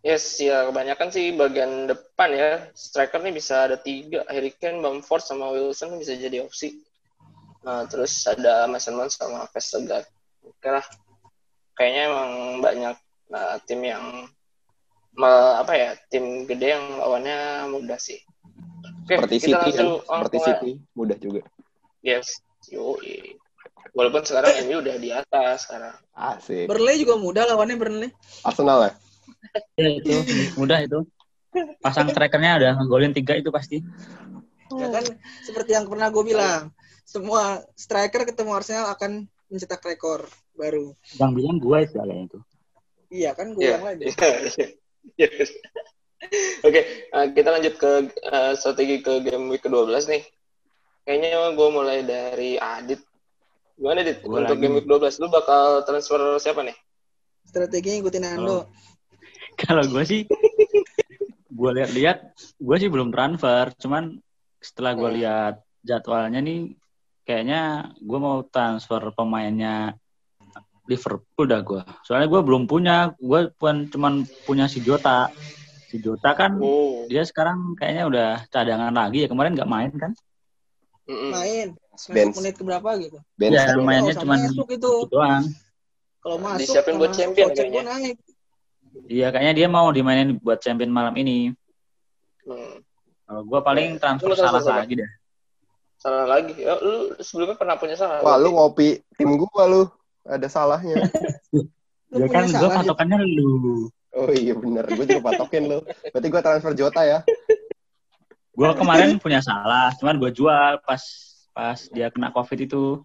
Yes, 0.01 0.41
ya 0.41 0.65
kebanyakan 0.65 1.13
sih 1.13 1.37
bagian 1.37 1.85
depan 1.85 2.33
ya. 2.33 2.51
Striker 2.73 3.21
nih 3.21 3.37
bisa 3.37 3.69
ada 3.69 3.77
tiga. 3.77 4.25
Harry 4.33 4.49
Kane, 4.57 4.81
Bamford, 4.81 5.21
sama 5.21 5.53
Wilson 5.53 6.01
bisa 6.01 6.17
jadi 6.17 6.41
opsi. 6.41 6.81
Nah, 7.61 7.85
terus 7.85 8.25
ada 8.25 8.65
Mason 8.65 8.97
Mount 8.97 9.13
sama 9.13 9.45
Vestergaard. 9.53 10.09
Oke 10.45 10.69
lah. 10.69 10.85
Kayaknya 11.77 12.03
emang 12.09 12.31
banyak 12.61 12.97
nah, 13.29 13.57
tim 13.65 13.81
yang 13.85 14.05
me- 15.15 15.55
apa 15.61 15.73
ya 15.77 15.91
tim 16.09 16.45
gede 16.45 16.77
yang 16.77 16.85
lawannya 16.97 17.69
mudah 17.69 18.01
sih. 18.01 18.21
Oke, 19.05 19.17
Seperti 19.17 19.37
kita 19.43 19.61
City 19.61 19.71
kan, 19.77 19.85
langsung 19.85 19.93
seperti 20.01 20.37
langsung- 20.37 20.47
City 20.57 20.73
mudah 20.95 21.17
juga. 21.21 21.41
Yes, 22.01 22.41
yoi. 22.73 23.37
Walaupun 23.91 24.23
sekarang 24.23 24.55
MU 24.65 24.79
udah 24.81 24.97
di 24.97 25.11
atas 25.11 25.67
sekarang. 25.67 25.97
Asik. 26.15 26.71
Burnley 26.71 27.03
juga 27.03 27.19
mudah 27.19 27.45
lawannya 27.45 27.77
Burnley. 27.77 28.11
Arsenal 28.41 28.87
ya? 28.87 28.93
Ya 29.77 29.89
itu 29.99 30.15
mudah 30.55 30.79
itu. 30.81 31.01
Pasang 31.83 32.07
strikernya 32.09 32.61
udah 32.63 32.73
ngegolin 32.79 33.11
tiga 33.11 33.35
itu 33.35 33.51
pasti. 33.51 33.83
Ya 34.71 34.87
kan 34.95 35.03
seperti 35.43 35.75
yang 35.75 35.91
pernah 35.91 36.07
gue 36.07 36.23
bilang, 36.23 36.71
semua 37.11 37.43
striker 37.75 38.23
ketemu 38.23 38.55
Arsenal 38.55 38.87
akan 38.89 39.27
mencetak 39.51 39.83
rekor 39.83 40.31
baru. 40.55 40.95
Yang 41.19 41.31
bilang 41.35 41.57
gua 41.59 41.83
itu 41.83 41.99
kayaknya 41.99 42.25
itu. 42.25 42.39
Iya 43.11 43.31
kan 43.35 43.51
gue 43.51 43.61
Iya. 43.61 43.71
bilang 43.75 43.85
lagi. 43.85 44.05
Iya. 45.19 45.29
Oke, 46.63 46.81
eh, 47.11 47.27
kita 47.33 47.49
lanjut 47.51 47.75
ke 47.75 47.91
eh, 48.13 48.53
strategi 48.55 49.01
ke 49.01 49.19
game 49.21 49.51
week 49.51 49.65
ke-12 49.65 50.07
nih. 50.07 50.23
Kayaknya 51.03 51.29
gue 51.51 51.69
mulai 51.69 51.99
dari 52.05 52.55
Adit. 52.55 53.01
Gimana, 53.75 54.05
Dit? 54.05 54.21
Gua 54.21 54.45
Untuk 54.45 54.55
lagi. 54.55 54.63
game 54.63 54.75
week 54.77 54.87
12, 54.87 55.19
lu 55.19 55.27
bakal 55.27 55.83
transfer 55.83 56.21
siapa 56.37 56.61
nih? 56.61 56.77
Strategi 57.43 57.99
ngikutin 57.99 58.25
Ando. 58.29 58.69
Kalau 59.65 59.83
gue 59.83 60.05
sih, 60.05 60.21
gue 61.51 61.71
lihat-lihat, 61.73 62.19
gue 62.57 62.77
sih 62.79 62.89
belum 62.89 63.11
transfer. 63.11 63.73
Cuman 63.75 64.21
setelah 64.61 64.93
gue 64.95 65.09
Hmm. 65.09 65.19
lihat 65.19 65.55
jadwalnya 65.81 66.39
nih, 66.39 66.77
kayaknya 67.31 67.63
gue 67.97 68.19
mau 68.19 68.43
transfer 68.43 69.15
pemainnya 69.15 69.95
Liverpool 70.85 71.47
dah 71.47 71.63
gue. 71.63 71.83
Soalnya 72.03 72.27
gue 72.27 72.41
belum 72.43 72.67
punya, 72.67 73.15
gue 73.15 73.55
pun 73.55 73.87
cuman 73.87 74.13
punya 74.43 74.67
si 74.67 74.83
Jota. 74.83 75.31
Si 75.87 75.99
Jota 75.99 76.35
kan 76.35 76.59
Oh. 76.59 77.07
dia 77.07 77.23
sekarang 77.23 77.79
kayaknya 77.79 78.05
udah 78.11 78.29
cadangan 78.51 78.91
lagi 78.91 79.23
ya. 79.23 79.29
Kemarin 79.31 79.55
nggak 79.55 79.71
main 79.71 79.91
kan? 79.95 80.11
Main. 81.07 81.79
Masuk 81.91 82.11
Bench. 82.11 82.35
menit 82.35 82.55
ke 82.55 82.63
berapa 82.63 82.91
gitu. 82.99 83.19
Bench 83.35 83.55
Ya, 83.55 83.75
mainnya 83.77 84.15
cuman 84.15 84.39
masuk 84.43 84.67
itu. 84.69 84.93
doang. 85.07 85.45
Kalau 86.19 86.37
masuk 86.39 86.61
Disiapin 86.67 86.95
buat 86.97 87.13
champion 87.13 87.51
kayaknya. 87.51 87.83
naik. 87.87 88.17
Iya, 89.07 89.31
kayaknya 89.31 89.55
dia 89.55 89.69
mau 89.71 89.87
dimainin 89.91 90.39
buat 90.39 90.59
champion 90.59 90.91
malam 90.91 91.15
ini. 91.15 91.55
Hmm. 92.43 92.83
Kalau 93.25 93.43
gue 93.47 93.61
paling 93.61 93.89
Ya, 93.93 93.99
transfer 94.01 94.35
salah 94.35 94.59
siapa? 94.59 94.83
lagi 94.83 94.99
deh. 94.99 95.11
Salah 96.01 96.25
lagi. 96.25 96.57
Ya, 96.57 96.81
lu 96.81 97.13
sebelumnya 97.21 97.61
pernah 97.61 97.77
punya 97.77 97.95
salah. 97.95 98.25
Wah, 98.25 98.41
lu 98.41 98.57
ngopi 98.57 99.05
tim 99.21 99.37
gua 99.37 99.69
lu. 99.69 99.83
Ada 100.25 100.49
salahnya. 100.49 100.97
Lu 102.11 102.19
Ya 102.19 102.27
kan 102.27 102.43
Dit. 102.43 102.59
patokannya 102.59 103.23
lu. 103.23 103.87
Oh 104.11 104.27
iya 104.35 104.59
bener, 104.59 104.83
gue 104.91 105.07
juga 105.07 105.31
patokin 105.31 105.71
lu. 105.71 105.79
Berarti 106.11 106.27
gue 106.27 106.43
transfer 106.43 106.75
Jota 106.75 107.07
ya? 107.07 107.23
Gue 108.51 108.67
kemarin 108.75 109.23
punya 109.23 109.39
salah, 109.39 109.95
cuman 109.95 110.19
gue 110.19 110.35
jual 110.35 110.83
pas 110.83 110.99
pas 111.55 111.79
dia 111.95 112.11
kena 112.11 112.35
covid 112.35 112.67
itu. 112.67 112.99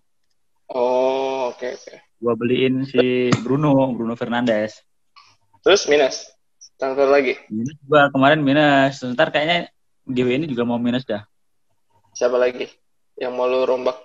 Oh, 0.66 1.54
oke 1.54 1.78
oke. 1.78 1.96
Gue 2.18 2.34
beliin 2.34 2.82
si 2.90 3.30
Bruno, 3.46 3.94
Bruno 3.94 4.18
Fernandes. 4.18 4.82
Terus 5.62 5.86
minus. 5.86 6.26
Transfer 6.82 7.06
lagi. 7.06 7.38
Minus 7.54 7.78
gue 7.86 8.02
kemarin 8.10 8.42
minus. 8.42 8.98
Sebentar 8.98 9.30
kayaknya 9.30 9.70
GW 10.10 10.42
ini 10.42 10.46
juga 10.50 10.66
mau 10.66 10.82
minus 10.82 11.06
dah. 11.06 11.22
Siapa 12.18 12.42
lagi? 12.42 12.66
Yang 13.16 13.34
mau 13.34 13.48
lu 13.48 13.64
rombak? 13.64 13.98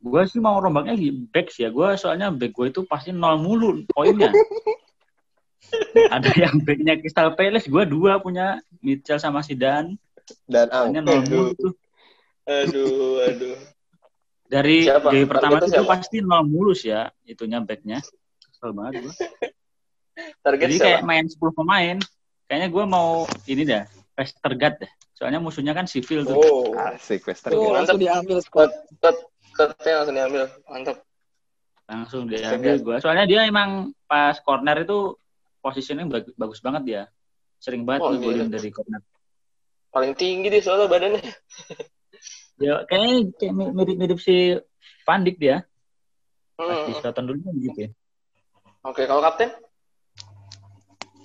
Gue 0.00 0.22
sih 0.24 0.40
mau 0.40 0.56
rombaknya 0.56 0.96
di 0.96 1.12
back 1.12 1.52
sih 1.52 1.66
ya. 1.66 1.70
Gue 1.70 1.92
soalnya 1.98 2.32
back 2.32 2.52
gue 2.56 2.66
itu 2.72 2.80
pasti 2.88 3.10
nol 3.12 3.36
mulu 3.36 3.84
poinnya. 3.90 4.32
Ada 6.14 6.30
yang 6.34 6.64
backnya 6.66 6.98
Crystal 6.98 7.30
Palace, 7.36 7.70
gue 7.70 7.84
dua 7.86 8.18
punya 8.18 8.58
Mitchell 8.82 9.20
sama 9.20 9.44
Sidan. 9.44 9.94
Dan 10.46 10.66
Poinnya 10.70 11.02
Ang. 11.02 11.06
nol 11.06 11.20
mulu 11.28 11.50
tuh. 11.54 11.72
Aduh, 12.48 13.22
aduh. 13.28 13.56
Dari 14.50 14.82
Siapa? 14.82 15.14
GW 15.14 15.30
pertama 15.30 15.62
siapa? 15.62 15.86
pasti 15.86 16.18
nol 16.18 16.42
mulus 16.42 16.82
ya, 16.82 17.06
itunya 17.22 17.62
backnya. 17.62 18.02
Kesel 18.42 18.74
banget 18.74 19.06
gue. 19.06 19.14
Target 20.42 20.66
Jadi 20.66 20.74
siapa? 20.74 20.86
kayak 20.90 21.02
main 21.06 21.26
10 21.30 21.38
pemain. 21.54 21.96
Kayaknya 22.50 22.68
gue 22.74 22.84
mau 22.90 23.08
ini 23.46 23.62
dah, 23.62 23.86
Westergaard 24.18 24.76
dah. 24.82 24.92
Soalnya 25.20 25.36
musuhnya 25.36 25.76
kan 25.76 25.84
sivil 25.84 26.24
tuh. 26.24 26.40
Oh, 26.40 26.72
Asik, 26.80 27.28
Western. 27.28 27.52
Tuh, 27.52 27.60
Mantap. 27.60 27.76
langsung 27.76 27.98
diambil 28.00 28.38
squad. 28.40 28.72
cut, 28.98 29.16
cutnya 29.52 29.92
langsung 30.00 30.16
diambil. 30.16 30.42
Mantap. 30.64 30.96
Langsung 31.84 32.22
diambil 32.24 32.74
gua. 32.80 32.96
Soalnya 33.04 33.28
dia 33.28 33.44
emang 33.44 33.92
pas 34.08 34.40
corner 34.40 34.80
itu 34.80 35.12
posisinya 35.60 36.08
bag- 36.08 36.32
bagus 36.34 36.64
banget 36.64 36.82
dia. 36.88 37.02
Sering 37.60 37.84
banget 37.84 38.00
Oh, 38.08 38.16
ngegolin 38.16 38.48
gila. 38.48 38.56
dari 38.56 38.70
corner. 38.72 39.02
Paling 39.92 40.12
tinggi 40.16 40.48
dia 40.48 40.64
soalnya 40.64 40.88
badannya. 40.88 41.20
Ya 42.60 42.84
kayaknya 42.84 43.32
kayak 43.40 43.54
mi- 43.56 43.72
mirip-mirip 43.72 44.20
si 44.20 44.52
Van 45.08 45.24
Dijk 45.24 45.40
dia. 45.40 45.64
Pas 46.56 46.76
di 46.84 46.92
Hmm. 46.92 47.00
Southampton 47.00 47.24
dulu 47.32 47.40
kan 47.40 47.54
gitu 47.56 47.78
ya. 47.84 47.90
Oke, 48.84 49.08
kalau 49.08 49.24
kapten? 49.24 49.48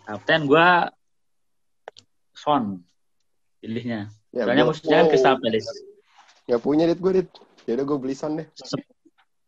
Kapten 0.07 0.47
gua 0.47 0.87
Son 2.31 2.79
pilihnya. 3.65 4.13
Ya, 4.29 4.45
Soalnya 4.45 4.63
gua 4.63 4.69
musuhnya 4.69 4.97
kan. 5.01 5.09
Crystal 5.09 5.35
Palace. 5.41 5.69
nggak 6.45 6.61
punya 6.61 6.83
dit 6.85 6.99
gue 7.01 7.11
dit. 7.17 7.29
Yaudah 7.65 7.83
gue 7.83 7.97
beli 7.97 8.13
Son 8.13 8.37
deh. 8.37 8.45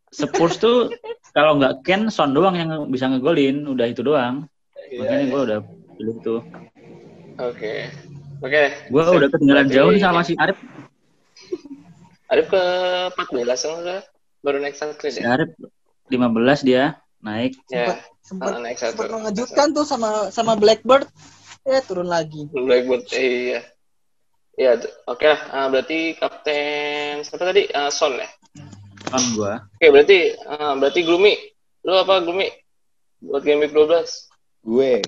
Spurs 0.09 0.57
tuh 0.57 0.89
kalau 1.32 1.61
nggak 1.61 1.86
Ken 1.86 2.09
Son 2.09 2.34
doang 2.34 2.57
yang 2.57 2.70
bisa 2.89 3.05
ngegolin, 3.05 3.70
udah 3.70 3.86
itu 3.86 4.01
doang. 4.01 4.49
Iya, 4.89 5.03
Makanya 5.03 5.22
iya. 5.22 5.30
gua 5.30 5.41
udah 5.45 5.59
pilih 5.93 6.15
itu. 6.18 6.36
Oke. 7.38 7.74
Oke. 8.41 8.61
Gua 8.89 9.03
Sip. 9.05 9.18
udah 9.22 9.30
ketinggalan 9.30 9.68
jauh 9.70 9.91
nih 9.93 10.01
sama 10.01 10.22
si 10.24 10.34
Arif. 10.36 10.57
Arif 12.28 12.47
ke 12.49 12.63
14 13.13 13.70
enggak? 13.70 14.03
Baru 14.41 14.57
naik 14.57 14.76
satu 14.76 15.05
Si 15.05 15.22
ya? 15.22 15.38
Arif 15.38 15.53
15 16.09 16.65
dia 16.65 16.97
naik. 17.20 17.53
Ya. 17.70 18.01
Sempat 18.24 18.57
Ah, 18.57 18.61
naik 18.63 18.76
satu. 18.76 18.97
sempat 18.97 19.07
mengejutkan 19.11 19.68
tuh 19.72 19.86
sama 19.86 20.34
sama 20.34 20.57
Blackbird. 20.57 21.05
Eh 21.63 21.84
turun 21.84 22.07
lagi. 22.07 22.47
Blackbird, 22.49 23.05
iya. 23.13 23.61
Iya, 24.58 24.74
oke 25.05 25.22
lah. 25.22 25.39
Ah, 25.53 25.66
berarti 25.70 26.18
kapten 26.18 27.22
siapa 27.22 27.45
tadi? 27.45 27.70
Ah, 27.78 27.93
Son 27.93 28.18
ya. 28.18 28.26
Son 29.14 29.24
gua. 29.38 29.62
Oke, 29.78 29.88
berarti 29.93 30.18
ah, 30.49 30.74
berarti 30.74 31.05
Gloomy. 31.05 31.38
Lu 31.86 31.93
apa 31.93 32.26
Gloomy? 32.26 32.49
Buat 33.22 33.45
game 33.45 33.70
week 33.70 33.74
12. 33.74 34.66
Gue, 34.68 34.99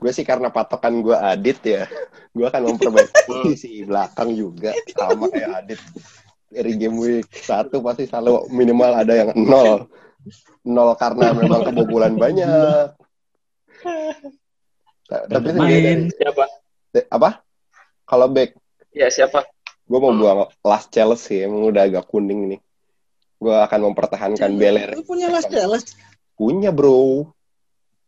gue 0.00 0.10
sih 0.14 0.24
karena 0.24 0.48
patokan 0.48 1.02
gue 1.04 1.12
Adit 1.12 1.58
ya, 1.60 1.84
gue 2.36 2.46
akan 2.46 2.72
memperbaiki 2.72 3.12
posisi 3.28 3.84
belakang 3.84 4.32
juga 4.32 4.72
sama 4.88 5.28
kayak 5.28 5.50
Adit. 5.60 5.80
Dari 6.48 6.72
game 6.78 6.96
week 6.96 7.26
satu 7.34 7.82
pasti 7.82 8.06
selalu 8.06 8.48
minimal 8.48 9.02
ada 9.02 9.12
yang 9.12 9.30
nol, 9.36 9.90
nol 10.62 10.94
karena 10.94 11.34
memang 11.34 11.66
kebobolan 11.66 12.14
banyak. 12.14 12.94
Ta- 15.10 15.26
Tapi 15.28 15.48
Main. 15.52 16.08
Siapa? 16.16 16.44
dari- 16.88 17.10
apa? 17.12 17.43
Kalau 18.04 18.28
back, 18.28 18.54
Ya, 18.94 19.10
siapa? 19.10 19.42
gue 19.84 19.98
mau 19.98 20.14
buang 20.14 20.46
Last 20.62 20.88
Chelsea 20.88 21.42
emang 21.42 21.66
udah 21.68 21.84
agak 21.84 22.06
kuning 22.06 22.46
nih. 22.46 22.60
Gue 23.36 23.52
akan 23.52 23.90
mempertahankan 23.92 24.54
Beler. 24.56 24.94
Lu 24.96 25.04
punya 25.04 25.28
Las 25.28 25.44
Celes. 25.44 25.98
Punya 26.38 26.70
bro. 26.70 27.28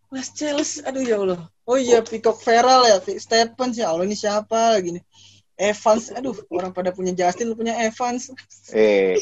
Las 0.08 0.32
Celes. 0.32 0.80
Aduh 0.86 1.02
ya 1.02 1.20
Allah. 1.20 1.50
Oh 1.66 1.76
iya 1.76 2.00
Peacock 2.00 2.40
Feral 2.40 2.86
ya. 2.86 2.96
Stephen 3.02 3.74
ya 3.74 3.92
Allah 3.92 4.06
ini 4.06 4.16
siapa 4.16 4.78
lagi 4.78 4.96
nih. 4.96 5.04
Evans. 5.58 6.14
Aduh 6.14 6.36
orang 6.48 6.70
pada 6.72 6.94
punya 6.94 7.12
Justin 7.12 7.52
lu 7.52 7.56
punya 7.58 7.76
Evans. 7.76 8.30
Eh, 8.72 9.18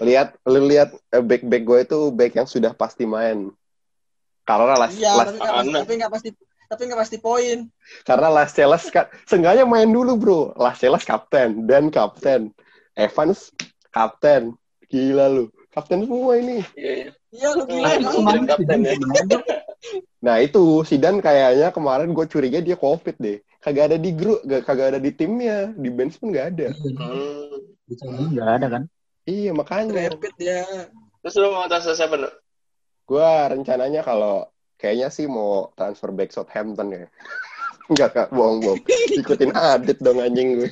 lihat 0.00 0.38
lu 0.46 0.64
lihat 0.64 0.94
eh, 1.12 1.20
back-back 1.20 1.62
gue 1.66 1.78
itu 1.82 1.98
back 2.14 2.32
yang 2.38 2.48
sudah 2.48 2.72
pasti 2.72 3.04
main. 3.04 3.50
Karena 4.48 4.80
Las, 4.80 4.96
Iya 4.96 5.12
Las- 5.12 5.28
tapi 5.28 5.36
nggak 5.36 5.52
pasti, 5.52 5.72
tapi 5.76 5.92
nggak 6.00 6.12
pasti 6.14 6.28
tapi 6.68 6.84
nggak 6.84 7.00
pasti 7.00 7.16
poin. 7.16 7.64
karena 8.04 8.28
Las 8.28 8.52
Celes 8.52 8.84
kan 8.92 9.08
seenggaknya 9.24 9.64
main 9.64 9.88
dulu, 9.88 10.20
Bro. 10.20 10.40
Las 10.60 10.78
Celes 10.78 11.02
kapten 11.02 11.64
dan 11.64 11.88
kapten. 11.88 12.52
Evans 12.92 13.50
kapten. 13.88 14.52
Gila 14.88 15.26
lu. 15.32 15.44
Kapten 15.72 16.04
semua 16.04 16.36
ini. 16.36 16.60
Iya, 16.76 16.92
iya. 16.92 17.10
Iya 17.28 17.48
lu 17.56 17.64
gila 17.64 17.88
Hmm, 17.88 17.98
emang. 18.04 18.44
Kapten, 18.44 18.80
kapten 18.80 18.80
ya. 18.84 18.94
Nah, 20.18 20.42
itu 20.42 20.82
Sidan 20.82 21.22
kayaknya 21.22 21.70
kemarin 21.70 22.10
gue 22.10 22.26
curiga 22.26 22.58
dia 22.58 22.74
Covid 22.74 23.14
deh. 23.22 23.38
Kagak 23.62 23.94
ada 23.94 23.98
di 23.98 24.10
grup, 24.10 24.42
gak- 24.42 24.66
kagak 24.66 24.90
ada 24.94 24.98
di 24.98 25.14
timnya, 25.14 25.70
di 25.78 25.86
bench 25.94 26.18
pun 26.18 26.34
gak 26.34 26.58
ada. 26.58 26.74
Hmm. 26.74 27.62
Enggak 28.02 28.48
ada 28.58 28.66
kan? 28.66 28.82
Iya, 29.22 29.54
makanya. 29.54 30.10
Rapid 30.10 30.34
dia. 30.34 30.66
Terus 31.22 31.34
lu 31.38 31.54
mau 31.54 31.70
transfer 31.70 31.94
siapa? 31.94 32.16
Gue 33.06 33.30
rencananya 33.54 34.02
kalau 34.02 34.50
kayaknya 34.78 35.08
sih 35.10 35.26
mau 35.26 35.74
transfer 35.74 36.14
back 36.14 36.30
Southampton 36.32 36.88
ya. 36.94 37.04
Enggak, 37.90 38.10
Kak. 38.14 38.28
Bohong-bohong. 38.30 38.84
Ikutin 39.16 39.52
Adit 39.56 39.98
dong 39.98 40.20
anjing 40.20 40.60
gue. 40.60 40.70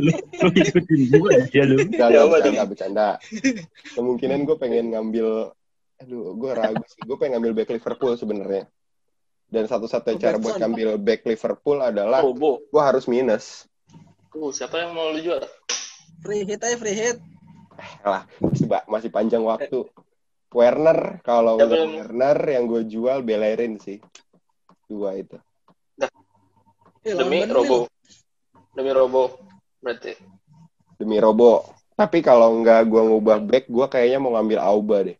Lu 0.00 0.12
ikutin 0.56 1.00
gua 1.12 1.30
aja 1.36 1.62
lu. 1.68 1.76
Enggak, 1.84 2.08
Ya, 2.08 2.24
enggak, 2.24 2.24
apa 2.24 2.36
bercanda, 2.40 2.64
bercanda. 2.64 3.08
Kemungkinan 3.92 4.38
gue 4.48 4.56
pengen 4.56 4.84
ngambil, 4.96 5.52
aduh, 6.00 6.32
gue 6.32 6.50
ragu 6.56 6.84
sih. 6.88 7.00
Gue 7.04 7.16
pengen 7.20 7.38
ngambil 7.38 7.52
back 7.60 7.70
Liverpool 7.76 8.16
sebenarnya. 8.16 8.64
Dan 9.48 9.64
satu-satunya 9.68 10.16
cara 10.20 10.36
buat 10.40 10.56
ngambil 10.60 10.96
back 11.00 11.24
Liverpool 11.24 11.80
adalah 11.80 12.24
Robo. 12.24 12.64
gue 12.68 12.82
harus 12.82 13.04
minus. 13.08 13.68
Uh, 14.32 14.52
siapa 14.52 14.80
yang 14.80 14.92
mau 14.96 15.12
lu 15.12 15.20
jual? 15.20 15.44
Free 16.24 16.44
hit 16.44 16.60
aja 16.60 16.76
free 16.76 16.96
hit. 16.96 17.16
Lah, 18.04 18.24
masih, 18.40 18.66
masih 18.88 19.10
panjang 19.12 19.44
waktu. 19.44 19.88
Werner, 20.48 21.20
kalau 21.20 21.60
Ya, 21.60 21.68
belum. 21.68 21.90
Werner 22.08 22.38
yang 22.48 22.64
gue 22.64 22.82
jual 22.88 23.20
Bellerin 23.20 23.76
sih. 23.76 24.00
Dua 24.88 25.12
itu. 25.16 25.36
Eh, 27.04 27.14
Demi 27.16 27.44
Burnley 27.44 27.52
Robo. 27.52 27.78
Demi 28.72 28.90
Robo. 28.92 29.22
Berarti. 29.80 30.12
Demi 30.96 31.16
Robo. 31.20 31.68
Tapi 31.98 32.22
kalau 32.22 32.62
nggak 32.62 32.86
gue 32.88 33.02
ngubah 33.10 33.38
back, 33.42 33.64
gue 33.66 33.86
kayaknya 33.90 34.18
mau 34.22 34.32
ngambil 34.38 34.58
Auba 34.62 34.96
deh. 35.02 35.18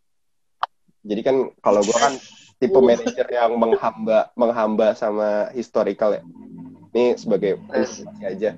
Jadi 1.02 1.20
kan 1.26 1.36
kalau 1.58 1.80
gue 1.82 1.96
kan 1.96 2.14
tipe 2.58 2.78
manajer 2.78 3.26
yang 3.26 3.54
menghamba 3.58 4.30
menghamba 4.34 4.94
sama 4.94 5.50
historical 5.54 6.14
ya. 6.14 6.22
Ini 6.94 7.18
sebagai 7.18 7.58
informasi 7.58 8.24
aja 8.24 8.50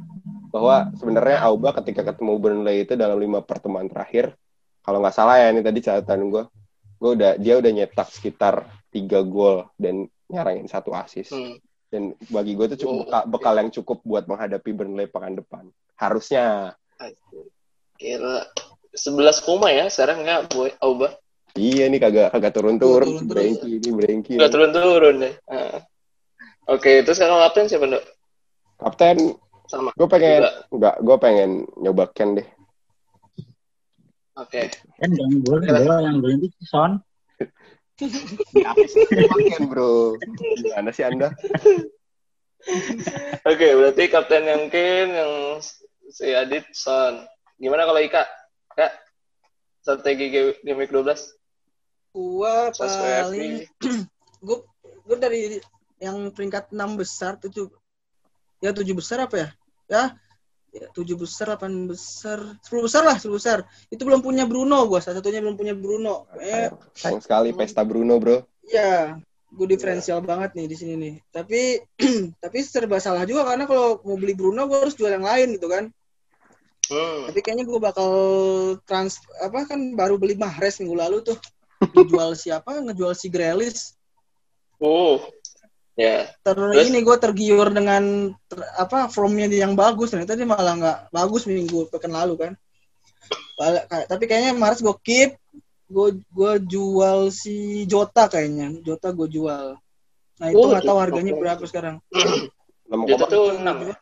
bahwa 0.50 0.90
sebenarnya 0.98 1.38
Auba 1.46 1.70
ketika 1.80 2.02
ketemu 2.12 2.32
Burnley 2.36 2.84
itu 2.84 2.98
dalam 2.98 3.16
lima 3.16 3.40
pertemuan 3.40 3.86
terakhir, 3.86 4.34
kalau 4.82 4.98
nggak 5.00 5.14
salah 5.14 5.38
ya 5.38 5.54
ini 5.54 5.62
tadi 5.62 5.78
catatan 5.80 6.28
gue, 6.28 6.44
gue 7.00 7.10
udah 7.16 7.32
dia 7.40 7.56
udah 7.56 7.72
nyetak 7.72 8.12
sekitar 8.12 8.68
tiga 8.92 9.24
gol 9.24 9.64
dan 9.80 10.04
nyarangin 10.28 10.68
satu 10.68 10.92
assist. 10.92 11.32
Hmm. 11.32 11.56
Dan 11.90 12.14
bagi 12.30 12.54
gue 12.54 12.70
itu 12.70 12.86
cukup 12.86 12.94
Oh. 12.94 13.02
bekal, 13.02 13.22
bekal 13.26 13.54
yang 13.58 13.70
cukup 13.72 13.98
buat 14.04 14.24
menghadapi 14.28 14.70
Burnley 14.70 15.08
pekan 15.10 15.34
depan. 15.34 15.64
Harusnya. 15.96 16.76
Kira 17.96 18.46
11 18.94 19.42
koma 19.42 19.72
ya 19.72 19.88
sekarang 19.88 20.22
nggak 20.22 20.52
boy 20.52 20.70
Auba. 20.78 21.16
Iya 21.58 21.90
nih 21.90 21.98
kagak 21.98 22.28
kagak 22.30 22.52
turun-turun. 22.54 23.10
Turun 23.10 23.26
terus. 23.26 23.58
Brengki 23.58 23.70
ini 23.82 23.90
brengki. 23.90 24.32
Nggak 24.38 24.52
turun-turun 24.54 25.14
deh. 25.18 25.34
Ah. 25.50 25.82
Oke, 26.70 27.02
terus 27.02 27.18
sekarang 27.18 27.42
kapten 27.42 27.66
siapa, 27.66 27.82
Ndok? 27.90 28.04
Kapten, 28.78 29.34
Sama. 29.66 29.90
gue 29.90 30.06
pengen 30.06 30.46
Juga. 30.46 30.50
enggak, 30.70 30.94
gue 31.02 31.16
pengen 31.18 31.50
nyoba 31.82 32.04
Ken 32.14 32.38
deh. 32.38 32.46
Oke. 34.38 34.70
Kan 35.00 35.10
yang 35.14 35.42
gol, 35.42 35.60
gol 35.64 36.00
yang 36.04 36.18
gol 36.22 36.32
itu 36.38 36.48
Son. 36.66 37.02
Ken 37.98 39.64
bro. 39.68 40.16
Gimana 40.60 40.90
sih 40.94 41.04
anda? 41.04 41.34
Oke, 43.50 43.68
berarti 43.72 44.04
kapten 44.12 44.44
yang 44.44 44.68
Ken, 44.68 45.08
yang 45.10 45.32
si 46.12 46.28
Adit, 46.32 46.64
Son. 46.76 47.24
Gimana 47.56 47.88
kalau 47.88 48.00
Ika? 48.00 48.24
Kak, 48.76 48.92
strategi 49.84 50.30
game 50.30 50.78
week 50.78 50.92
12? 50.92 51.16
Gua 52.10 52.74
paling 52.74 53.64
gue 54.46 54.58
gue 55.06 55.16
dari 55.20 55.60
yang 56.00 56.32
peringkat 56.32 56.72
6 56.72 56.80
besar 56.96 57.36
tujuh 57.36 57.68
ya 58.64 58.72
tujuh 58.72 58.96
besar 58.96 59.28
apa 59.28 59.36
ya 59.36 59.48
ya 59.90 60.02
ya, 60.70 60.86
tujuh 60.94 61.18
besar 61.18 61.54
delapan 61.54 61.86
besar 61.90 62.38
sepuluh 62.62 62.86
besar 62.86 63.02
lah 63.06 63.16
sepuluh 63.18 63.38
besar. 63.42 63.58
Itu 63.90 64.02
belum 64.06 64.22
punya 64.22 64.46
Bruno 64.46 64.86
gua 64.86 65.02
salah 65.02 65.18
satunya 65.18 65.42
belum 65.42 65.58
punya 65.58 65.74
Bruno. 65.74 66.30
Eh 66.38 66.70
Sayang, 66.94 67.22
sekali 67.22 67.50
pesta 67.54 67.82
Bruno 67.82 68.18
bro. 68.18 68.42
ya 68.70 69.18
gue 69.50 69.66
diferensial 69.66 70.22
banget 70.22 70.54
nih 70.54 70.66
di 70.70 70.76
sini 70.78 70.94
nih. 70.94 71.14
Tapi 71.34 71.82
tapi 72.42 72.58
serba 72.62 73.02
salah 73.02 73.26
juga 73.26 73.42
karena 73.46 73.66
kalau 73.66 73.98
mau 74.06 74.14
beli 74.14 74.34
Bruno 74.38 74.70
gue 74.70 74.78
harus 74.78 74.94
jual 74.94 75.10
yang 75.10 75.26
lain 75.26 75.58
gitu 75.58 75.68
kan. 75.70 75.90
Hmm. 76.90 77.30
tapi 77.30 77.38
kayaknya 77.38 77.70
gue 77.70 77.78
bakal 77.78 78.10
trans 78.82 79.22
apa 79.38 79.62
kan 79.62 79.94
baru 79.94 80.18
beli 80.18 80.34
Mahrez 80.34 80.82
minggu 80.82 80.98
lalu 80.98 81.22
tuh. 81.22 81.38
Ngejual 81.94 82.34
siapa? 82.34 82.82
Ngejual 82.82 83.14
si 83.14 83.30
Grealish. 83.30 83.94
Oh. 84.82 85.22
Ya. 86.00 86.32
ter 86.40 86.56
Terus? 86.56 86.88
ini 86.88 87.04
gue 87.04 87.16
tergiur 87.20 87.68
dengan 87.68 88.32
ter- 88.48 88.72
apa 88.80 89.12
formnya 89.12 89.52
yang 89.52 89.76
bagus 89.76 90.08
ternyata 90.08 90.32
dia 90.32 90.48
malah 90.48 90.72
nggak 90.72 90.98
bagus 91.12 91.44
minggu 91.44 91.92
pekan 91.92 92.16
lalu 92.16 92.40
kan 92.40 92.52
tapi 94.08 94.24
kayaknya 94.24 94.56
Mahrez 94.56 94.80
gue 94.80 94.96
keep 95.04 95.36
gue 95.92 96.08
gue 96.32 96.52
jual 96.64 97.28
si 97.28 97.84
Jota 97.84 98.32
kayaknya 98.32 98.80
Jota 98.80 99.12
gue 99.12 99.28
jual 99.28 99.76
nah 100.40 100.46
itu 100.48 100.56
Oh, 100.56 100.72
nggak 100.72 100.88
tahu 100.88 100.96
Jota, 100.96 101.04
harganya 101.04 101.32
berapa 101.36 101.64
sekarang 101.68 101.96
6 102.88 103.04
Jota 103.04 103.24
koma. 103.28 103.34
tuh 103.36 103.44
6 103.60 103.88
ya? 103.92 103.96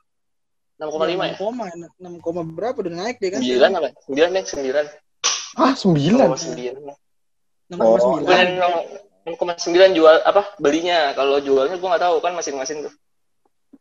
6,5 0.79 0.87
ya? 1.03 1.35
6 1.35 1.43
koma, 1.43 1.65
6 1.99 2.23
koma 2.23 2.41
berapa 2.47 2.79
udah 2.79 2.95
naik 2.95 3.19
deh 3.19 3.35
kan? 3.35 3.43
9 3.43 3.59
apa? 3.75 3.89
9 4.07 4.15
deh, 4.31 4.45
9. 4.47 4.87
Ah, 5.59 5.75
sembilan. 5.75 6.29
6,9. 6.31 6.79
6,9. 7.75 8.23
Bukan 8.23 8.49
6,9 9.37 9.97
jual 9.97 10.17
apa 10.25 10.43
belinya. 10.57 11.13
Kalau 11.13 11.43
jualnya 11.43 11.77
gua 11.77 11.89
nggak 11.97 12.05
tahu 12.09 12.17
kan 12.25 12.33
masing-masing 12.33 12.89
tuh. 12.89 12.95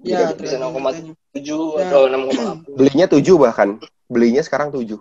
Ya, 0.04 0.30
bisa 0.36 0.60
tergantung 0.60 0.84
0,7 0.84 1.80
Ya. 1.80 1.90
atau 1.90 2.02
6,8. 2.12 2.76
Belinya 2.76 3.06
tujuh 3.08 3.36
bahkan. 3.40 3.80
Belinya 4.12 4.44
sekarang 4.44 4.70
tujuh. 4.76 5.00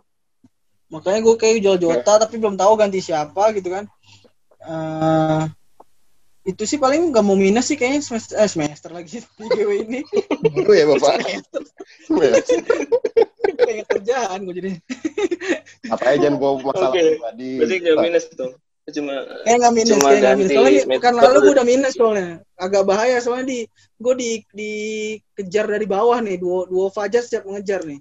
Makanya 0.87 1.19
gue 1.27 1.35
kayak 1.35 1.59
jual 1.67 1.77
Jota 1.83 2.23
tapi 2.23 2.39
belum 2.39 2.55
tahu 2.55 2.79
ganti 2.79 3.03
siapa 3.03 3.51
gitu 3.59 3.75
kan. 3.75 3.85
Eh 4.63 5.43
itu 6.47 6.63
sih 6.63 6.79
paling 6.79 7.11
nggak 7.11 7.27
mau 7.27 7.35
minus 7.35 7.67
sih 7.67 7.75
kayaknya 7.75 8.07
semester, 8.07 8.39
eh, 8.39 8.47
semester 8.47 8.91
lagi 8.95 9.19
di 9.19 9.47
GW 9.59 9.71
ini. 9.83 10.01
Itu 10.55 10.71
ya 10.71 10.87
bapak. 10.87 11.43
Kayak 13.57 13.85
kerjaan 13.91 14.39
gue 14.47 14.55
jadi. 14.55 14.71
Apa 15.91 16.15
aja 16.15 16.31
jangan 16.31 16.39
bawa 16.39 16.55
masalah 16.63 16.95
Oke. 16.95 17.03
pribadi. 17.19 17.51
Berarti 17.59 17.75
nggak 17.83 17.97
minus 17.99 18.25
dong. 18.39 18.53
Cuma 18.87 19.27
Kayak 19.43 19.59
nggak 19.59 19.75
minus, 19.75 19.99
Cuma 19.99 20.09
kayak 20.15 20.21
nggak 20.23 20.37
minus. 20.39 20.53
Soalnya 20.55 20.83
pekan 20.87 21.15
lalu 21.19 21.39
gue 21.43 21.55
udah 21.59 21.67
minus 21.67 21.93
soalnya. 21.99 22.31
Agak 22.55 22.83
bahaya 22.87 23.17
soalnya 23.19 23.47
di 23.51 23.59
gue 23.99 24.15
di 24.15 24.31
dikejar 24.55 25.67
dari 25.67 25.87
bawah 25.91 26.19
nih. 26.23 26.39
Duo 26.39 26.71
duo 26.71 26.87
Fajar 26.95 27.27
setiap 27.27 27.51
mengejar 27.51 27.83
nih. 27.83 27.99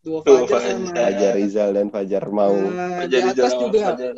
Duo 0.00 0.24
Duo 0.24 0.48
Fajar 0.48 0.48
Fajar. 0.48 0.72
sama 0.72 0.88
Fajar 0.96 1.32
Rizal 1.36 1.70
dan 1.76 1.86
Fajar 1.92 2.24
mau. 2.32 2.56
eh, 2.56 3.04
di 3.06 3.12
jadi 3.12 3.28
atas 3.28 3.36
jalan 3.36 3.58
juga. 3.68 3.80
Fajar. 3.92 4.12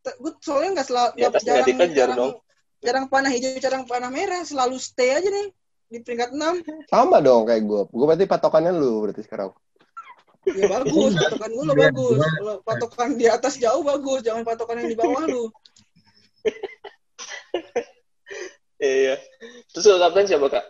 Gue 0.00 0.32
soalnya 0.40 0.70
nggak 0.80 0.88
selalu 0.88 1.10
Di 1.12 1.22
atas 1.28 1.42
nggak 1.44 1.66
dikejar 1.68 2.08
dong. 2.16 2.32
jarang 2.80 3.06
panah 3.12 3.28
hijau, 3.28 3.60
jarang 3.60 3.84
panah 3.84 4.08
merah, 4.08 4.40
selalu 4.40 4.80
stay 4.80 5.12
aja 5.12 5.28
nih 5.28 5.52
di 5.90 5.98
peringkat 6.00 6.32
6. 6.32 6.88
Sama 6.88 7.20
dong 7.20 7.44
kayak 7.44 7.60
gue. 7.68 7.82
Gue 7.92 8.06
berarti 8.08 8.24
patokannya 8.24 8.72
lu 8.72 9.04
berarti 9.04 9.20
sekarang. 9.20 9.52
Ya 10.48 10.66
bagus, 10.66 11.12
patokan 11.20 11.50
lu 11.52 11.62
lo 11.68 11.74
bagus. 11.76 12.16
Kalau 12.16 12.54
patokan 12.64 13.10
di 13.20 13.26
atas 13.28 13.60
jauh 13.60 13.84
bagus, 13.84 14.24
jangan 14.24 14.42
patokan 14.42 14.80
yang 14.84 14.90
di 14.92 14.98
bawah 14.98 15.24
lu. 15.28 15.44
Iya. 18.80 19.20
Terus 19.76 19.84
kalau 19.84 20.00
kapten 20.00 20.24
siapa 20.24 20.46
kak? 20.48 20.64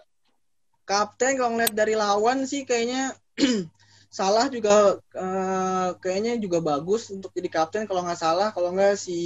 Kapten 0.83 1.39
kalau 1.39 1.55
ngeliat 1.55 1.71
dari 1.71 1.95
lawan 1.95 2.43
sih 2.43 2.67
kayaknya 2.67 3.15
salah 4.11 4.51
juga 4.51 4.99
eh, 5.15 5.89
kayaknya 6.03 6.35
juga 6.43 6.59
bagus 6.59 7.15
untuk 7.15 7.31
jadi 7.31 7.47
kapten 7.47 7.87
kalau 7.87 8.03
nggak 8.03 8.19
salah, 8.19 8.51
kalau 8.51 8.75
nggak 8.75 8.99
si 8.99 9.23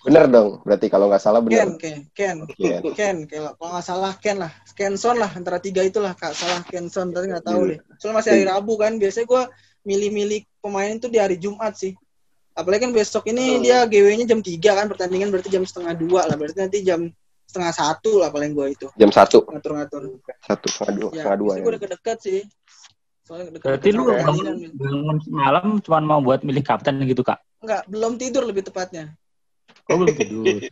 Bener 0.00 0.24
dong. 0.24 0.64
Berarti 0.64 0.86
kalau 0.88 1.12
nggak 1.12 1.20
salah 1.20 1.44
Ken, 1.44 1.48
bener. 1.48 1.68
Ken, 1.76 1.98
Ken, 2.16 2.36
Ken. 2.48 2.80
Ken, 2.96 3.16
kalau 3.28 3.52
kalau 3.60 3.70
nggak 3.76 3.86
salah 3.86 4.12
Ken 4.16 4.36
lah, 4.40 4.52
Kenson 4.72 5.20
lah 5.20 5.28
antara 5.36 5.60
tiga 5.60 5.84
itulah 5.84 6.16
kak 6.16 6.32
salah 6.32 6.64
Kenson, 6.64 7.12
tapi 7.12 7.28
nggak 7.28 7.44
tahu 7.44 7.76
deh. 7.76 7.78
Soalnya 8.00 8.24
masih 8.24 8.30
hari 8.32 8.44
Rabu 8.48 8.74
kan, 8.80 8.96
biasanya 8.96 9.26
gue 9.28 9.42
milih-milih 9.84 10.40
pemain 10.64 10.96
itu 10.96 11.12
di 11.12 11.18
hari 11.20 11.36
Jumat 11.36 11.76
sih. 11.76 11.92
Apalagi 12.52 12.88
kan 12.88 12.92
besok 12.92 13.28
ini 13.32 13.60
dia 13.64 13.84
GW-nya 13.88 14.28
jam 14.28 14.40
3 14.44 14.60
kan, 14.60 14.86
pertandingan 14.88 15.28
berarti 15.32 15.48
jam 15.48 15.64
setengah 15.64 15.96
dua 15.96 16.28
lah, 16.28 16.36
berarti 16.36 16.56
nanti 16.60 16.78
jam 16.84 17.08
setengah 17.48 17.72
satu 17.76 18.24
lah 18.24 18.32
paling 18.32 18.56
gue 18.56 18.66
itu 18.72 18.86
Jam 18.96 19.12
satu. 19.12 19.44
ngatur-ngatur. 19.44 20.24
Satu 20.40 20.66
setengah 20.72 20.92
dua. 20.96 21.08
Ya, 21.12 21.16
Setengah 21.20 21.38
dua 21.38 21.52
ya. 21.52 21.60
gue 21.60 21.70
udah 21.76 21.90
dekat 21.92 22.18
sih. 22.24 22.40
Soalnya 23.28 23.44
deket 23.56 23.66
Berarti 23.68 23.88
lu 23.92 24.02
bangun, 24.08 24.46
bangun 24.72 25.16
semalam 25.20 25.66
cuma 25.84 25.98
mau 26.00 26.20
buat 26.24 26.40
milih 26.44 26.64
kapten 26.64 26.96
gitu 27.04 27.20
kak? 27.20 27.40
Enggak, 27.60 27.82
belum 27.92 28.16
tidur 28.16 28.48
lebih 28.48 28.64
tepatnya. 28.64 29.12
Oh 29.90 29.96
belum 29.98 30.14
tidur. 30.14 30.62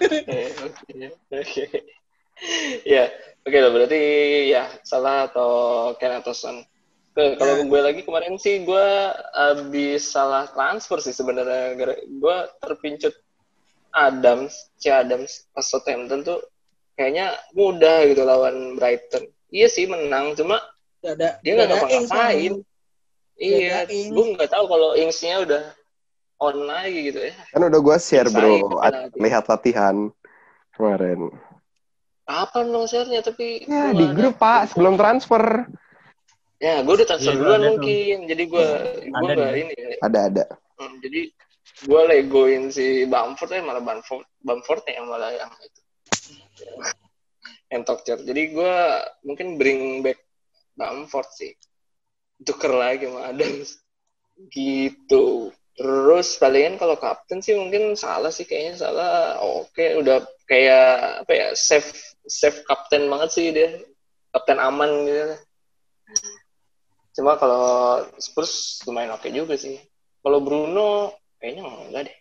Oke. 1.30 1.64
Ya, 2.88 3.12
oke 3.44 3.52
lah 3.52 3.68
berarti 3.68 4.00
ya 4.48 4.64
salah 4.80 5.28
atau 5.28 5.52
Ken 6.00 6.24
atau 6.24 6.32
Son. 6.32 6.64
Oke, 7.12 7.36
kalau 7.36 7.60
Ya. 7.60 7.64
gue 7.68 7.80
lagi 7.84 8.00
kemarin 8.00 8.40
sih 8.40 8.64
gue 8.64 8.88
habis 9.36 10.08
salah 10.08 10.48
transfer 10.48 11.04
sih 11.04 11.12
sebenarnya. 11.12 11.76
Gue 12.08 12.36
terpincut 12.64 13.12
Adams, 13.92 14.72
si 14.80 14.88
Adams 14.88 15.44
pas 15.52 15.66
Southampton 15.68 16.24
tuh 16.24 16.40
kayaknya 16.96 17.36
mudah 17.52 18.08
gitu 18.08 18.24
lawan 18.24 18.78
Brighton. 18.80 19.28
Iya 19.52 19.68
sih 19.68 19.84
menang, 19.84 20.32
cuma 20.32 20.62
Gak 21.04 21.16
ada, 21.16 21.28
dia 21.44 21.52
gak 21.56 21.64
nggak 21.64 21.68
ngapa-ngapain. 21.80 22.52
Iya, 23.40 23.88
gue 23.88 24.24
nggak 24.36 24.50
tahu 24.52 24.64
kalau 24.68 24.92
Ings-nya 24.96 25.44
udah 25.44 25.64
on 26.40 26.56
lagi 26.64 27.12
gitu 27.12 27.20
ya. 27.20 27.32
Kan 27.52 27.62
udah 27.62 27.80
gue 27.80 27.96
share 27.96 28.28
bro. 28.28 28.80
Lihat 29.14 29.44
latihan 29.46 30.08
kemarin. 30.72 31.28
Kapan 32.24 32.64
dong 32.70 32.86
share-nya 32.86 33.20
tapi 33.20 33.66
Ya 33.66 33.90
di 33.90 34.06
ada- 34.06 34.14
grup 34.14 34.38
pak 34.38 34.70
sebelum 34.70 34.94
transfer. 34.94 35.66
Ya, 36.60 36.80
gue 36.80 36.92
udah 36.92 37.08
transfer 37.08 37.32
Iya, 37.32 37.40
duluan 37.40 37.56
ada 37.56 37.64
tuh. 37.64 37.72
mungkin. 37.76 38.16
Jadi 38.26 38.42
gue 38.46 38.66
gue 39.02 39.30
Ada 39.32 39.46
ini. 39.52 39.74
ya. 39.74 39.96
Ada 40.00 40.18
ada. 40.28 40.44
Hmm, 40.76 40.94
jadi 41.00 41.20
gue 41.80 42.00
legoin 42.06 42.68
si 42.68 43.04
Bamford 43.04 43.50
ya 43.50 43.60
malah 43.60 43.80
Bamford 43.80 44.24
Bamford 44.38 44.84
yang 44.86 45.08
malah 45.08 45.32
yang 45.32 45.50
itu. 45.58 45.80
yang 47.68 47.82
torture. 47.82 48.20
Jadi 48.20 48.42
gue 48.50 48.76
mungkin 49.22 49.54
bring 49.54 50.00
back 50.00 50.20
Bamford 50.74 51.28
sih. 51.30 51.52
Tuker 52.38 52.72
lagi 52.72 53.04
sama 53.06 53.28
Adams. 53.28 53.76
Gitu. 54.48 55.52
Terus 55.80 56.36
palingan 56.36 56.76
kalau 56.76 57.00
kapten 57.00 57.40
sih 57.40 57.56
mungkin 57.56 57.96
salah 57.96 58.28
sih 58.28 58.44
kayaknya 58.44 58.84
salah. 58.84 59.40
Oke, 59.40 59.96
udah 59.96 60.20
kayak 60.44 61.24
apa 61.24 61.32
ya 61.32 61.48
safe 61.56 62.20
safe 62.28 62.60
kapten 62.68 63.08
banget 63.08 63.30
sih 63.32 63.48
dia. 63.48 63.80
Kapten 64.28 64.60
aman 64.60 65.08
gitu. 65.08 65.40
Cuma 67.16 67.40
kalau 67.40 68.04
Spurs 68.20 68.84
lumayan 68.84 69.16
oke 69.16 69.32
juga 69.32 69.56
sih. 69.56 69.80
Kalau 70.20 70.44
Bruno 70.44 71.16
kayaknya 71.40 71.64
enggak 71.64 72.02
deh. 72.12 72.16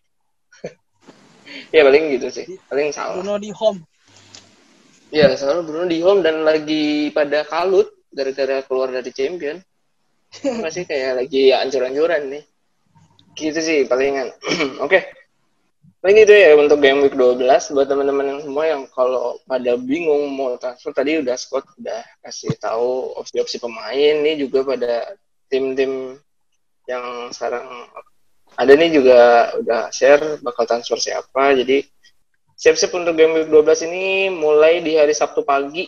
ya 1.75 1.83
paling 1.83 2.15
gitu 2.15 2.27
sih. 2.31 2.47
Paling 2.71 2.95
salah. 2.95 3.19
Bruno 3.19 3.35
di 3.43 3.51
home. 3.51 3.83
Ya, 5.11 5.35
soalnya 5.35 5.67
Bruno 5.67 5.85
di 5.91 5.99
home 5.99 6.23
dan 6.23 6.47
lagi 6.47 7.11
pada 7.11 7.43
kalut 7.43 7.91
gara-gara 8.07 8.63
keluar 8.63 8.87
dari 8.87 9.11
champion. 9.11 9.59
Masih 10.63 10.87
kayak 10.87 11.27
lagi 11.27 11.51
ancur-ancuran 11.51 12.39
nih. 12.39 12.43
Gitu 13.39 13.59
sih 13.63 13.79
palingan. 13.87 14.35
Oke. 14.85 15.15
Paling 15.99 16.15
gitu 16.23 16.31
ya 16.31 16.55
untuk 16.55 16.79
game 16.79 17.03
week 17.03 17.15
12 17.15 17.43
buat 17.75 17.87
teman-teman 17.91 18.39
semua 18.39 18.63
yang 18.71 18.87
kalau 18.87 19.35
pada 19.43 19.75
bingung 19.75 20.31
mau 20.31 20.55
transfer 20.55 20.95
tadi 20.95 21.19
udah 21.19 21.35
Scott 21.35 21.67
udah 21.75 21.99
kasih 22.23 22.55
tahu 22.55 23.19
opsi-opsi 23.19 23.59
pemain 23.59 24.15
nih 24.23 24.39
juga 24.39 24.63
pada 24.63 25.11
tim-tim 25.51 26.15
yang 26.87 27.27
sekarang 27.35 27.67
ada 28.55 28.71
nih 28.79 28.95
juga 28.95 29.51
udah 29.59 29.91
share 29.91 30.39
bakal 30.39 30.63
transfer 30.63 30.95
siapa. 30.95 31.51
Jadi 31.59 31.83
siap-siap 32.55 32.95
untuk 32.95 33.19
game 33.19 33.35
week 33.43 33.51
12 33.51 33.87
ini 33.91 34.31
mulai 34.31 34.79
di 34.79 34.95
hari 34.95 35.11
Sabtu 35.11 35.43
pagi 35.43 35.83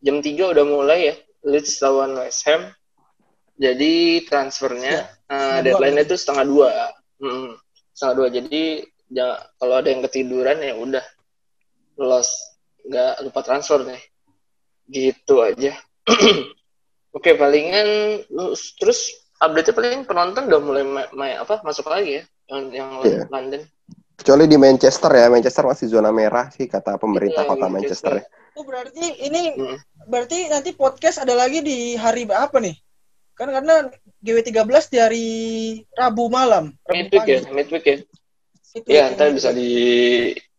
jam 0.00 0.24
3 0.24 0.52
udah 0.56 0.64
mulai 0.64 1.12
ya 1.12 1.14
Leeds 1.44 1.80
lawan 1.84 2.16
West 2.20 2.48
Ham 2.48 2.72
jadi 3.60 4.24
transfernya 4.24 5.04
Ya, 5.04 5.19
dua 5.30 5.62
deadline-nya 5.62 6.04
itu 6.04 6.16
setengah 6.18 6.44
dua 6.44 6.70
Mm, 7.20 7.52
setengah 7.92 8.14
dua 8.16 8.28
jadi 8.32 8.62
ja- 9.08 9.40
kalau 9.56 9.74
ada 9.76 9.88
yang 9.88 10.02
ketiduran 10.02 10.58
ya 10.58 10.72
udah 10.74 11.04
loss 11.96 12.32
nggak 12.80 13.22
lupa 13.22 13.40
transfer 13.40 13.84
nih 13.84 14.00
gitu 14.88 15.38
aja 15.38 15.76
oke 17.16 17.30
palingan 17.36 17.86
terus 18.76 19.12
update-nya 19.36 19.74
paling 19.76 20.02
penonton 20.04 20.48
udah 20.48 20.60
mulai 20.60 20.82
ma- 20.82 21.12
ma- 21.12 21.38
apa 21.38 21.60
masuk 21.60 21.86
lagi 21.86 22.18
ya 22.18 22.24
yang, 22.48 22.62
yang 22.72 22.88
Iya. 23.04 23.24
London 23.28 23.62
Kecuali 24.20 24.44
di 24.44 24.60
Manchester 24.60 25.08
ya. 25.16 25.32
Manchester 25.32 25.64
masih 25.64 25.88
zona 25.88 26.12
merah 26.12 26.52
sih 26.52 26.68
kata 26.68 27.00
pemerintah 27.00 27.40
Iya, 27.40 27.56
kota 27.56 27.66
Manchester. 27.72 28.12
Manchester. 28.20 28.36
ya. 28.36 28.52
Oh 28.52 28.64
berarti 28.68 29.04
ini 29.16 29.42
Mm. 29.56 29.76
berarti 30.12 30.38
nanti 30.52 30.76
podcast 30.76 31.24
ada 31.24 31.32
lagi 31.32 31.64
di 31.64 31.96
hari 31.96 32.28
apa 32.28 32.60
nih? 32.60 32.76
Kan 33.38 33.48
karena 33.50 33.88
GW13 34.20 34.84
di 34.92 34.98
hari 35.00 35.26
Rabu 35.96 36.28
malam. 36.28 36.74
Rabu 36.84 36.96
midweek 36.98 37.26
ya 37.26 37.40
midweek 37.50 37.84
ya 37.84 37.96
Itu 38.70 38.86
Iya, 38.86 39.02
yang- 39.10 39.12
ntar 39.18 39.26
bisa 39.34 39.50
di 39.50 39.70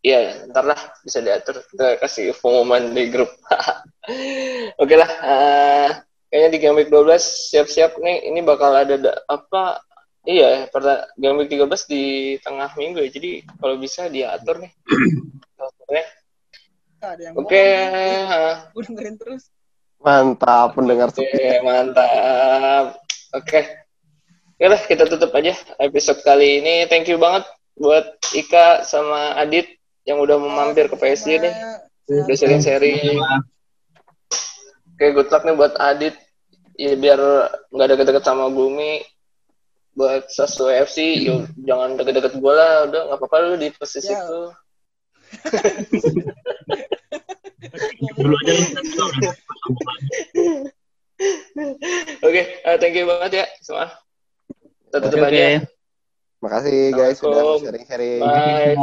Iya, 0.02 0.50
ntar 0.50 0.66
lah 0.66 0.82
bisa 1.06 1.22
diatur. 1.22 1.62
Kita 1.62 2.02
kasih 2.02 2.34
pengumuman 2.42 2.90
di 2.90 3.06
grup. 3.14 3.30
Oke 4.82 4.98
lah, 4.98 5.06
eh, 5.06 5.90
kayaknya 6.26 6.50
di 6.50 6.58
game 6.58 6.78
week 6.82 6.90
12 6.90 7.22
siap-siap 7.54 8.02
nih. 8.02 8.26
Ini 8.34 8.42
bakal 8.42 8.82
ada 8.82 8.98
da- 8.98 9.22
apa? 9.30 9.78
Iya, 10.26 10.66
pada 10.74 11.06
game 11.22 11.46
week 11.46 11.54
13 11.54 11.86
di 11.86 12.04
tengah 12.42 12.74
minggu 12.74 12.98
ya. 12.98 13.14
Jadi 13.14 13.46
kalau 13.62 13.78
bisa 13.78 14.10
diatur 14.10 14.66
nih. 14.66 14.74
Oke, 15.62 16.02
yang 17.22 17.34
Oke, 17.38 17.62
eh, 17.62 18.54
gue 18.74 18.84
dengerin 18.90 19.16
terus. 19.22 19.54
Mantap 20.02 20.74
pendengar 20.74 21.14
oke, 21.14 21.46
mantap. 21.62 22.98
Oke. 23.32 23.60
Oke 24.52 24.66
lah, 24.66 24.82
kita 24.82 25.06
tutup 25.06 25.30
aja 25.32 25.54
episode 25.78 26.22
kali 26.22 26.58
ini. 26.58 26.86
Thank 26.86 27.06
you 27.06 27.18
banget 27.18 27.46
buat 27.74 28.18
Ika 28.32 28.82
sama 28.82 29.34
Adit 29.36 29.66
yang 30.04 30.18
udah 30.18 30.38
mau 30.38 30.50
mampir 30.52 30.90
ke 30.90 30.96
PSG 30.96 31.28
nih. 31.38 31.54
Sama- 31.54 31.90
Udah 32.12 32.36
sharing-sharing. 32.36 33.18
Oke, 34.92 35.06
good 35.16 35.30
luck 35.30 35.46
nih 35.46 35.56
buat 35.56 35.74
Adit. 35.78 36.18
Ya 36.76 36.98
biar 36.98 37.22
nggak 37.70 37.88
deket-deket 37.88 38.24
sama 38.24 38.50
Bumi. 38.50 39.06
Buat 39.92 40.28
sesuai 40.28 40.88
FC, 40.88 40.98
yuk, 41.22 41.46
jangan 41.62 41.94
deket-deket 41.96 42.34
gue 42.34 42.54
lah. 42.54 42.88
Udah 42.88 43.02
nggak 43.06 43.18
apa-apa 43.18 43.38
lu 43.44 43.56
di 43.56 43.70
posisi 43.70 44.08
Ya. 44.08 44.18
itu. 44.20 44.42
Dulu 48.18 48.36
aja 48.42 48.52
lu. 48.54 48.66
Oke, 52.26 52.42
eh, 52.66 52.76
thank 52.82 52.98
you 52.98 53.06
banget 53.06 53.32
ya 53.42 53.46
semua. 53.62 53.94
Kita 54.90 54.98
tutup 55.06 55.22
oke. 55.22 55.30
aja. 55.30 55.62
Makasih 56.42 56.78
guys 56.98 57.18
sudah 57.22 57.62
sharing-sharing. 57.62 58.22
Bye. 58.26 58.76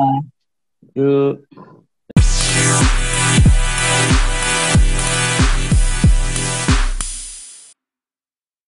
Yuk. 0.94 1.42